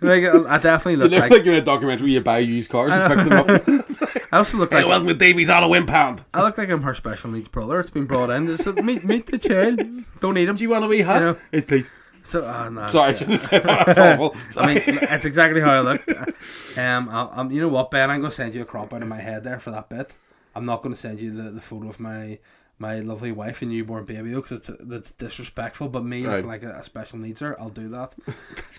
[0.00, 2.10] like, I definitely You look look like, like, you're in a documentary.
[2.10, 4.26] You buy used cars and fix them up.
[4.32, 6.24] I also look like welcome to Davy's Auto Impound.
[6.34, 7.78] I look like I'm her special needs brother.
[7.78, 8.48] It's been brought in.
[8.48, 9.78] Just said, meet meet the child.
[10.18, 10.56] Don't need him.
[10.56, 11.20] Do you want a wee hat?
[11.20, 11.36] You know.
[11.52, 11.88] Yes, please.
[12.26, 13.86] So uh, no, Sorry, I it's- should have said that.
[13.86, 14.36] That's awful.
[14.56, 16.02] I mean, it's exactly how I look.
[16.78, 18.10] Um, I'll, um, you know what, Ben?
[18.10, 20.14] I'm gonna send you a crop out of my head there for that bit.
[20.54, 22.38] I'm not gonna send you the, the photo of my
[22.78, 25.88] my lovely wife and newborn baby though, because it's that's disrespectful.
[25.88, 26.34] But me Right.
[26.44, 28.12] looking like a, a special needs her, I'll do that.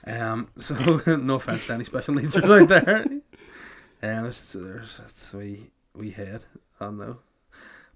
[0.06, 0.76] um, so
[1.18, 3.06] no offense to any special needs out there.
[4.04, 6.44] Um, it's, there's that's we we head.
[6.80, 7.18] I know,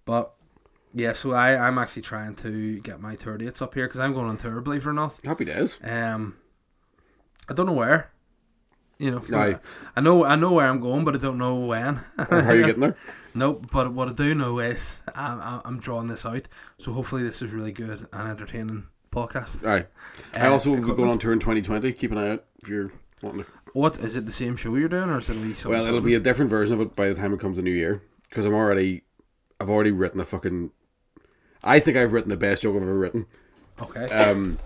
[0.06, 0.34] but.
[0.94, 4.28] Yeah, so I, I'm actually trying to get my 30th up here because I'm going
[4.28, 5.16] on tour, believe it or not.
[5.24, 5.80] Happy days.
[5.84, 6.36] Um,
[7.50, 8.12] I don't know where.
[9.00, 9.58] You know, Aye.
[9.96, 12.02] I know I know where I'm going, but I don't know when.
[12.30, 12.96] Or how are you getting there?
[13.34, 13.68] Nope.
[13.72, 17.52] But what I do know is I'm, I'm- drawing this out, so hopefully this is
[17.52, 19.66] really good and entertaining podcast.
[19.68, 19.88] Aye.
[20.36, 21.94] I Uh, also will be going on tour in 2020.
[21.94, 22.92] Keep an eye out if you're
[23.24, 23.50] wanting to.
[23.74, 24.26] What is it?
[24.28, 25.72] The same show you're doing, or is it a wee something?
[25.72, 27.72] Well, it'll be a different version of it by the time it comes the new
[27.72, 28.04] year.
[28.30, 29.04] Because I'm already,
[29.60, 30.72] I've already written a fucking.
[31.64, 33.26] I think I've written the best joke I've ever written.
[33.82, 34.05] okay.
[34.05, 34.57] Um,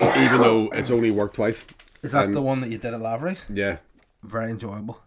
[0.00, 1.64] even though it's only worked twice.
[2.02, 3.46] is that um, the one that you did at Lavery's?
[3.52, 3.78] Yeah,
[4.22, 5.00] Very enjoyable.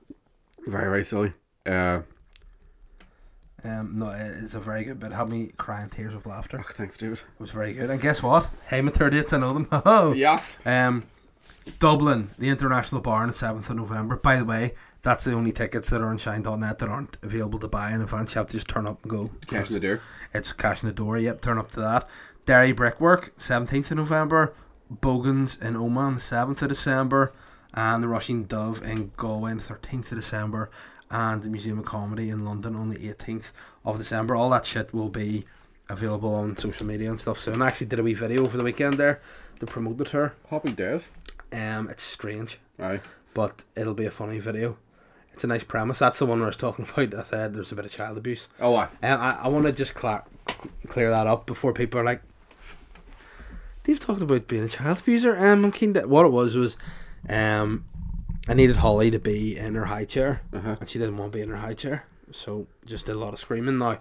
[0.68, 1.34] very very silly.
[1.66, 2.02] Uh,
[3.64, 5.12] Um, no, it's a very good bit.
[5.12, 6.58] It had me crying tears of laughter.
[6.60, 7.20] oh, thanks, David.
[7.20, 7.90] It was very good.
[7.90, 8.50] And guess what?
[8.68, 9.68] Hey, my 30th, I know them.
[9.86, 10.12] Oh.
[10.14, 10.60] Yes.
[10.66, 11.04] Um,
[11.80, 14.18] Dublin, the International Bar on the 7th of November.
[14.18, 14.74] By the way,
[15.04, 18.34] that's the only tickets that are on shine.net that aren't available to buy in advance.
[18.34, 19.30] You have to just turn up and go.
[19.48, 20.02] Cash in the door.
[20.34, 21.18] It's cash in the door.
[21.18, 22.08] Yep, turn up to that.
[22.46, 24.54] Derry Brickwork, 17th of November.
[24.90, 27.34] Bogans in Omagh, 7th of December.
[27.74, 30.70] And the Róisín Dubh in Galway, on the 13th of December.
[31.12, 33.52] And the Museum of Comedy in London on the 18th
[33.86, 34.36] of December.
[34.36, 35.46] All that shit will be
[35.90, 37.62] available on social media and stuff soon.
[37.62, 39.22] I actually did a wee video over the weekend there
[39.60, 40.34] to promote the tour.
[40.50, 41.10] Happy days.
[41.52, 43.02] Um, it's strange, Aye.
[43.34, 44.78] but it'll be a funny video.
[45.34, 46.00] It's a nice premise.
[46.00, 47.14] That's the one where I was talking about.
[47.14, 48.48] I said there's a bit of child abuse.
[48.60, 48.88] Oh, aye.
[49.02, 50.24] And I, I want to just clear,
[50.88, 52.22] clear that up before people are like,
[53.84, 55.38] they've talked about being a child abuser.
[55.38, 56.08] Um, I'm keen to.
[56.08, 56.78] What it was was,
[57.30, 57.86] um,
[58.48, 60.76] I needed Holly to be in her high chair, Uh-huh.
[60.80, 63.34] and she didn't want to be in her high chair, so just did a lot
[63.34, 63.78] of screaming.
[63.78, 64.00] Now,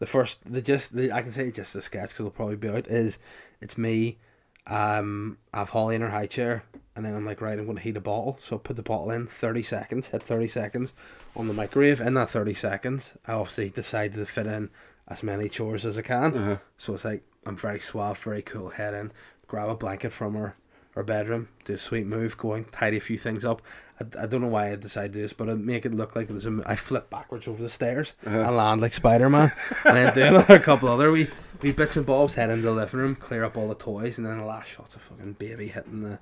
[0.00, 2.68] the first, the just, the I can say just the sketch because it'll probably be
[2.68, 2.86] out.
[2.88, 3.18] Is
[3.60, 4.18] it's me,
[4.66, 6.64] um, I have Holly in her high chair,
[6.96, 8.38] and then I'm like, right, I'm going to heat a bottle.
[8.40, 10.92] So I put the bottle in, 30 seconds, hit 30 seconds
[11.34, 12.00] on the microwave.
[12.00, 14.70] In that 30 seconds, I obviously decided to fit in
[15.08, 16.36] as many chores as I can.
[16.36, 16.56] Uh-huh.
[16.78, 19.12] So it's like, I'm very suave, very cool, head in,
[19.46, 20.56] grab a blanket from her,
[20.94, 23.60] her bedroom, do a sweet move, going, tidy a few things up.
[24.00, 26.14] I, I don't know why I decided to do this, but I make it look
[26.16, 28.38] like it was a, I flip backwards over the stairs Uh-huh.
[28.40, 29.52] and land like Spider Man,
[29.84, 31.28] and then do another couple other wee,
[31.62, 34.26] wee bits and bobs, head into the living room, clear up all the toys, and
[34.26, 36.18] then the last shot's a fucking baby hitting the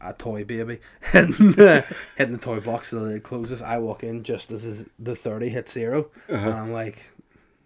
[0.00, 0.78] a toy baby
[1.12, 1.84] hitting the
[2.16, 3.60] hitting the toy box the lid closes.
[3.62, 6.50] I walk in just as the thirty hits 0 and Uh-huh.
[6.50, 7.10] I'm like,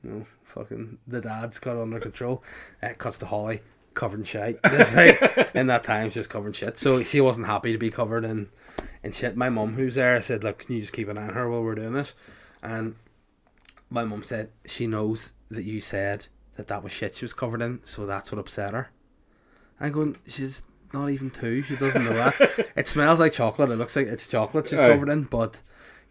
[0.02, 2.42] no, fucking the dad's got it under control.
[2.82, 3.60] It cuts to Holly
[3.94, 4.62] covered in shit.
[4.64, 6.78] Just like in that time, she's just covered in shit.
[6.78, 8.48] So she wasn't happy to be covered in
[9.02, 9.36] in shit.
[9.36, 11.62] My mum, who's there, said, "Look, can you just keep an eye on her while
[11.62, 12.14] we're doing this?"
[12.62, 12.96] And
[13.90, 16.26] my mum said she knows that you said
[16.56, 18.90] that that was shit she was covered in, so that's what upset her.
[19.80, 20.62] I'm going, she's
[20.92, 21.62] not even two.
[21.62, 22.70] She doesn't know that.
[22.76, 23.70] it smells like chocolate.
[23.70, 25.62] It looks like it's chocolate she's covered in, but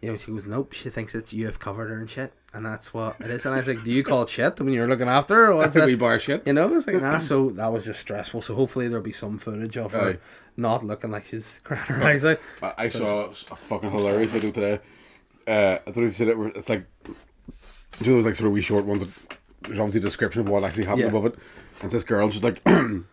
[0.02, 0.72] You know, she goes, nope.
[0.72, 3.46] She thinks it's you have covered her and shit, and that's what it is.
[3.46, 5.52] And I was like, do you call it shit when you're looking after her?
[5.52, 5.98] Or what's That's a wee it?
[6.00, 6.44] bar shit.
[6.44, 7.18] You know, it's like nah.
[7.30, 8.42] So that was just stressful.
[8.42, 10.18] So hopefully there'll be some footage of her Aye.
[10.56, 12.40] not looking like she's crying her eyes out.
[12.62, 14.80] I, I saw a fucking hilarious video today.
[15.46, 16.36] Uh, I don't know if you've seen it.
[16.38, 19.02] Where it's like, you know those like sort of wee short ones?
[19.06, 21.08] That, there's obviously a description of what actually happened Yeah.
[21.10, 21.34] above it.
[21.34, 22.60] And it's this girl just like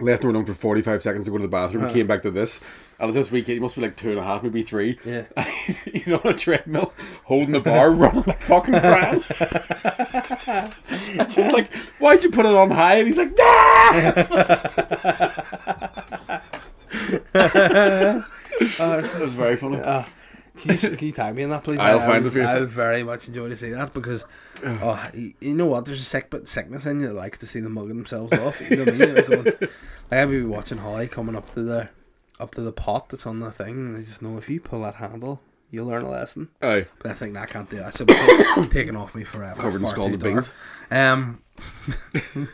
[0.00, 1.92] left her alone for 45 seconds to go to the bathroom, Uh-huh.
[1.94, 2.60] came back to this.
[3.00, 4.98] And this weekend, he must be like two and a half, maybe three.
[5.04, 5.24] Yeah.
[5.36, 6.92] And he's, he's on a treadmill,
[7.24, 9.22] holding the bar, running like fucking crying.
[11.28, 12.96] just like, why'd you put it on high?
[12.96, 13.92] And he's like, nah!
[18.60, 19.78] it was very funny.
[19.78, 20.04] Uh,
[20.56, 21.78] can, you, can you tag me in that, please?
[21.78, 22.46] I'll I, find I, it for you.
[22.46, 24.24] I very much enjoy to see that because,
[24.64, 25.84] oh, you, know what?
[25.84, 28.60] There's a sick bit sickness in you that likes to see them mugging themselves off.
[28.60, 29.14] You know what I mean?
[29.14, 29.70] Like, going, like
[30.12, 31.88] I'd be watching Holly coming up to the
[32.40, 34.82] up to the pot that's on the thing, and I just know if you pull
[34.82, 35.40] that handle,
[35.70, 36.48] you'll learn a lesson.
[36.62, 36.86] Aye.
[36.98, 37.94] But I think that can't do that.
[37.94, 38.04] So
[38.68, 39.60] taken off me forever.
[39.60, 40.50] Covered in scalded beans.
[40.90, 41.42] Um,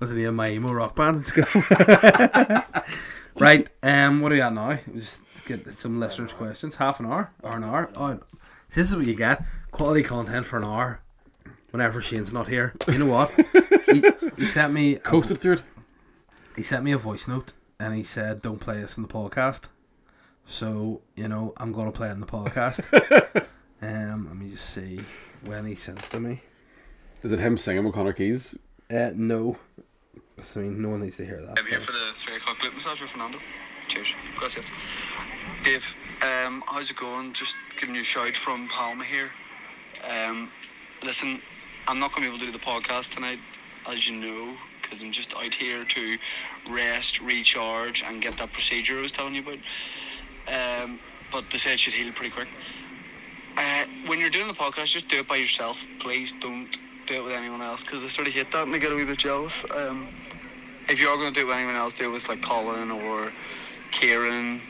[0.00, 1.44] was my emo rock band in school?
[3.38, 3.68] right.
[3.82, 4.78] Um, what are we at now?
[4.94, 6.76] Just get some listeners' questions.
[6.76, 7.90] Half an hour or an hour.
[7.96, 8.18] Oh,
[8.68, 11.02] so this is what you get: quality content for an hour.
[11.70, 13.30] Whenever Shane's not here, you know what?
[13.86, 14.02] he,
[14.36, 14.96] he sent me.
[14.96, 15.62] a- Coasted through it.
[16.56, 19.62] he sent me a voice note and he said, "Don't play this in the podcast."
[20.46, 22.80] So you know, I'm gonna play it in the podcast.
[23.82, 25.00] um, let me just see
[25.44, 26.42] when he sent it to me.
[27.22, 28.54] Is it him singing with Connor Keys?
[28.90, 29.58] Uh, no.
[30.38, 31.58] I mean, no one needs to hear that.
[31.58, 33.38] I'm here for the three o'clock glute massage with Fernando.
[33.88, 34.14] Cheers.
[34.38, 34.70] Gracias.
[35.62, 37.32] Dave, um, how's it going?
[37.34, 39.28] Just giving you a shout from Palma here.
[40.10, 40.50] Um,
[41.04, 41.40] listen,
[41.90, 43.40] I'm not going to be able to do the podcast tonight,
[43.88, 46.18] as you know, because I'm just out here to
[46.70, 49.58] rest, recharge, and get that procedure I was telling you about.
[50.84, 51.00] Um,
[51.32, 52.46] but they said it should heal pretty quick.
[53.56, 55.84] Uh, when you're doing the podcast, just do it by yourself.
[55.98, 58.78] Please don't do it with anyone else, because I sort of hate that and I
[58.78, 59.66] get a wee bit jealous.
[59.76, 60.06] Um,
[60.88, 62.92] if you are going to do it with anyone else, do it with like Colin
[62.92, 63.32] or
[63.90, 64.60] Kieran,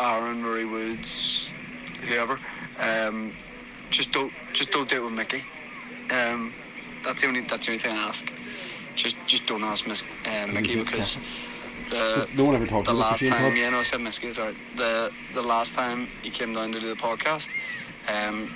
[0.00, 1.52] Aaron, Murray Woods,
[2.08, 2.38] whoever.
[2.80, 3.34] Um,
[3.90, 5.44] just don't, just don't do it with Mickey.
[6.10, 6.52] Um,
[7.04, 8.32] that's the only, that's the only thing I ask.
[8.94, 11.18] Just, just don't ask Miss uh, Mickey because
[11.90, 14.56] the No one ever talked the to last time, yeah, no, I said it's alright.
[14.76, 17.48] The the last time he came down to do the podcast,
[18.08, 18.50] um,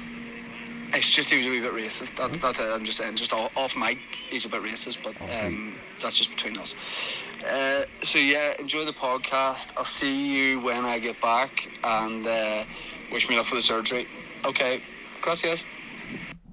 [0.93, 2.17] it's just he was a wee bit racist.
[2.17, 2.69] That's that's it.
[2.73, 3.99] I'm just saying, just off, off mic,
[4.31, 6.75] he's a bit racist, but um, that's just between us.
[7.45, 9.73] Uh, so yeah, enjoy the podcast.
[9.77, 12.65] I'll see you when I get back, and uh,
[13.13, 14.07] wish me luck for the surgery.
[14.45, 14.83] Okay,
[15.21, 15.65] gracias.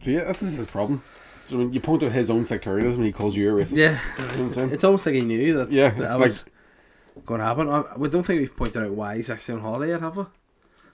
[0.05, 1.03] Yeah, this is his problem.
[1.47, 3.75] So when you point out his own sectarianism, he calls you a racist.
[3.77, 4.71] Yeah, You know what I'm saying?
[4.71, 5.71] it's almost like he knew that.
[5.71, 6.45] Yeah, that it's was
[7.25, 7.69] going to happen.
[7.69, 10.23] I, we don't think we've pointed out why he's actually on holiday yet, have we?
[10.23, 10.29] We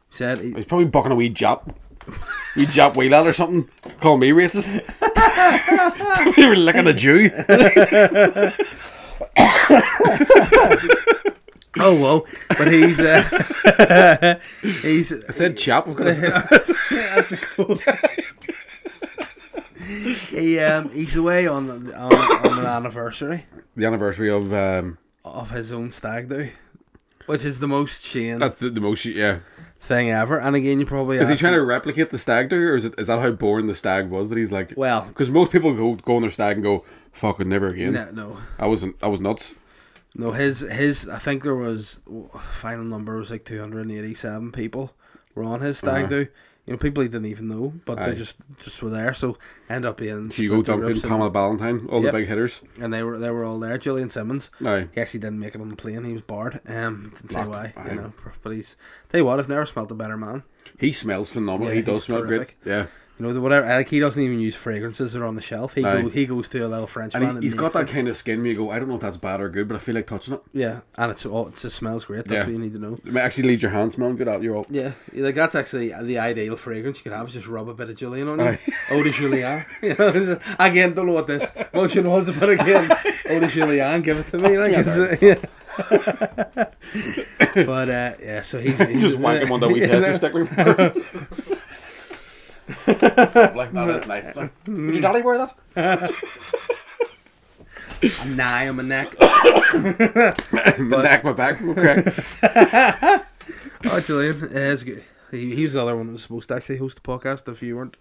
[0.09, 1.74] said he, He's probably bucking a wee Jap.
[2.57, 3.70] wee Jap wheel out or something.
[4.01, 4.72] Call me racist.
[6.38, 7.30] we were looking at a Jew.
[11.80, 12.26] oh well,
[12.57, 15.88] but he's uh, he's I said chap.
[15.88, 17.78] I've got a- that's a cool.
[20.30, 25.72] He um he's away on on, on an anniversary the anniversary of um, of his
[25.72, 26.50] own stag do,
[27.26, 29.06] which is the most Shane that's the, the most.
[29.06, 29.39] Yeah.
[29.80, 30.39] thing ever.
[30.39, 33.00] And again, you probably Is he trying to replicate the stag do, or is it
[33.00, 34.74] is that how boring the stag was that he's like?
[34.76, 37.94] Well, because most people go go on their stag and go, "Fuck it, never again."
[37.94, 38.96] no, no, I wasn't.
[39.02, 39.56] I was nuts.
[40.16, 40.32] no.
[40.34, 42.02] His his I think there was
[42.39, 44.94] final number was like two hundred and eighty seven people
[45.36, 46.07] were on his stag Uh-huh.
[46.09, 46.27] do.
[46.67, 48.11] You know, people he didn't even know, but Aye.
[48.11, 49.13] they just just were there.
[49.13, 49.36] So
[49.67, 52.11] end up being Hugo Duncan, Pamela Ballantine, all Yep.
[52.13, 52.61] the big hitters.
[52.79, 53.79] and they were they were all there.
[53.79, 54.51] Julian Simmons.
[54.63, 54.88] Aye.
[54.93, 56.03] He actually didn't make it on the plane.
[56.03, 56.59] He was barred.
[56.67, 57.73] Um, didn't say why.
[57.75, 57.89] Aye.
[57.89, 58.13] You know,
[58.43, 58.75] but he's
[59.09, 59.39] tell you what.
[59.39, 60.43] I've never smelled a better man.
[60.77, 61.69] He smells phenomenal.
[61.69, 62.57] Yeah, he does smell terrific.
[62.63, 62.71] great.
[62.73, 62.86] Yeah.
[63.22, 63.67] You know, the whatever.
[63.67, 65.76] Like he doesn't even use fragrances that are on the shelf.
[65.76, 66.01] He Aye.
[66.01, 67.93] go, he goes to a little French And he, he's got that it.
[67.93, 69.76] kind of skin where you go, I don't know if that's bad or good, but
[69.76, 70.41] I feel like touching it.
[70.53, 72.26] Yeah, and it's all it just smells great.
[72.26, 72.43] That's Yeah.
[72.45, 72.93] what you need to know.
[72.93, 74.41] It may actually leave your hands smelling good out.
[74.41, 74.65] You're all.
[74.72, 77.28] Yeah, like that's actually the ideal fragrance you could have.
[77.28, 78.57] Is just rub a bit of Julian on you.
[78.89, 79.65] Eau de Julien.
[79.84, 82.89] You know, again, don't know what this motion was, but again,
[83.30, 84.57] Eau de Julien, give it to me.
[84.57, 85.36] Like, it's, yeah.
[87.53, 91.57] but uh, yeah, so he's, he's Just wank him on that wee Yeah, tester
[93.00, 93.68] That's lovely.
[93.68, 94.36] That is nice.
[94.36, 96.12] Like, Would your daddy wear that?
[98.22, 99.16] I'm nigh on my neck.
[100.80, 101.62] my neck, my back.
[101.62, 102.04] Okay.
[103.86, 105.04] Oh, Julian, uh, good.
[105.32, 107.64] He, he was the other one that was supposed to actually host the podcast if
[107.64, 107.96] you weren't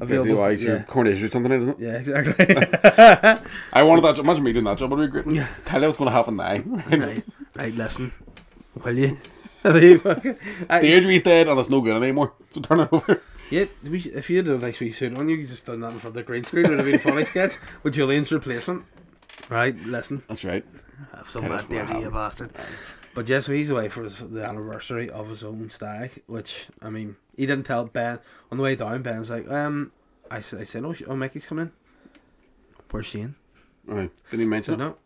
[0.00, 0.36] available.
[0.36, 0.82] why yeah.
[0.82, 1.80] coronation or something, isn't it?
[1.80, 3.38] yeah, exactly.
[3.72, 4.24] I wanted that job.
[4.24, 4.90] Imagine me doing that job.
[4.92, 5.36] It would be great.
[5.36, 5.46] Yeah.
[5.64, 6.44] Tell you what's going to happen now.
[6.96, 7.24] right,
[7.56, 8.12] right, listen.
[8.82, 9.16] Will you?
[9.64, 10.36] Are you fucking-
[10.68, 12.32] I- dead and it's no good anymore.
[12.50, 13.22] So turn it over.
[13.50, 15.92] Yeah, we, if you had a nice wee suit on, you could just done that
[15.92, 16.66] in front of the green screen.
[16.66, 18.84] It would have been a funny sketch with Julian's replacement.
[19.50, 20.22] Right, listen.
[20.28, 20.64] That's right.
[21.14, 22.50] Have some of that dirty, bastard.
[23.14, 26.88] But yes, so he's away for his, the anniversary of his own stag, which, I
[26.88, 28.20] mean, he didn't tell Ben.
[28.50, 29.92] On the way down, Ben was like, um,
[30.30, 31.72] I, I said, oh, oh, Mickey's coming in.
[32.90, 33.34] Where's Shane?
[33.84, 34.10] Right.
[34.30, 34.78] Didn't he mention it?
[34.78, 34.96] no.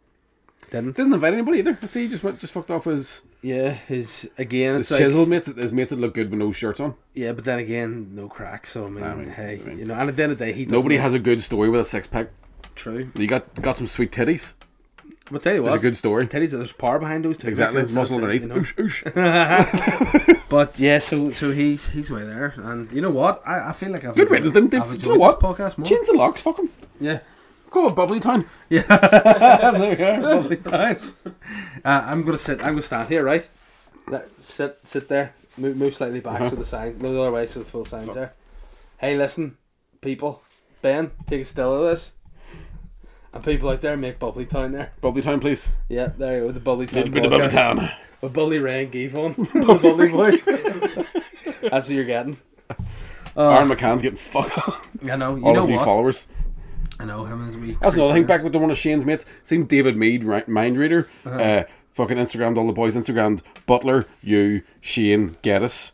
[0.70, 0.97] Didn't.
[0.97, 1.78] Didn't invite anybody either.
[1.82, 5.01] I see he just went, just fucked off his, Yeah, his, again, his it's like,
[5.01, 5.47] chisel mates.
[5.47, 6.95] His mates that look good with no shirts on.
[7.14, 9.84] yeah, but then again, no crack, so I mean, I mean, hey, I mean- you
[9.84, 11.80] know, and at the end of the day, he Nobody has a good story with
[11.80, 12.28] a six pack.
[12.74, 13.11] True.
[13.14, 14.55] You got got some sweet titties.
[15.30, 16.26] But tell you what, It's a good story.
[16.28, 17.49] Teddy's there's power behind those two.
[17.49, 17.80] Exactly.
[17.80, 18.43] because Muscle it, underneath.
[18.43, 18.57] you know.
[18.57, 20.43] Oosh, oosh.
[20.49, 23.43] But yeah, so so he's he's way there, and you know what?
[23.47, 24.82] I, I feel like I've Good enjoyed- riddance, then, Dave.
[24.82, 25.41] I've Do you know what?
[25.41, 25.87] podcast more.
[25.87, 26.41] Change the locks.
[26.43, 26.70] Fuck him.
[27.01, 27.18] Yeah,
[27.76, 28.46] Go on, Bubbly time.
[28.70, 28.80] yeah.
[28.88, 30.18] there we are.
[30.18, 30.96] bubbly time.
[31.84, 32.60] Uh, I'm gonna sit.
[32.64, 33.46] I'm gonna stand here, right?
[34.08, 35.34] Let, sit sit there.
[35.58, 36.48] Move, move slightly back Uh-huh.
[36.48, 36.96] so the sign.
[37.00, 38.32] No the other way so the full sign's there.
[38.96, 39.58] Hey, listen,
[40.00, 40.42] people.
[40.80, 42.12] Ben, take a still of this.
[43.34, 44.92] And people out there make bubbly town there.
[45.02, 45.68] Bubbly Town, please.
[45.90, 46.46] Yeah, there you go.
[46.46, 47.10] With the bubbly town.
[47.10, 47.48] Bit of Bubbly.
[47.50, 47.90] Town.
[48.22, 49.36] With Bully Ray and Gavon.
[49.52, 50.46] the Bully boys.
[51.60, 52.38] That's what you're getting.
[53.36, 54.82] Oh, Aaron McCann's getting fucked up.
[55.02, 55.36] I know.
[55.36, 56.26] You All know his new followers.
[56.99, 57.72] I know him as we.
[57.80, 58.24] That's another thing.
[58.24, 59.26] Back with the one of Shane's mates.
[59.42, 61.09] Seen David Meade, right, mind reader.
[61.24, 61.36] Uh-huh.
[61.38, 62.94] uh fucking Instagrammed all the boys.
[62.94, 65.92] Instagrammed Butler, you, Shane, Geddes,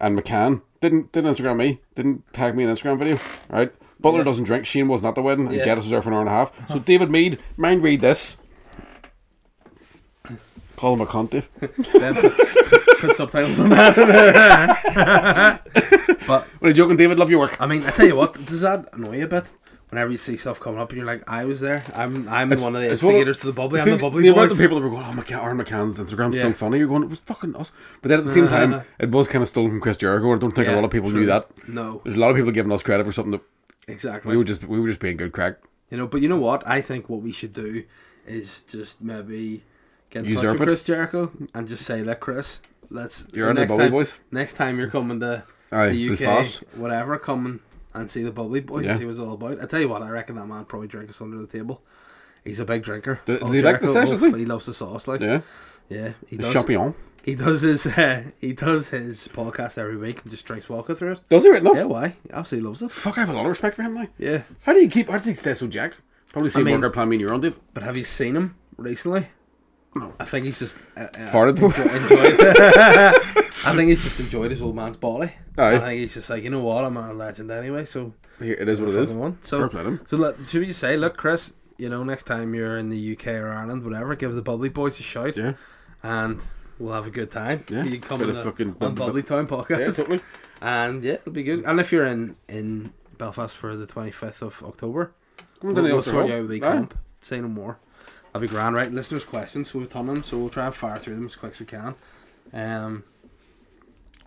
[0.00, 0.62] and McCann.
[0.80, 1.80] Didn't didn't Instagram me.
[1.94, 3.18] Didn't tag me in an Instagram video.
[3.48, 3.72] Right.
[4.00, 4.24] Butler Yeah.
[4.24, 4.66] doesn't drink.
[4.66, 5.64] Shane wasn't at the wedding, and Yeah.
[5.64, 6.52] Geddes was there for an hour and a half.
[6.70, 8.36] So David Meade, mind read this.
[10.76, 11.48] Call him a cunt, Dave.
[11.60, 15.60] Put, put subtitles on that.
[16.26, 17.18] but What are you joking, David?
[17.18, 17.56] Love your work.
[17.60, 19.52] I mean, I tell you what, does that annoy you a bit?
[19.94, 21.84] Whenever you see stuff coming up and you're like, I was there.
[21.94, 23.80] I'm I'm It's- one of the instigators to the bubbly.
[23.80, 26.40] I'm the bubbly the amount of people that were going, oh, McCann, Aaron McCann's Instagram's
[26.40, 26.78] so funny.
[26.78, 27.70] You're going, it was fucking us.
[28.02, 30.34] But then at the same time, it was kind of stolen from Chris Jericho.
[30.34, 31.20] I don't think a lot of people true.
[31.20, 31.48] knew that.
[31.68, 33.42] No, There's a lot of people giving us credit for something that
[33.86, 34.32] exactly.
[34.32, 35.58] we were just we were just being good crack.
[35.90, 36.66] You know, but you know what?
[36.66, 37.84] I think what we should do
[38.26, 39.62] is just maybe
[40.10, 40.56] get in touch with.
[40.56, 44.18] Chris Jericho and just say, "Look, Chris, let's You're the Bubbly time, Boys.
[44.32, 46.64] Next time you're coming to Aye, the UK, Belfast.
[46.74, 47.60] whatever, come
[47.94, 48.90] and see the Bubbly boy Yeah.
[48.90, 49.62] and see what it's all about.
[49.62, 51.82] I tell you what, I reckon that man probably drinks under the table.
[52.44, 53.20] He's a big drinker.
[53.24, 54.36] Does- Oh, does he like the sessions, oh, like?
[54.36, 55.40] He loves the sauce, like Yeah,
[55.88, 56.52] yeah, he the does.
[56.52, 56.94] champion.
[57.24, 61.12] He does his uh, he does his podcast every week and just drinks vodka through
[61.12, 61.20] it.
[61.30, 61.76] Does he right enough?
[61.76, 62.08] Yeah, why?
[62.08, 62.90] He absolutely loves it.
[62.90, 64.08] Fuck, I have a lot of respect for him now.
[64.18, 65.08] Yeah, How do you keep?
[65.08, 66.02] How does he stay so jacked?
[66.32, 67.58] Probably see I mean- workout plan me and you're on, Dave.
[67.72, 69.28] but have you seen him recently?
[69.96, 70.12] No.
[70.18, 71.66] I think he's just uh, uh, Farted though.
[71.66, 72.40] enjoy- enjoyed.
[73.66, 75.32] I think he's just enjoyed his old man's body.
[75.56, 75.76] Aye.
[75.76, 77.84] I think he's just like, you know what, I'm a legend anyway.
[77.84, 79.10] So Here, it is what it is.
[79.10, 79.32] fucking one.
[79.36, 80.00] Fair So play to him.
[80.06, 83.12] so let, should we just say, look, Chris, you know, next time you're in the
[83.16, 85.52] UK or Ireland, whatever, give the Bubbly Boys a shout, Yeah,
[86.02, 86.40] and
[86.78, 87.64] we'll have a good time.
[87.68, 90.20] Yeah, you come bit on of the fucking- on Bubbly Town yeah, podcast, totally.
[90.60, 91.64] and yeah, it'll be good.
[91.64, 95.12] And if you're in in Belfast for the 25th of October,
[95.62, 96.98] we'll, we'll sort you out with the camp.
[97.20, 97.78] Say no more.
[98.34, 98.92] That'll be grand, right?
[98.92, 101.52] Listeners' questions, so we've done them, so we'll try and fire through them as quick
[101.52, 101.94] as we can.
[102.52, 103.04] Um,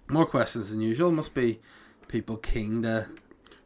[0.08, 1.12] more questions than usual.
[1.12, 1.60] Must be
[2.08, 3.08] people keen to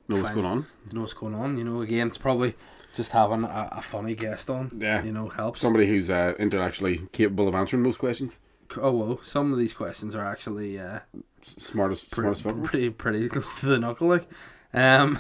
[0.08, 0.66] Know what's going on?
[0.92, 1.60] know what's going on.
[1.60, 2.56] You know, again, it's probably
[2.96, 4.72] just having a, a funny guest on.
[4.76, 5.04] Yeah.
[5.04, 5.62] You know, helps.
[5.62, 8.40] Somebody who's uh, intellectually capable of answering most questions.
[8.78, 11.02] oh well, some of these questions are actually uh,
[11.44, 14.28] Smartest, pretty, smartest pretty pretty close to the knuckle, like.
[14.74, 15.20] Um,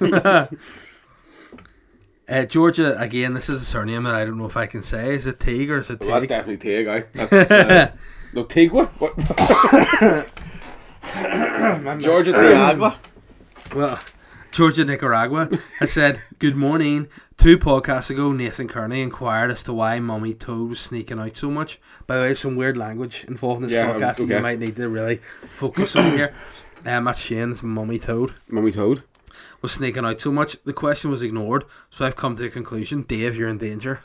[2.28, 3.34] uh, Georgia again.
[3.34, 5.14] This is a surname that I don't know if I can say.
[5.14, 6.82] Is it Teague or is it Well, that's definitely.
[7.12, 7.90] That's just, uh,
[8.32, 8.88] no, Tig what?
[9.00, 9.16] What?
[12.00, 12.96] Georgia Tiagua.
[13.74, 13.98] Well,
[14.50, 15.48] Georgia Nicaragua
[15.80, 17.08] I said, Good morning.
[17.36, 21.50] Two podcasts ago, Nathan Kearney inquired as to why Mummy Toad was sneaking out so
[21.50, 21.80] much.
[22.06, 24.36] By the way, some weird language involved in this Yeah, podcast that okay.
[24.36, 25.16] you might need to really
[25.48, 26.32] focus on here.
[26.86, 29.02] Um, that's Shane's Mummy Toad Mummy Toad.
[29.64, 30.62] Was sneaking out so much.
[30.64, 34.02] The question was ignored, so I've come to the conclusion Dave, you're in danger.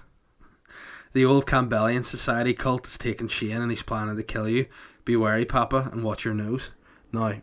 [1.11, 4.67] The old Campbellian Society cult is taking Shane and he's planning to kill you.
[5.03, 6.71] Be wary, Papa, and watch your nose.
[7.11, 7.41] Now,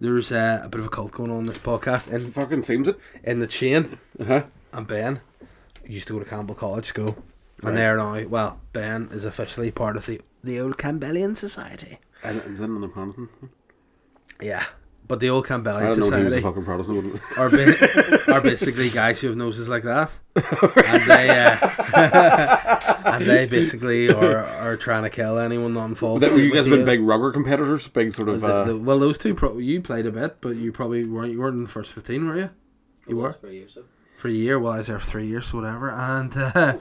[0.00, 2.62] there's uh, a bit of a cult going on in this podcast, It and fucking
[2.62, 2.98] seems it.
[3.22, 4.42] in the chain Uh huh.
[4.72, 5.20] and Ben
[5.86, 7.16] used to go to Campbell College School,
[7.62, 7.68] Right.
[7.68, 11.98] and they're now well, Ben is officially part of the the old Campbellian Society.
[12.24, 13.28] And is that another Protestant?
[14.40, 14.64] Yeah,
[15.10, 16.96] but the old I Campbellian don't know if he was a Society fucking Protestant.
[16.96, 23.26] wouldn't are ba- are basically guys who have noses like that, and they uh, and
[23.26, 26.22] they basically are are trying to kill anyone not involved.
[26.22, 28.40] That, you with guys have been big rugger competitors, big sort of.
[28.40, 31.32] the- Uh, the- well, those two, pro- you played a bit, but you probably weren't.
[31.32, 32.50] You weren't in the first fifteen, were you?
[33.06, 33.82] You were was for you, so.
[34.16, 34.58] for a year.
[34.58, 35.90] Well, I was there for three years, so whatever.
[35.90, 36.74] And uh,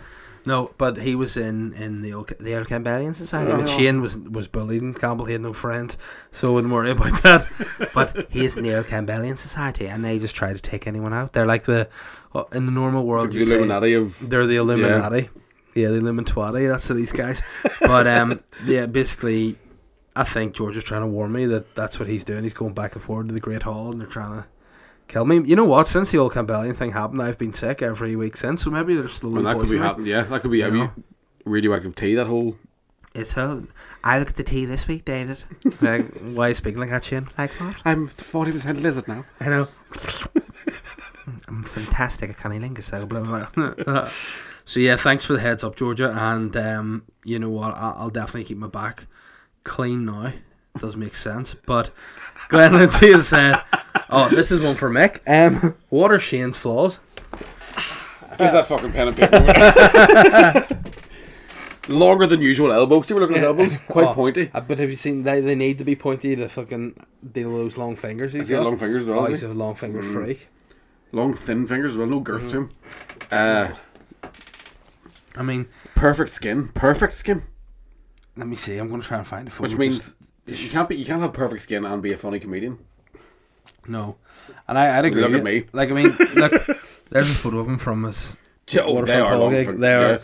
[0.45, 3.51] no, but he was in in the old, the Society.
[3.51, 3.69] I mean, Oh.
[3.69, 5.25] Shane was was bullied in Campbell.
[5.25, 5.97] He had no friends,
[6.31, 7.47] so I wouldn't worry about that.
[7.93, 11.13] but he is in the El Campbellian Society, and they just try to take anyone
[11.13, 11.33] out.
[11.33, 11.89] They're like the
[12.33, 13.31] uh, in the normal world.
[13.31, 15.29] The Illuminati of they're the Illuminati.
[15.75, 16.65] Yeah, the Illuminati.
[16.67, 17.41] That's these guys.
[17.81, 19.57] But um, yeah, basically,
[20.15, 22.43] I think George is trying to warn me that that's what he's doing.
[22.43, 24.47] He's going back and forward to the Great Hall, and they're trying to
[25.09, 25.41] kill me.
[25.43, 25.87] You know what?
[25.89, 28.63] Since the old Campbellian thing happened, I've been sick every week since.
[28.63, 30.07] So maybe they're slowly well, that could be poisoning happening.
[30.07, 30.61] Yeah, that could be.
[30.61, 30.93] Have You you know?
[31.43, 32.15] radioactive tea?
[32.15, 32.55] That whole
[33.13, 33.63] It's how
[34.03, 35.43] I look at the tea this week, David.
[35.81, 37.27] like, why are you speaking like that, Shane?
[37.37, 37.81] Like what?
[37.83, 39.25] I'm forty percent lizard now.
[39.41, 39.67] I know.
[41.47, 43.47] I'm fantastic at cunnilingus, so blah blah
[43.83, 44.09] blah.
[44.65, 47.75] so yeah, thanks for the heads up, Georgia, and um, you know what?
[47.75, 49.05] I'll, I'll definitely keep my back
[49.63, 50.27] clean now.
[50.27, 50.35] It
[50.79, 51.91] Does make sense, but
[52.49, 53.61] Glenn Lindsay has said,
[54.09, 55.19] "Oh, this is one for Mick.
[55.27, 56.99] Um, what are Shane's flaws?
[58.37, 60.67] Where's that fucking pen and paper?
[61.89, 63.07] Longer than usual elbows.
[63.07, 63.77] See, we're looking at elbows.
[63.89, 64.51] Quite Oh, pointy.
[64.53, 65.41] Uh, but have you seen they?
[65.41, 66.95] They need to be pointy to fucking
[67.31, 68.33] deal with those long fingers.
[68.33, 69.21] He's he got long fingers as well?
[69.21, 69.47] Oh, he's he?
[69.47, 70.13] a long finger Mm.
[70.13, 70.49] freak.
[71.11, 72.07] Long thin fingers as well.
[72.07, 72.69] No girth to him.
[73.31, 73.69] Uh,
[75.35, 76.67] I mean, perfect skin.
[76.69, 77.43] Perfect skin.
[78.37, 78.77] let me see.
[78.77, 79.69] I'm gonna try and find a photo.
[79.69, 80.13] Which means
[80.45, 80.95] you can't be.
[80.95, 82.77] You can't have perfect skin and be a funny comedian.
[83.89, 84.15] No,
[84.67, 85.21] and I, I'd agree.
[85.23, 85.65] Look at me.
[85.73, 86.53] Like I mean, look,
[87.09, 88.37] there's a photo of him from his.
[88.77, 89.51] Oh, they are long.
[89.51, 90.19] fin- they are- yeah.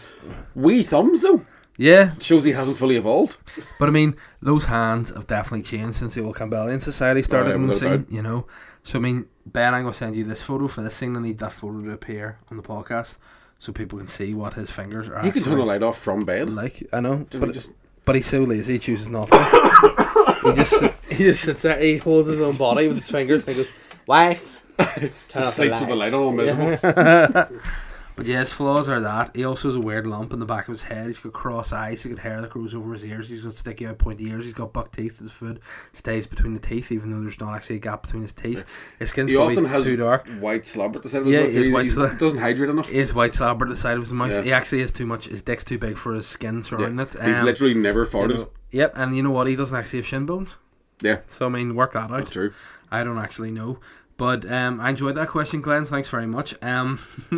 [0.54, 1.44] Wee thumbs though.
[1.78, 3.38] Yeah, Shows he hasn't fully evolved.
[3.80, 7.50] but I mean, those hands have definitely changed since the old Campbellian Society started Oh,
[7.50, 7.90] yeah, in the scene.
[7.90, 8.12] doubt.
[8.12, 8.46] You know,
[8.84, 11.18] so I mean, Ben, I'm gonna send you this photo for this thing.
[11.18, 13.16] I need that photo to appear on the podcast
[13.58, 15.24] so people can see what his fingers are.
[15.24, 16.52] He can turn the light off from bed.
[16.52, 17.70] Like I know, but just
[18.06, 19.96] but he's so lazy, he chooses not to.
[20.45, 21.80] he just he just sits there.
[21.80, 23.47] He holds his own body with his fingers.
[23.47, 23.72] and he goes,
[24.07, 26.13] "Wife." Turn off the sleeps with the lights.
[26.13, 27.59] light on, all miserable.
[28.16, 30.70] But yeah, his flaws are that he also has a weird lump in the back
[30.70, 31.08] of his head.
[31.08, 32.02] He's got cross eyes.
[32.04, 33.30] He's got hair that grows over his ears.
[33.30, 34.46] He's got sticky out pointy ears.
[34.46, 35.20] He's got buck teeth.
[35.20, 35.60] His food
[35.92, 38.64] stays between the teeth, even though there's not actually a gap between his teeth.
[39.00, 40.26] His skin's He often has too dark.
[40.40, 41.52] white slobber at the side of his Yeah, mouth.
[41.52, 42.16] he white slobber.
[42.18, 42.90] doesn't hydrate enough.
[42.90, 44.32] He has white slobber at the side of his mouth.
[44.32, 44.42] Yeah.
[44.44, 45.26] He actually has too much.
[45.26, 47.14] His dick's too big for his skin surrounding it.
[47.22, 48.38] He's Um, literally never you farted.
[48.38, 49.48] know- yep, and you know what?
[49.48, 50.58] He doesn't actually have shin bones.
[51.02, 52.12] Yeah, So I mean, work that out.
[52.12, 52.54] that's true.
[52.90, 53.80] I don't actually know.
[54.18, 55.86] But um, I enjoyed that question, Glenn.
[55.86, 56.56] Thanks very much.
[56.64, 57.00] Um,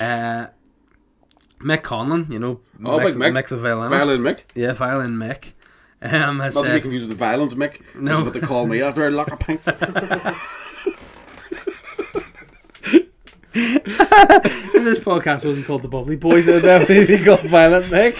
[0.00, 0.46] uh,
[1.60, 3.32] Mick Conlon, you know, Oh, Mick, Mick.
[3.32, 4.06] Mick the violinist.
[4.06, 4.40] Violin Mick.
[4.54, 5.52] Yeah, violin Mick.
[6.02, 7.80] Um, Not to be confused with the violent Mick.
[7.94, 8.12] No.
[8.16, 9.68] That's what they call me after I lock of pints.
[9.68, 9.76] if
[13.54, 18.16] this podcast wasn't called the Bubbly Boys, it would definitely be called Violent Mick.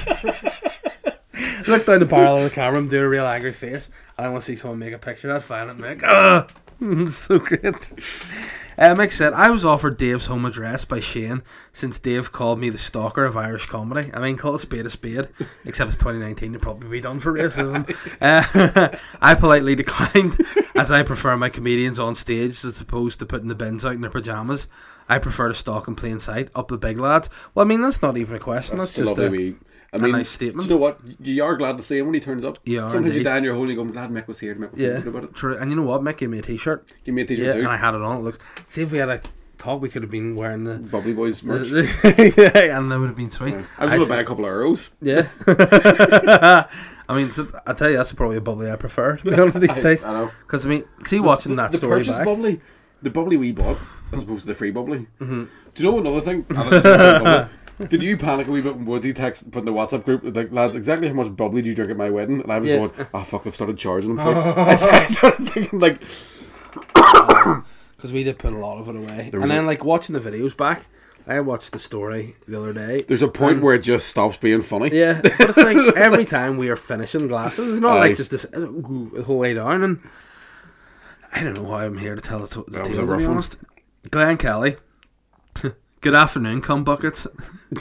[1.67, 3.91] Look down the barrel of the camera and do a real angry face.
[4.17, 6.03] I want to see someone make a picture of that Violent Mick.
[6.05, 6.51] Ugh.
[7.09, 7.74] so great.
[8.78, 11.43] Uh, Mick said, I was offered Dave's home address by Shane
[11.73, 14.11] since Dave called me the stalker of Irish comedy.
[14.12, 15.28] I mean, call a spade a spade,
[15.65, 17.89] except it's 2019, it'd probably be done for racism.
[18.20, 20.39] Uh, I politely declined,
[20.74, 24.03] as I prefer my comedians on stage as opposed to putting the bins out in
[24.03, 24.66] their pyjamas.
[25.09, 27.31] I prefer to stalk in plain sight, up the big lads.
[27.55, 29.31] Well, I mean, that's not even a question, that's, That's just a.
[29.31, 29.55] wee.
[29.93, 30.69] I a mean, nice statement.
[30.69, 31.01] you know what?
[31.21, 32.59] You are glad to see him when he turns up.
[32.65, 33.19] You are Sometimes indeed.
[33.19, 34.55] you die in your hole and you go, I'm glad Mick was here.
[34.55, 35.35] Mick was Yeah, here about it.
[35.35, 35.57] true.
[35.57, 36.03] And you know what?
[36.03, 36.93] Mick gave me a t shirt.
[37.05, 37.59] Give me a t-shirt Yeah, too.
[37.61, 38.19] and I had it on.
[38.19, 38.39] It looks.
[38.69, 39.21] See if we had a
[39.59, 40.79] talk, we could have been wearing the.
[40.79, 41.71] Bubbly Boys merch.
[42.05, 43.55] yeah, and that would have been sweet.
[43.55, 43.63] Yeah.
[43.79, 44.91] I was going to buy a couple of euros.
[45.01, 45.27] Yeah.
[47.09, 47.31] I mean,
[47.67, 50.05] I tell you, that's probably a bubbly I prefer to be honest these I, days.
[50.05, 50.31] I know.
[50.41, 52.25] Because I mean, see, watching that the story purchase back.
[52.25, 52.61] bubbly,
[53.03, 53.79] the bubbly we bought,
[54.13, 55.07] as opposed to the free bubbly.
[55.21, 55.45] Mm-hmm.
[55.75, 56.45] Do you know another thing?
[57.78, 57.98] That's the same bubbly.
[57.98, 60.51] Did you panic a wee bit when Woodsy text put in the WhatsApp group like
[60.53, 62.40] lads exactly how much bubbly do you drink at my wedding?
[62.40, 62.77] And I was Yeah.
[62.77, 64.36] going, oh fuck, they've started charging them for it.
[64.59, 66.01] I started thinking like,
[66.85, 69.31] Because we did put a lot of it away.
[69.32, 70.86] And then, a- like, watching the videos back,
[71.27, 73.03] I watched the story the other day.
[73.09, 74.90] there's a point where it just stops being funny.
[74.97, 78.01] Yeah, but it's like every time we are finishing glasses, it's not Aye.
[78.01, 79.82] like just this uh, the whole way down.
[79.82, 80.01] And
[81.32, 82.94] I don't know why I'm here to tell the, the That tale.
[82.94, 83.27] To be one.
[83.27, 83.57] honest,
[84.11, 84.77] Glenn Kelly.
[86.07, 87.27] Good afternoon, cum buckets.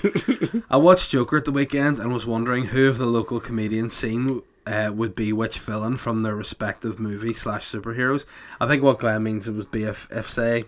[0.72, 4.42] I watched Joker at the weekend and was wondering who of the local comedians scene
[4.66, 8.26] uh, would be which villain from their respective movie slash superheroes.
[8.60, 10.64] I think what Glenn means it would be if, if say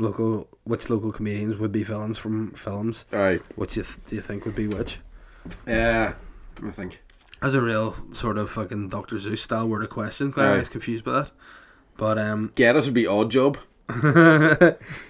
[0.00, 3.04] local which local comedians would be villains from films.
[3.12, 3.38] Aye.
[3.54, 4.98] Which you th- do you think would be which?
[5.64, 6.14] Yeah.
[6.60, 7.00] I think.
[7.40, 10.68] As a real sort of fucking Doctor Seuss style word of question, Claire, I was
[10.68, 11.30] confused by that.
[11.96, 13.58] But um, Geddes would be odd job.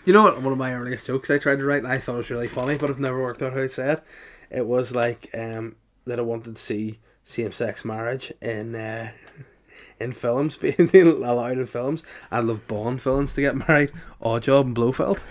[0.04, 0.40] you know what?
[0.42, 2.48] One of my earliest jokes I tried to write, and I thought it was really
[2.48, 4.02] funny, but I've never worked out how to say it.
[4.50, 9.10] It was like um, that I wanted to see same-sex marriage in uh,
[10.00, 12.02] in films being allowed in films.
[12.30, 15.22] I love Bond villains to get married, Odd Job and Blofeld.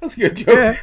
[0.00, 0.78] That's a good joke.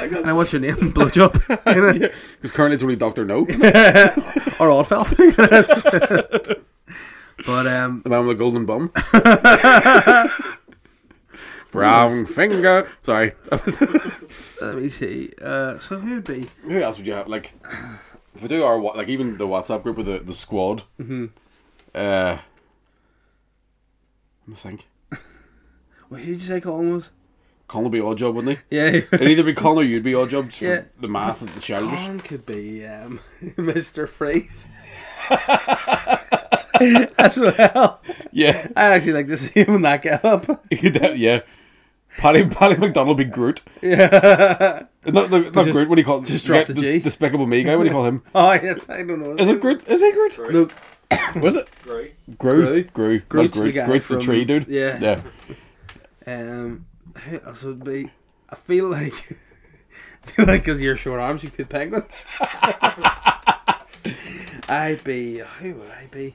[0.00, 0.74] And what's your name?
[0.92, 1.74] Blowjob.
[1.74, 2.08] You know?
[2.36, 6.62] Because currently it's only Doctor No, or Oddfelt.
[7.46, 8.92] But um, the man with the golden bum.
[11.70, 12.88] Brown finger.
[13.02, 13.32] Sorry.
[14.60, 15.32] Let me see.
[15.40, 16.48] Uh, so who'd be?
[16.64, 17.28] Who else would you have?
[17.28, 17.54] Like,
[18.34, 20.82] if we do our like even the WhatsApp group with the the squad.
[21.00, 21.26] Mm-hmm.
[21.94, 22.38] Uh,
[24.52, 24.86] me think.
[26.08, 27.10] What who'd you say Colin was?
[27.68, 28.76] Colin would be odd job, wouldn't he?
[28.76, 28.88] Yeah.
[28.88, 30.50] It'd either be Colin or you'd be odd job.
[30.60, 30.82] Yeah.
[31.00, 32.00] the mass of the shoulders.
[32.00, 34.06] Colin could be um, Mr.
[34.06, 34.68] Freeze.
[37.18, 38.00] As well.
[38.32, 40.46] Yeah, I'd actually like to see him in that get up.
[40.70, 41.40] Yeah.
[42.18, 43.62] Paddy Paddy McDonald would be Groot.
[43.80, 44.84] Yeah.
[45.06, 45.88] Not, not, not Just- Groot.
[45.88, 46.26] What do you call it?
[46.26, 46.98] just drop the the G.
[47.00, 47.74] Despicable Me guy.
[47.76, 48.22] What do you call him?
[48.34, 49.32] Oh yes, I don't know.
[49.32, 49.86] Is it Groot?
[49.88, 50.38] Is he Groot?
[50.52, 50.68] No,
[51.40, 52.14] Was it Right.
[52.38, 52.84] Gru?
[52.84, 53.14] Gru.
[53.14, 53.66] Not Groot's Groot.
[53.66, 54.68] the guy Groot's the tree dude.
[54.68, 54.98] Yeah.
[55.00, 55.20] Yeah.
[56.26, 56.86] Um,
[57.26, 58.10] who else would be?
[58.50, 59.12] I feel like,
[60.24, 62.04] I feel like because you're short arms, you could penguin.
[64.68, 65.38] I'd be.
[65.60, 66.34] Who would I be?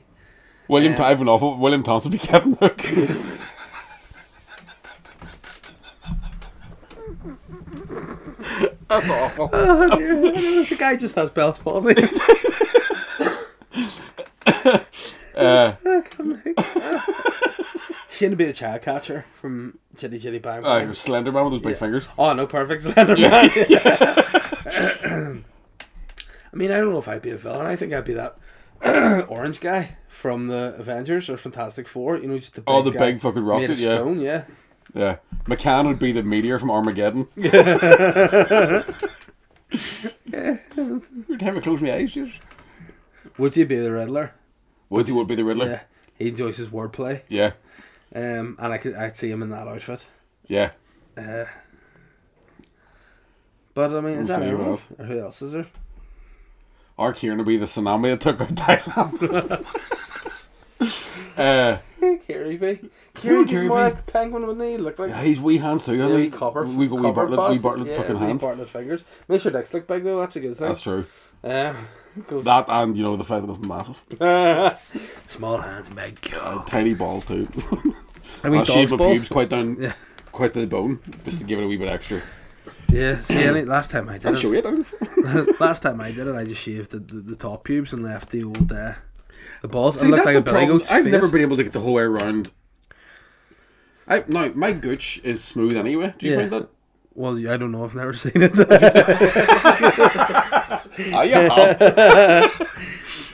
[0.68, 1.58] William Um, um, I've an awful.
[1.58, 2.78] William Thompson would be Captain Hook.
[8.90, 9.50] That's awful.
[9.52, 10.16] Oh, dear.
[10.64, 11.96] the guy just has Bell's palsy.
[15.38, 15.76] Uh,
[18.10, 20.96] Shouldn't be the child catcher from Chitty Chitty Bang uh, Bang.
[20.96, 22.08] Slender Man with those big fingers.
[22.18, 23.52] Oh no, perfect Slender Man.
[23.70, 24.24] Yeah.
[24.66, 27.68] I mean, I don't know if I'd be a villain.
[27.68, 28.40] I think I'd be that
[29.30, 32.18] orange guy from the Avengers or Fantastic Four.
[32.18, 33.96] You know, just the big Oh, the big fucking rocket, yeah.
[33.96, 34.20] stone.
[34.20, 34.46] Yeah.
[34.94, 35.18] Yeah.
[35.46, 37.28] McCann would be the meteor from Armageddon.
[40.34, 42.40] Every time I close my eyes, just.
[43.38, 44.34] Would you be the Riddler?
[44.90, 45.68] Woodsy would be the Riddler.
[45.68, 45.82] Yeah.
[46.18, 47.22] He enjoys his wordplay.
[47.28, 47.52] Yeah.
[48.16, 50.08] Um, and I could I'd see him in that outfit.
[50.48, 50.72] Yeah.
[51.18, 51.46] Uh,
[53.74, 54.78] but I mean, is that everyone?
[54.98, 55.68] Or who else is there?
[56.98, 59.64] Or Kieran would be the tsunami that took out Thailand.
[61.38, 61.78] uh,
[62.26, 62.90] Kerry B.
[63.14, 64.78] Kerry Kerry be more like penguin, wouldn't he?
[64.78, 65.96] Look like yeah, he's wee hands too.
[65.96, 66.66] yeah, wee copper.
[66.66, 67.58] We got wee copper Bartlett, wee.
[67.60, 68.42] Bartlett yeah, fucking wee hands.
[68.44, 69.06] Bartlett fingers.
[69.28, 70.20] Makes your dicks look big though.
[70.20, 70.68] That's a good thing.
[70.68, 71.06] That's true.
[71.44, 71.74] Uh,
[72.28, 74.02] go- That and you know the fact that it's massive,
[75.28, 76.64] Small hands, big go.
[76.68, 77.48] tiny balls too.
[78.44, 79.94] I mean, I'll shave my pubes quite down, Yeah.
[80.32, 82.22] quite to the bone, just to give it a wee bit extra.
[82.90, 83.20] Yeah.
[83.22, 84.66] See, any, last time I did show it,
[85.60, 88.30] last time I did it, I just shaved the, the, the top pubes and left
[88.32, 88.94] the old uh,
[89.62, 90.00] the balls.
[90.00, 90.82] See, it looked that's like a a billy problem.
[90.92, 91.12] I've face.
[91.12, 92.52] never been able to get the whole way around.
[94.08, 96.14] I no, my gooch is smooth anyway.
[96.18, 96.40] Do you Yeah.
[96.40, 96.70] find that?
[97.14, 97.84] Well, I don't know.
[97.84, 98.52] I've never seen it.
[101.14, 102.68] Ah, you have.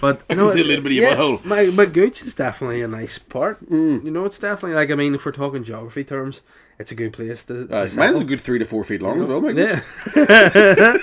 [0.01, 1.45] But I no, can see a little bit of your yeah, butthole.
[1.45, 3.63] My my gooch is definitely a nice part.
[3.69, 4.03] Mm.
[4.03, 6.41] You know, it's definitely like I mean, if we're talking geography terms,
[6.83, 7.67] it's a good place to.
[7.67, 9.41] to Uh, mine's a good three to four feet long as well.
[9.55, 9.79] Yeah.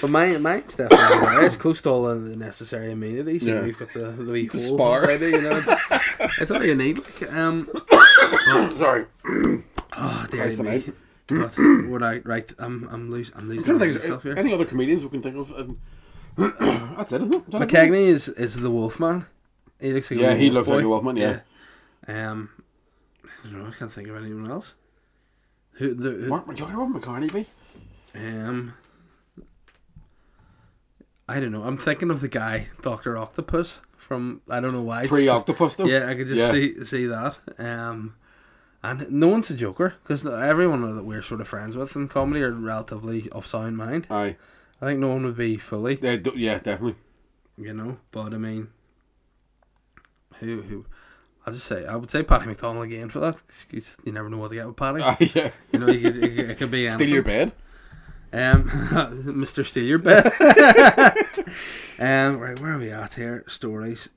[0.00, 1.44] but mine, mine's definitely there.
[1.44, 3.42] It's close to all the necessary amenities.
[3.44, 3.66] You know, Yeah.
[3.66, 5.10] you've got the, the wee The hole spar.
[5.10, 5.70] it, you know, it's,
[6.40, 6.98] it's all you need.
[6.98, 7.68] Like, um,
[8.78, 9.06] Sorry.
[9.26, 10.92] oh, dear Christ me.
[11.26, 11.56] But
[11.90, 12.48] would I right?
[12.58, 13.34] I'm I'm losing.
[13.36, 14.02] I'm I'm trying to think.
[14.02, 14.34] myself here.
[14.38, 15.50] any other comedians we can think of?
[15.52, 15.78] Um,
[16.96, 17.42] that's it, isn't it?
[17.46, 17.68] Is that it?
[17.68, 19.26] McKegney is is the Wolfman.
[19.80, 21.40] He looks like Yeah, he looks like a Wolfman, yeah.
[22.08, 22.30] Yeah.
[22.30, 22.50] Um,
[23.24, 23.66] I don't know.
[23.68, 24.74] I can't think of anyone else.
[25.74, 27.46] Who the who, Mark what would McCartney be?
[28.18, 28.74] um.
[31.28, 31.62] I don't know.
[31.62, 35.06] I'm thinking of the guy, Doctor Octopus, from I don't know why.
[35.06, 35.86] Pre Octopus though.
[35.86, 36.50] Yeah, I could just Yeah.
[36.50, 37.38] see see that.
[37.58, 38.16] Um,
[38.82, 42.42] and no one's a joker because everyone that we're sort of friends with in comedy
[42.42, 44.06] are relatively of sound mind.
[44.10, 44.36] Aye.
[44.80, 46.96] I think no one would be fully, Yeah, d- yeah, definitely.
[47.56, 47.98] you know.
[48.10, 48.68] But I mean,
[50.40, 50.86] who who?
[51.46, 53.34] I'll just say I would say Paddy McDonald again for that.
[53.46, 55.02] 'cause You never know what to get with Paddy.
[55.02, 55.50] Aye, yeah.
[55.72, 57.52] You know, you could, it, could- it could be Steal your bed.
[58.34, 58.64] Um,
[59.26, 59.62] Mr.
[59.62, 60.24] Steal Your Bed.
[61.98, 63.44] um, right, where are we at here?
[63.46, 64.08] Stories.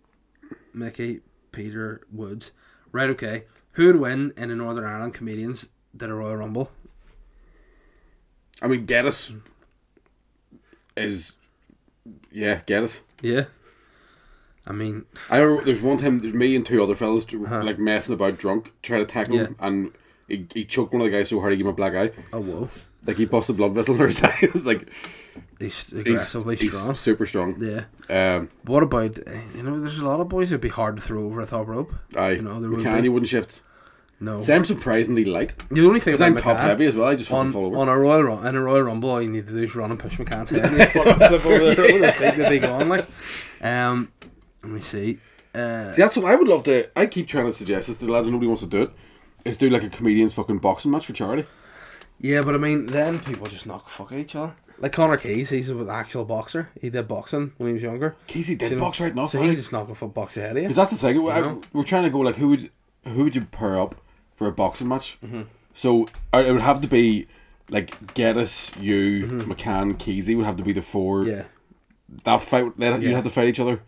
[0.73, 1.19] Mickey,
[1.51, 2.51] Peter, Woods.
[2.93, 3.43] Right, okay.
[3.73, 6.71] Who would win in a Northern Ireland comedians did a Royal Rumble?
[8.61, 9.33] I mean, Geddes
[10.95, 11.35] is.
[12.31, 13.01] Yeah, Geddes.
[13.21, 13.45] Yeah.
[14.67, 17.63] I mean, I remember there's one time there's me and two other fellas Uh-huh.
[17.63, 19.91] like messing about drunk, trying to tackle him, and
[20.27, 22.11] he, he choked one of the guys so hard he gave him a black eye.
[22.33, 22.69] oh whoa,
[23.05, 24.49] Like he busted blood vessel in his eye.
[24.55, 24.87] like
[25.59, 26.95] he's he's, aggressively he's strong.
[26.95, 27.55] super strong.
[27.59, 27.85] Yeah.
[28.37, 29.17] Um, What about
[29.55, 29.79] you know?
[29.79, 31.93] There's a lot of boys that'd be hard to throw over a top rope.
[32.17, 33.09] I You know, there would McCann, be.
[33.09, 33.61] wouldn't shift.
[34.19, 34.39] No.
[34.39, 37.07] Sam surprisingly light The only thing about I'm top McCann- heavy as well.
[37.09, 37.75] I just on, fall over.
[37.77, 39.91] on a Royal Rum- in a Royal Rumble, all you need to do is run
[39.91, 40.63] and push McCann's head.
[40.63, 42.87] and flip over the, over the thing to be gone.
[42.87, 43.07] Like,
[43.61, 44.11] um,
[44.65, 45.19] let me see.
[45.53, 46.89] Uh, See, that's what I would love to.
[46.97, 48.91] I keep trying to suggest this the lads, and nobody wants to do it.
[49.45, 51.45] Is do like a comedian's fucking boxing match for charity.
[52.19, 54.55] Yeah, but I mean, then people just knock fuck at each other.
[54.79, 56.69] Like Connor Keys, he's an actual boxer.
[56.81, 58.15] He did boxing when he was younger.
[58.27, 59.31] Casey did know, box right enough.
[59.31, 60.63] So he just knock a fuck box ahead of you.
[60.63, 61.17] Because that's the thing.
[61.29, 61.61] I, know?
[61.71, 62.71] we're trying to go like who would
[63.05, 63.95] who would you pair up
[64.35, 65.17] for a boxing match?
[65.23, 65.43] Mm-hmm.
[65.73, 67.27] So uh, it would have to be
[67.69, 71.21] like Geddes, you, McCann, Kesey would have to be the four.
[71.21, 71.29] Mm-hmm.
[71.29, 71.43] Yeah.
[72.23, 72.97] That fight, Yeah.
[72.97, 73.81] you'd have to fight each other.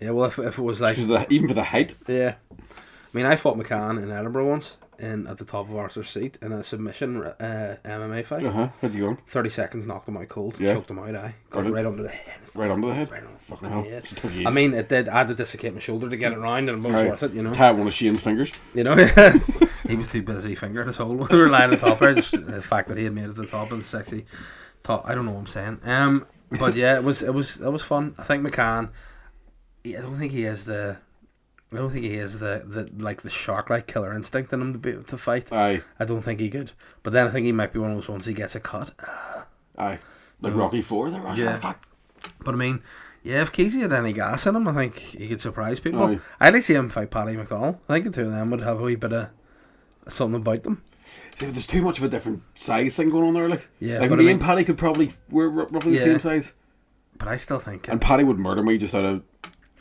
[0.00, 0.96] Yeah, well, if, if it was like.
[0.96, 2.34] Because the, even for the height, Yeah.
[2.52, 6.38] I mean, I fought McCann in Edinburgh once, in at the top of Arthur's seat
[6.40, 8.46] in a submission uh, MMA fight.
[8.46, 8.68] uh huh.
[8.80, 9.18] How'd you go?
[9.26, 10.74] 30 seconds, knocked him out cold, Yeah.
[10.74, 11.70] choked him out, I got it.
[11.72, 12.38] right under the head.
[12.54, 13.10] Right under the head.
[13.10, 13.84] Right on the Fucking head.
[13.86, 15.08] It took you I mean, it did.
[15.08, 17.08] I had to dislocate my shoulder to get it round, and it was Right.
[17.08, 17.52] worth it, you know.
[17.52, 18.52] Tie one of Shane's fingers.
[18.74, 18.94] You know,
[19.88, 21.16] he was too busy fingering his hole.
[21.30, 21.98] We were lying on top.
[21.98, 24.24] Just the fact that he had made it to the top of the sexy
[24.84, 25.02] top.
[25.08, 25.80] I don't know what I'm saying.
[25.84, 26.26] Um,
[26.60, 28.14] but yeah, it was it was it was fun.
[28.18, 28.90] I think McCann.
[29.86, 30.98] I don't think he has the.
[31.72, 34.72] I don't think he has the, the like the shark like killer instinct in him
[34.72, 35.52] to be to fight.
[35.52, 36.72] Aye, I don't think he could.
[37.04, 38.90] But then I think he might be one of those ones he gets a cut.
[39.78, 39.98] aye.
[40.40, 40.58] Like No.
[40.58, 41.10] Rocky Four.
[41.10, 41.74] There, Yeah.
[42.44, 42.82] But I mean,
[43.22, 46.02] yeah, if Casey had any gas in him, I think he could surprise people.
[46.02, 46.18] Aye.
[46.40, 47.78] I'd like to see him fight Paddy McDonald.
[47.88, 49.30] I think the two of them would have a wee bit of
[50.08, 50.82] something about them.
[51.36, 53.48] See, but there's too much of a different size thing going on there.
[53.48, 56.18] Like, Yeah, like but me I mean- and Paddy could probably we're roughly the same
[56.18, 56.54] size,
[57.16, 57.86] But I still think.
[57.88, 59.22] and Paddy would murder me just out of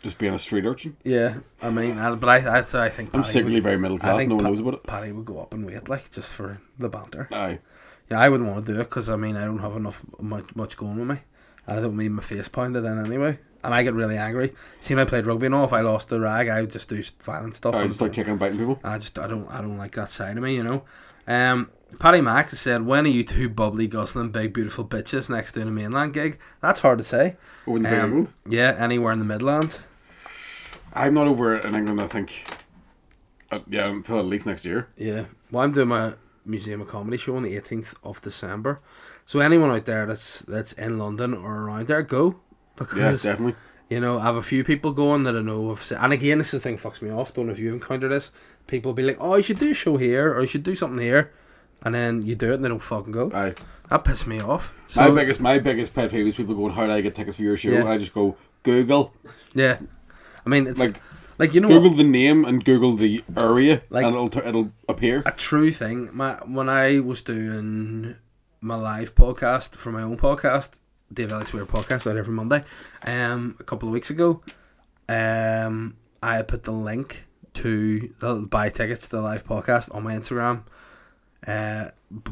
[0.01, 0.95] just being a street urchin.
[1.03, 4.25] yeah, I mean, I, but I, I, I think I'm secretly would, very middle class.
[4.27, 4.83] No one Pa- knows about it.
[4.83, 7.27] Paddy would go up and wait, like just for the banter.
[7.31, 7.59] Aye.
[8.09, 10.55] Yeah, I wouldn't want to do it because I mean I don't have enough much
[10.55, 11.17] much going with me,
[11.67, 13.39] and I don't need my face pounded in anyway.
[13.61, 14.53] And I get really angry.
[14.79, 16.87] See, when I played rugby and all, if I lost the rag, I would just
[16.87, 17.75] do violent stuff.
[17.75, 18.79] I just like kicking and biting people.
[18.85, 20.83] I just I don't I don't like that side of me, you know.
[21.27, 21.69] Um,
[21.99, 25.65] Paddy Mack said, "When are you two bubbly, guzzling, big, beautiful bitches next to a
[25.65, 27.35] mainland gig?" That's hard to say.
[27.67, 29.81] Over in the Um, yeah, anywhere in the Midlands.
[30.93, 32.01] I'm not over in England.
[32.01, 32.43] I think.
[33.51, 34.87] Uh, yeah, until at least next year.
[34.97, 35.25] Yeah.
[35.51, 36.13] Well, I'm doing my
[36.45, 38.79] Museum of Comedy show on the 18th of December.
[39.25, 42.35] So anyone out there that's that's in London or around there, go Yeah,
[42.77, 43.55] because definitely.
[43.89, 45.81] you know I have a few people going that I know have.
[45.81, 47.33] se- And again, this is the thing fucks me off.
[47.33, 48.31] Don't know if you've encountered this.
[48.67, 50.99] People be like, "Oh, you should do a show here, or you should do something
[51.01, 51.31] here,"
[51.83, 53.31] and then you do it and they don't fucking go.
[53.33, 53.55] Aye.
[53.89, 54.73] That pisses me off.
[54.95, 57.43] my biggest, my biggest pet peeve is people going, "How do I get tickets for
[57.43, 57.79] your show?" Yeah.
[57.81, 59.13] And I just go, Google,
[59.55, 59.77] yeah,
[60.49, 61.01] I mean it's like like,
[61.37, 61.97] like you know Google what?
[61.97, 65.21] the name and Google the area, Like- and it'll it'll appear.
[65.25, 66.09] a true thing.
[66.11, 68.15] My when I was doing
[68.61, 70.71] my live podcast for my own podcast,
[71.13, 72.63] Dave Ellis Weir podcast out every Monday,
[73.05, 74.41] um, a couple of weeks ago,
[75.07, 77.25] um, I put the link
[77.61, 80.63] to the buy tickets to the live podcast on my Instagram,
[81.47, 81.89] uh,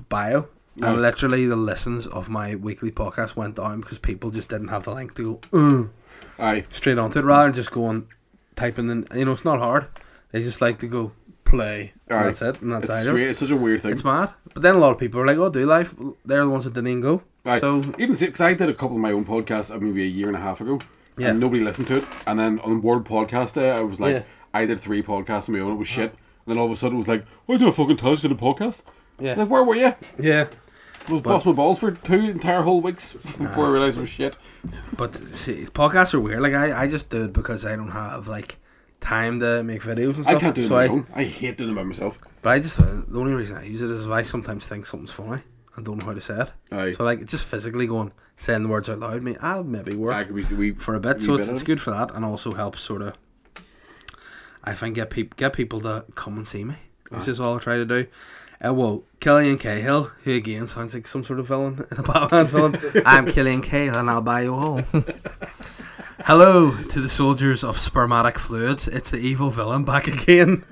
[0.09, 0.47] bio.
[0.79, 4.83] And literally, the listens of my weekly podcast went down because people just didn't have
[4.83, 5.87] the link to go uh,
[6.39, 6.65] Aye.
[6.69, 8.07] straight onto it rather than just going
[8.55, 9.07] typing in.
[9.15, 9.87] You know, it's not hard.
[10.31, 11.11] They just like to go
[11.45, 11.93] play.
[12.09, 12.61] And that's it.
[12.61, 13.09] And that's It's either.
[13.09, 13.29] strange.
[13.31, 13.91] It's such a weird thing.
[13.93, 14.31] It's mad.
[14.53, 15.95] But then a lot of people are like, "Oh, do live."
[16.25, 17.23] They're the ones that didn't even go.
[17.45, 17.59] Aye.
[17.59, 20.27] So Even because I did a couple of my own podcasts uh, maybe a year
[20.27, 20.79] and a half ago,
[21.17, 21.29] Yeah.
[21.29, 22.05] and nobody listened to it.
[22.25, 24.23] And then on World Podcast Day, I was like, Yeah.
[24.53, 25.71] I did three podcasts on my own.
[25.73, 26.11] It was shit.
[26.11, 28.17] And then all of a sudden, it was like, "Why did I fucking tell you
[28.17, 28.81] to do a podcast?"
[29.19, 29.93] yeah, Like, where were you?
[30.19, 30.47] yeah.
[31.09, 34.35] Was bust my balls for two entire whole weeks before I realised it was shit.
[34.95, 36.41] But see, podcasts are weird.
[36.41, 38.57] Like I, I just do it because I don't have like
[38.99, 40.35] time to make videos and stuff.
[40.35, 41.07] I can't do them so on I, own.
[41.15, 42.19] I hate doing them by myself.
[42.41, 44.85] But I just uh, the only reason I use it is if I sometimes think
[44.85, 45.41] something's funny
[45.75, 46.51] and don't know how to say it.
[46.71, 46.93] Aye.
[46.93, 50.23] So like just physically going saying the words out loud, me I'll maybe work I
[50.25, 51.21] could be we for a bit.
[51.21, 53.13] So it's, it's good for that and also helps sort of.
[54.63, 56.75] I think get people get people to come and see me,
[57.09, 57.31] which Aye.
[57.31, 58.07] is all I try to do.
[58.65, 62.47] Uh, well, Killian Cahill, who again sounds like some sort of villain in a Batman
[62.47, 62.75] film.
[63.05, 64.81] I'm Killian Cahill and I'll buy you a hole.
[66.25, 68.87] Hello to the soldiers of spermatic fluids.
[68.87, 70.63] It's the evil villain back again.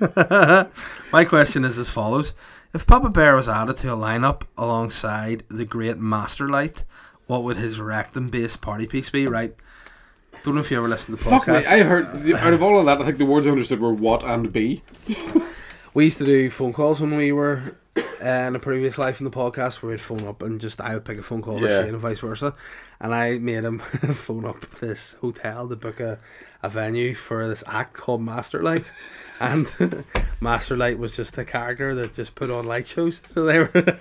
[1.12, 2.34] My question is as follows:
[2.74, 6.82] If Papa Bear was added to a lineup alongside the great Master Light,
[7.28, 9.26] what would his rectum-based party piece be?
[9.26, 9.54] Right.
[10.44, 11.54] Don't know if you ever listened to the Fuck me!
[11.54, 11.66] podcast.
[11.72, 14.24] I heard out of all of that, I think the words I understood were "what"
[14.24, 14.82] and "be."
[15.96, 19.24] We used to do phone calls when we were uh, in a previous life in
[19.24, 21.80] the podcast where we'd phone up and just I would pick a phone call Yeah.
[21.84, 22.54] Shane and vice versa.
[23.00, 23.78] And I made him
[24.18, 26.18] phone up this hotel to book a,
[26.62, 28.84] a venue for this act called Masterlight.
[29.40, 29.64] And
[30.42, 33.22] Masterlight was just a character that just put on light shows.
[33.28, 33.98] So they were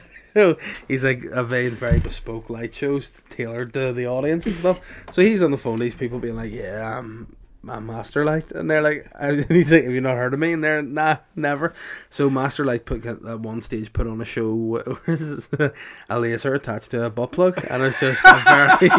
[0.90, 4.82] he's like a very very bespoke light shows tailored to the audience and stuff.
[5.12, 7.36] So he's on the phone, these people being like, Yeah, I'm
[7.70, 10.54] I'm Masterlight and they're like and he's like, Have you not heard of me?
[10.54, 11.74] And they're nah, never.
[12.10, 14.84] So Masterlight put at one stage put on a show where
[16.10, 18.90] a laser attached to a butt plug and it's just a very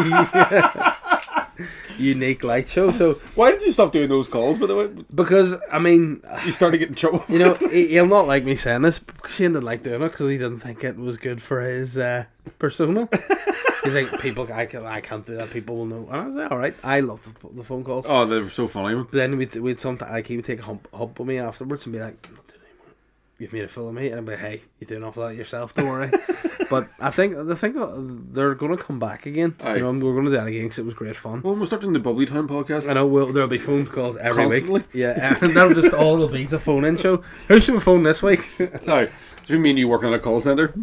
[1.97, 2.91] unique light show.
[2.91, 4.59] So Why did you stop doing those calls?
[4.59, 7.23] By the way, because I mean, you started getting trouble.
[7.27, 8.99] you know, he, he'll not like me saying this.
[8.99, 11.97] But Shane didn't like doing it because he didn't think it was good for his
[11.97, 12.25] uh,
[12.59, 13.09] persona.
[13.93, 15.49] He's like, people, I, can, I can't do that.
[15.49, 16.07] People will know.
[16.09, 16.75] And I was like, all right.
[16.83, 18.05] I love the, the phone calls.
[18.07, 18.95] Oh, they were so funny.
[18.95, 21.85] But then we'd, we'd sometimes, like, he would take a hump, hump with me afterwards
[21.85, 22.95] and be like, "I'm not doing it anymore.
[23.39, 24.07] You've made a fool of me.
[24.09, 25.73] And I'd be like, hey, you're doing off of that yourself.
[25.73, 26.11] Don't worry.
[26.69, 29.55] but I think I think that they're going to come back again.
[29.61, 29.75] Aye.
[29.75, 31.41] You know, we're going to do that again because it was great fun.
[31.41, 32.89] Well, we're starting the Bubbly Town podcast.
[32.89, 34.81] I know we'll, there'll be phone calls every Constantly?
[34.81, 34.87] week.
[34.93, 37.17] Yeah, and that'll just all will be a phone in show.
[37.47, 38.51] Who should we phone this week?
[38.85, 40.73] No, it's been me and you working at a call center.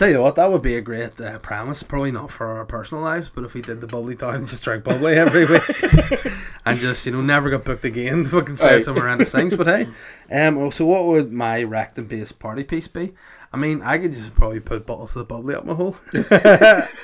[0.00, 1.82] Tell you what, that would be a great uh, premise.
[1.82, 4.64] Probably not for our personal lives, but if we did the bubbly town and just
[4.64, 5.62] drank bubbly every week
[6.64, 8.80] and just you know never got booked again, fucking said Aye.
[8.80, 9.54] some horrendous things.
[9.54, 9.88] But hey,
[10.46, 13.12] um, so what would my rectum based party piece be?
[13.52, 15.98] I mean, I could just probably put bottles of the bubbly up my hole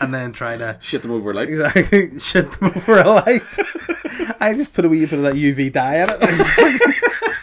[0.00, 1.50] and then try to Shit them over like.
[1.50, 3.42] exactly shit them over a light.
[4.40, 7.34] I just put a wee bit of that UV dye in it.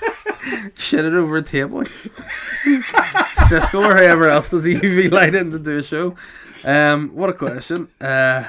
[0.75, 1.83] Shit it over a table.
[3.33, 6.15] Cisco or whoever else does UV light in to do a show.
[6.65, 7.89] Um, what a question.
[7.99, 8.45] Uh,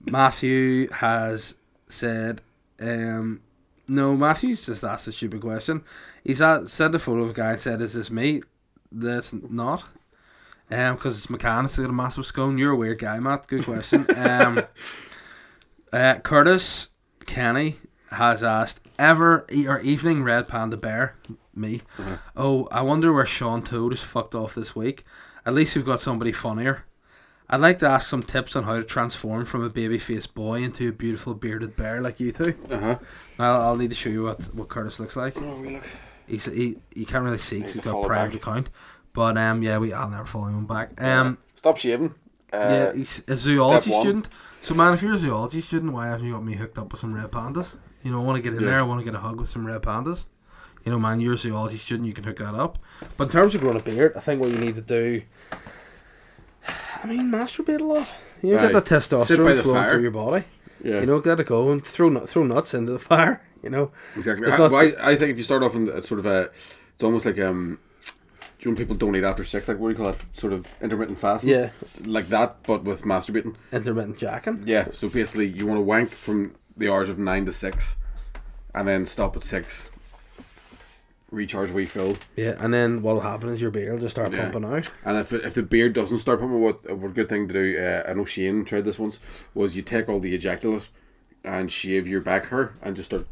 [0.00, 1.56] Matthew has
[1.88, 2.40] said,
[2.80, 3.40] um,
[3.88, 5.84] no, Matthew's just asked a stupid question.
[6.24, 8.42] He's at, sent a photo of a guy and said, is this me?
[8.90, 9.84] That's not.
[10.70, 12.56] Um, because it's McCann, it's got a massive scone.
[12.56, 13.46] You're a weird guy, Matt.
[13.46, 14.06] Good question.
[14.16, 14.62] Um,
[15.92, 16.90] uh, Curtis
[17.26, 17.76] Kenny
[18.10, 21.16] has asked, ever e- or evening red panda bear?
[21.54, 21.82] Me.
[21.98, 22.16] Uh-huh.
[22.36, 25.02] Oh, I wonder where Sean Toad is fucked off this week.
[25.44, 26.84] At least we've got somebody funnier.
[27.50, 30.88] I'd like to ask some tips on how to transform from a baby-faced boy into
[30.88, 32.54] a beautiful bearded bear like you two.
[32.70, 32.98] Uh huh.
[33.38, 35.34] I'll, I'll need to show you what, what Curtis looks like.
[35.36, 35.84] Oh, we look.
[36.26, 38.40] He's he, you can't really see 'cause Need he's to got a follow private back.
[38.42, 38.70] account.
[39.12, 41.02] But um yeah, we I'll never follow him back.
[41.02, 42.14] Um Stop shaving.
[42.52, 44.00] Uh, yeah, he's a zoology one.
[44.00, 44.28] student.
[44.62, 47.00] So man, if you're a zoology student, why haven't you got me hooked up with
[47.00, 47.74] some red pandas?
[48.04, 48.70] You know, I want to get in Yeah.
[48.70, 48.78] there.
[48.78, 50.24] I want to get a hug with some red pandas.
[50.84, 52.06] You know, man, you're a zoology student.
[52.08, 52.78] You can hook that up.
[53.16, 55.22] But in terms of growing a beard, I think what you need to do.
[57.02, 58.08] I mean, masturbate a lot.
[58.40, 58.72] You know, Aye.
[58.72, 59.88] get that testosterone the flowing fire.
[59.90, 60.44] through your body.
[60.82, 61.00] Yeah.
[61.00, 63.42] You know, let it go and throw nut- throw nuts into the fire.
[63.62, 64.50] You know, Exactly.
[64.50, 66.50] I, well, I, I think if you start off in a sort of a,
[66.94, 67.91] it's almost like um, do
[68.62, 69.68] you know when people don't eat after six?
[69.68, 70.22] Like what do you call it?
[70.32, 71.50] Sort of intermittent fasting.
[71.50, 71.70] yeah,
[72.04, 73.54] Like that, but with masturbating.
[73.72, 74.62] intermittent jacking.
[74.66, 74.88] Yeah.
[74.92, 77.96] So basically, you want to wank from the hours of nine to six,
[78.74, 79.88] and then stop at six.
[81.30, 84.50] Recharge, refill, Yeah, and then what'll happen is your beard will just start Yeah.
[84.50, 84.90] pumping out.
[85.02, 87.78] and if if the beard doesn't start pumping, what a good thing to do?
[87.78, 89.18] Uh, I know Shane tried this once.
[89.54, 90.90] Was you take all the ejaculate
[91.42, 93.26] and shave your back hair and just start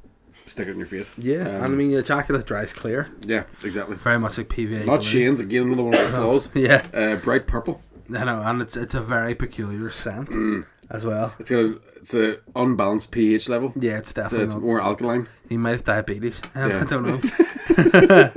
[0.50, 1.14] stick it in your face.
[1.18, 3.08] Yeah, Um, and I mean, your ejaculate dries clear.
[3.26, 3.96] Yeah, exactly.
[3.96, 4.80] Very much like PVA.
[4.80, 5.02] Not balloon.
[5.02, 5.62] Shane's again.
[5.64, 6.48] Another one of his flaws.
[6.54, 7.82] Yeah, Uh, bright purple.
[8.14, 10.64] I know, and it's it's a very peculiar scent Mm.
[10.90, 11.32] as well.
[11.38, 13.72] It's got a it's a unbalanced pH level.
[13.76, 14.62] Yeah, it's It's, definitely it's not.
[14.62, 15.26] more alkaline.
[15.48, 16.40] He might have diabetes.
[16.54, 16.80] Um, Yeah.
[16.80, 18.30] I don't know.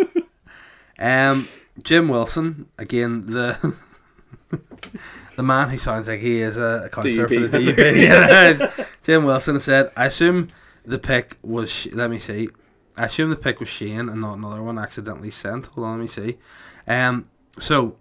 [1.00, 1.48] um,
[1.84, 3.74] Jim Wilson again the.
[5.36, 7.50] The man who sounds like he is a counsellor for DUP.
[7.50, 7.96] the DUP.
[7.98, 8.86] Yeah.
[9.02, 10.50] Jim Wilson said, "I assume
[10.86, 11.88] the pick was.
[11.92, 12.50] Let me see.
[12.96, 15.68] I assume the pick was Shane and not another one accidentally sent.
[15.68, 16.38] Hold on, let me see.
[16.88, 17.30] Um,
[17.60, 17.98] so,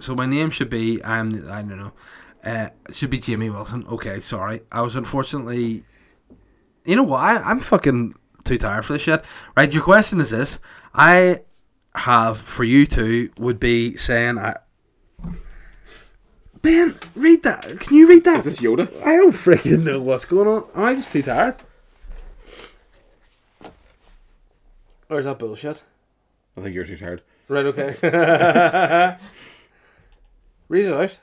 [0.00, 1.92] so my name should be I'm I don't know.
[2.44, 3.86] Uh, it should be Jimmy Wilson.
[3.86, 4.62] Okay, sorry.
[4.70, 5.84] I was unfortunately.
[6.84, 7.20] You know what?
[7.20, 9.24] I, I'm fucking too tired for this shit.
[9.56, 10.58] Right, your question is this:
[10.94, 11.42] I
[11.94, 14.56] have for you two would be saying I.
[16.62, 17.80] Ben, read that.
[17.80, 18.38] Can you read that?
[18.38, 18.88] Is this Yoda?
[19.04, 20.64] I don't freaking know what's going on.
[20.76, 21.56] Am I just too tired?
[25.12, 25.82] Or is that bullshit?
[26.56, 27.20] I think you're too tired.
[27.46, 27.88] Right, okay.
[30.70, 31.18] Read it out.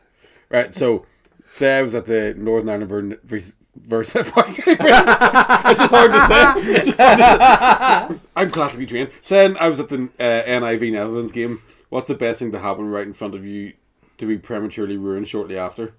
[0.48, 1.08] Right, so
[1.44, 4.20] say I was at the Northern Ireland ver- vers- Versa.
[4.28, 6.54] It's just hard to say.
[6.76, 8.28] It's just hard to say.
[8.36, 9.10] I'm classically trained.
[9.24, 11.64] Saying I was at the uh, NIV Netherlands game.
[11.90, 13.74] What's the best thing to happen right in front of you
[14.18, 15.96] to be prematurely ruined shortly after?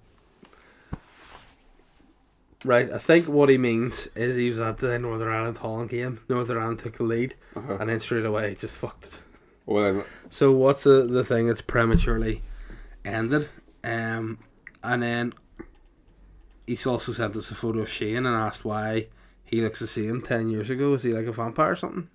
[2.63, 6.19] Right, I think what he means is he was at the Northern Ireland Holland game.
[6.29, 7.77] Northern Ireland took the lead, Uh-huh.
[7.79, 9.19] and then straight away just fucked it.
[9.65, 12.43] Well, then, So what's the, the thing that's prematurely
[13.03, 13.49] ended?
[13.83, 14.37] Um,
[14.83, 15.33] and then
[16.67, 19.07] he's also sent us a photo of Shane and asked why
[19.43, 20.93] he looks the same ten years ago.
[20.93, 22.09] Is he like a vampire or something?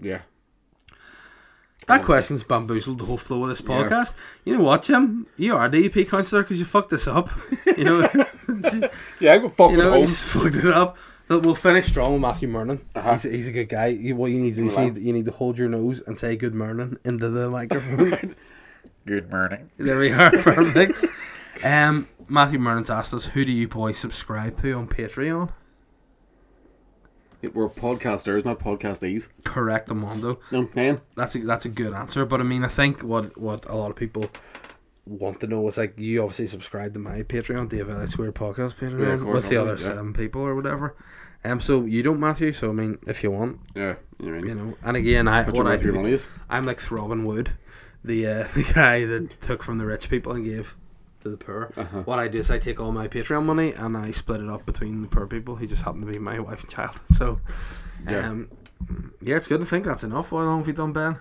[0.00, 0.20] yeah.
[1.86, 3.68] That question's bamboozled the whole flow of this Yeah.
[3.88, 4.12] podcast.
[4.44, 5.26] You know what, Jim?
[5.38, 7.30] You are a DP counsellor because you fucked this up.
[7.78, 8.08] You know,
[9.20, 10.06] Yeah, I go fuck you know, home.
[10.06, 10.96] just fucked it up.
[11.28, 12.80] We'll finish strong with Matthew Mernon.
[12.94, 13.12] Uh-huh.
[13.12, 13.86] He's, he's a good guy.
[13.88, 16.02] You, what you need to do is you need, you need to hold your nose
[16.06, 18.34] and say "Good morning" into the microphone.
[19.06, 19.70] Good morning.
[19.78, 21.04] There we are, perfect.
[21.64, 25.50] Um, Matthew Mernan's asked us, who do you boys subscribe to on Patreon?
[27.54, 29.28] We're podcasters, not podcastees.
[29.44, 30.38] Correct, Amondo.
[30.50, 31.00] No, man.
[31.14, 32.26] That's a, that's a good answer.
[32.26, 34.26] But I mean, I think what what a lot of people
[35.08, 38.74] want to know is like you obviously subscribe to my Patreon, the Avella Square Podcast
[38.76, 39.76] Patreon, Yeah, course, with the other yeah.
[39.76, 40.96] seven people or whatever.
[41.44, 42.52] Um, so you don't, Matthew.
[42.52, 44.76] So I mean, if you want, Yeah, you know you know.
[44.82, 46.26] And again, I Put what I mouth where your do, money is.
[46.50, 47.50] I'm like Robin Wood,
[48.04, 50.76] the uh, the guy that took from the rich people and gave
[51.22, 51.72] to the poor.
[51.76, 52.02] Uh-huh.
[52.02, 54.66] What I do is I take all my Patreon money and I split it up
[54.66, 57.00] between the poor people who just happen to be my wife and child.
[57.12, 57.40] So,
[58.08, 58.28] Yeah.
[58.30, 58.50] um,
[59.20, 60.30] yeah, it's good to think that's enough.
[60.30, 61.16] How long have you done, Ben?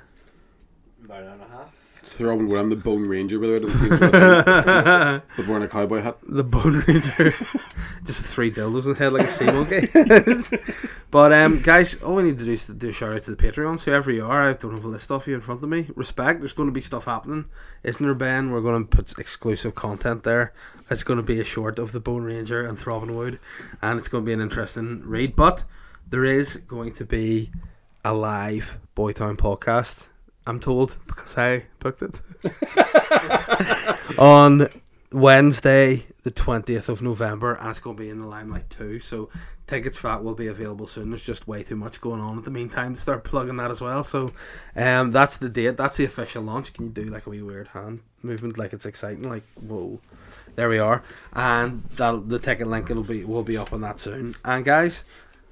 [1.03, 1.73] About an hour and a half.
[2.19, 2.57] Wood.
[2.57, 3.59] I'm the Bone Ranger, by the way.
[3.59, 6.17] Doesn't seem to but wearing a cowboy hat.
[6.23, 7.33] the Bone Ranger.
[8.05, 9.89] Just three dildos in the head like a sea monkey.
[11.11, 13.35] but um, guys, all we need to do is to do a shout out to
[13.35, 13.83] the Patreons.
[13.83, 15.87] Whoever you are, I don't have a list off you in front of me.
[15.95, 16.39] Respect.
[16.39, 17.45] There's going to be stuff happening,
[17.83, 18.51] isn't there, Ben?
[18.51, 20.53] We're going to put exclusive content there.
[20.89, 23.39] It's going to be a short of the Bone Ranger and Throbbing Wood,
[23.81, 25.35] and it's going to be an interesting read.
[25.35, 25.65] But
[26.09, 27.51] there is going to be
[28.05, 30.07] a live Boytown podcast.
[30.47, 32.21] I'm told because I booked it
[34.19, 34.67] on
[35.11, 38.99] Wednesday, the twentieth of November, and it's going to be in the Limelight too.
[38.99, 39.29] So
[39.67, 41.09] tickets for that will be available soon.
[41.09, 43.81] There's just way too much going on at the meantime to start plugging that as
[43.81, 44.03] well.
[44.03, 44.31] So,
[44.75, 45.77] um, that's the date.
[45.77, 46.73] That's the official launch.
[46.73, 49.29] Can you do like a wee weird hand movement, like it's exciting?
[49.29, 49.99] Like whoa,
[50.55, 51.03] there we are.
[51.33, 54.35] And that the ticket link will be will be up on that soon.
[54.43, 55.03] And guys.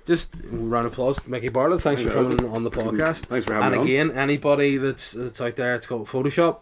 [0.06, 1.82] Just round of applause to Mickey Bartlett.
[1.82, 3.26] Thanks for coming on the podcast.
[3.26, 4.08] Thanks for having And me on.
[4.10, 6.60] again, anybody that's that's out there, it's called Photoshop.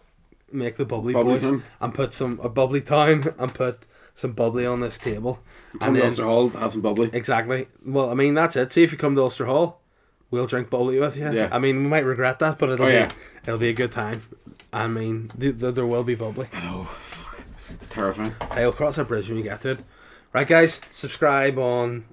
[0.52, 1.62] Make the bubbly, Bubbly boys Town.
[1.80, 5.40] and put some a bubbly town and put some bubbly on this table.
[5.78, 7.10] Come and to then Ulster Hall, have some bubbly.
[7.12, 7.66] exactly.
[7.84, 8.72] Well, I mean that's it.
[8.72, 9.80] See if you come to Ulster Hall,
[10.30, 11.30] we'll drink bubbly with you.
[11.30, 11.48] Yeah.
[11.52, 13.12] I mean we might regret that, but it'll Oh, be yeah.
[13.42, 14.22] it'll be a good time.
[14.72, 16.48] I mean th- th- there will be bubbly.
[16.52, 16.88] I know.
[17.72, 18.34] It's terrifying.
[18.40, 19.78] I'll cross that bridge when we get to it.
[20.32, 22.04] Right, guys, subscribe on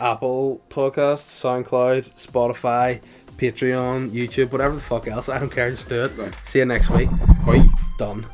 [0.00, 3.02] Apple Podcasts, SoundCloud, Spotify,
[3.36, 5.28] Patreon, YouTube, whatever the fuck else.
[5.30, 5.70] I don't care.
[5.70, 6.16] Just do it.
[6.16, 6.34] Right.
[6.44, 7.08] See you next week.
[7.46, 7.64] Bye.
[7.98, 8.26] Done.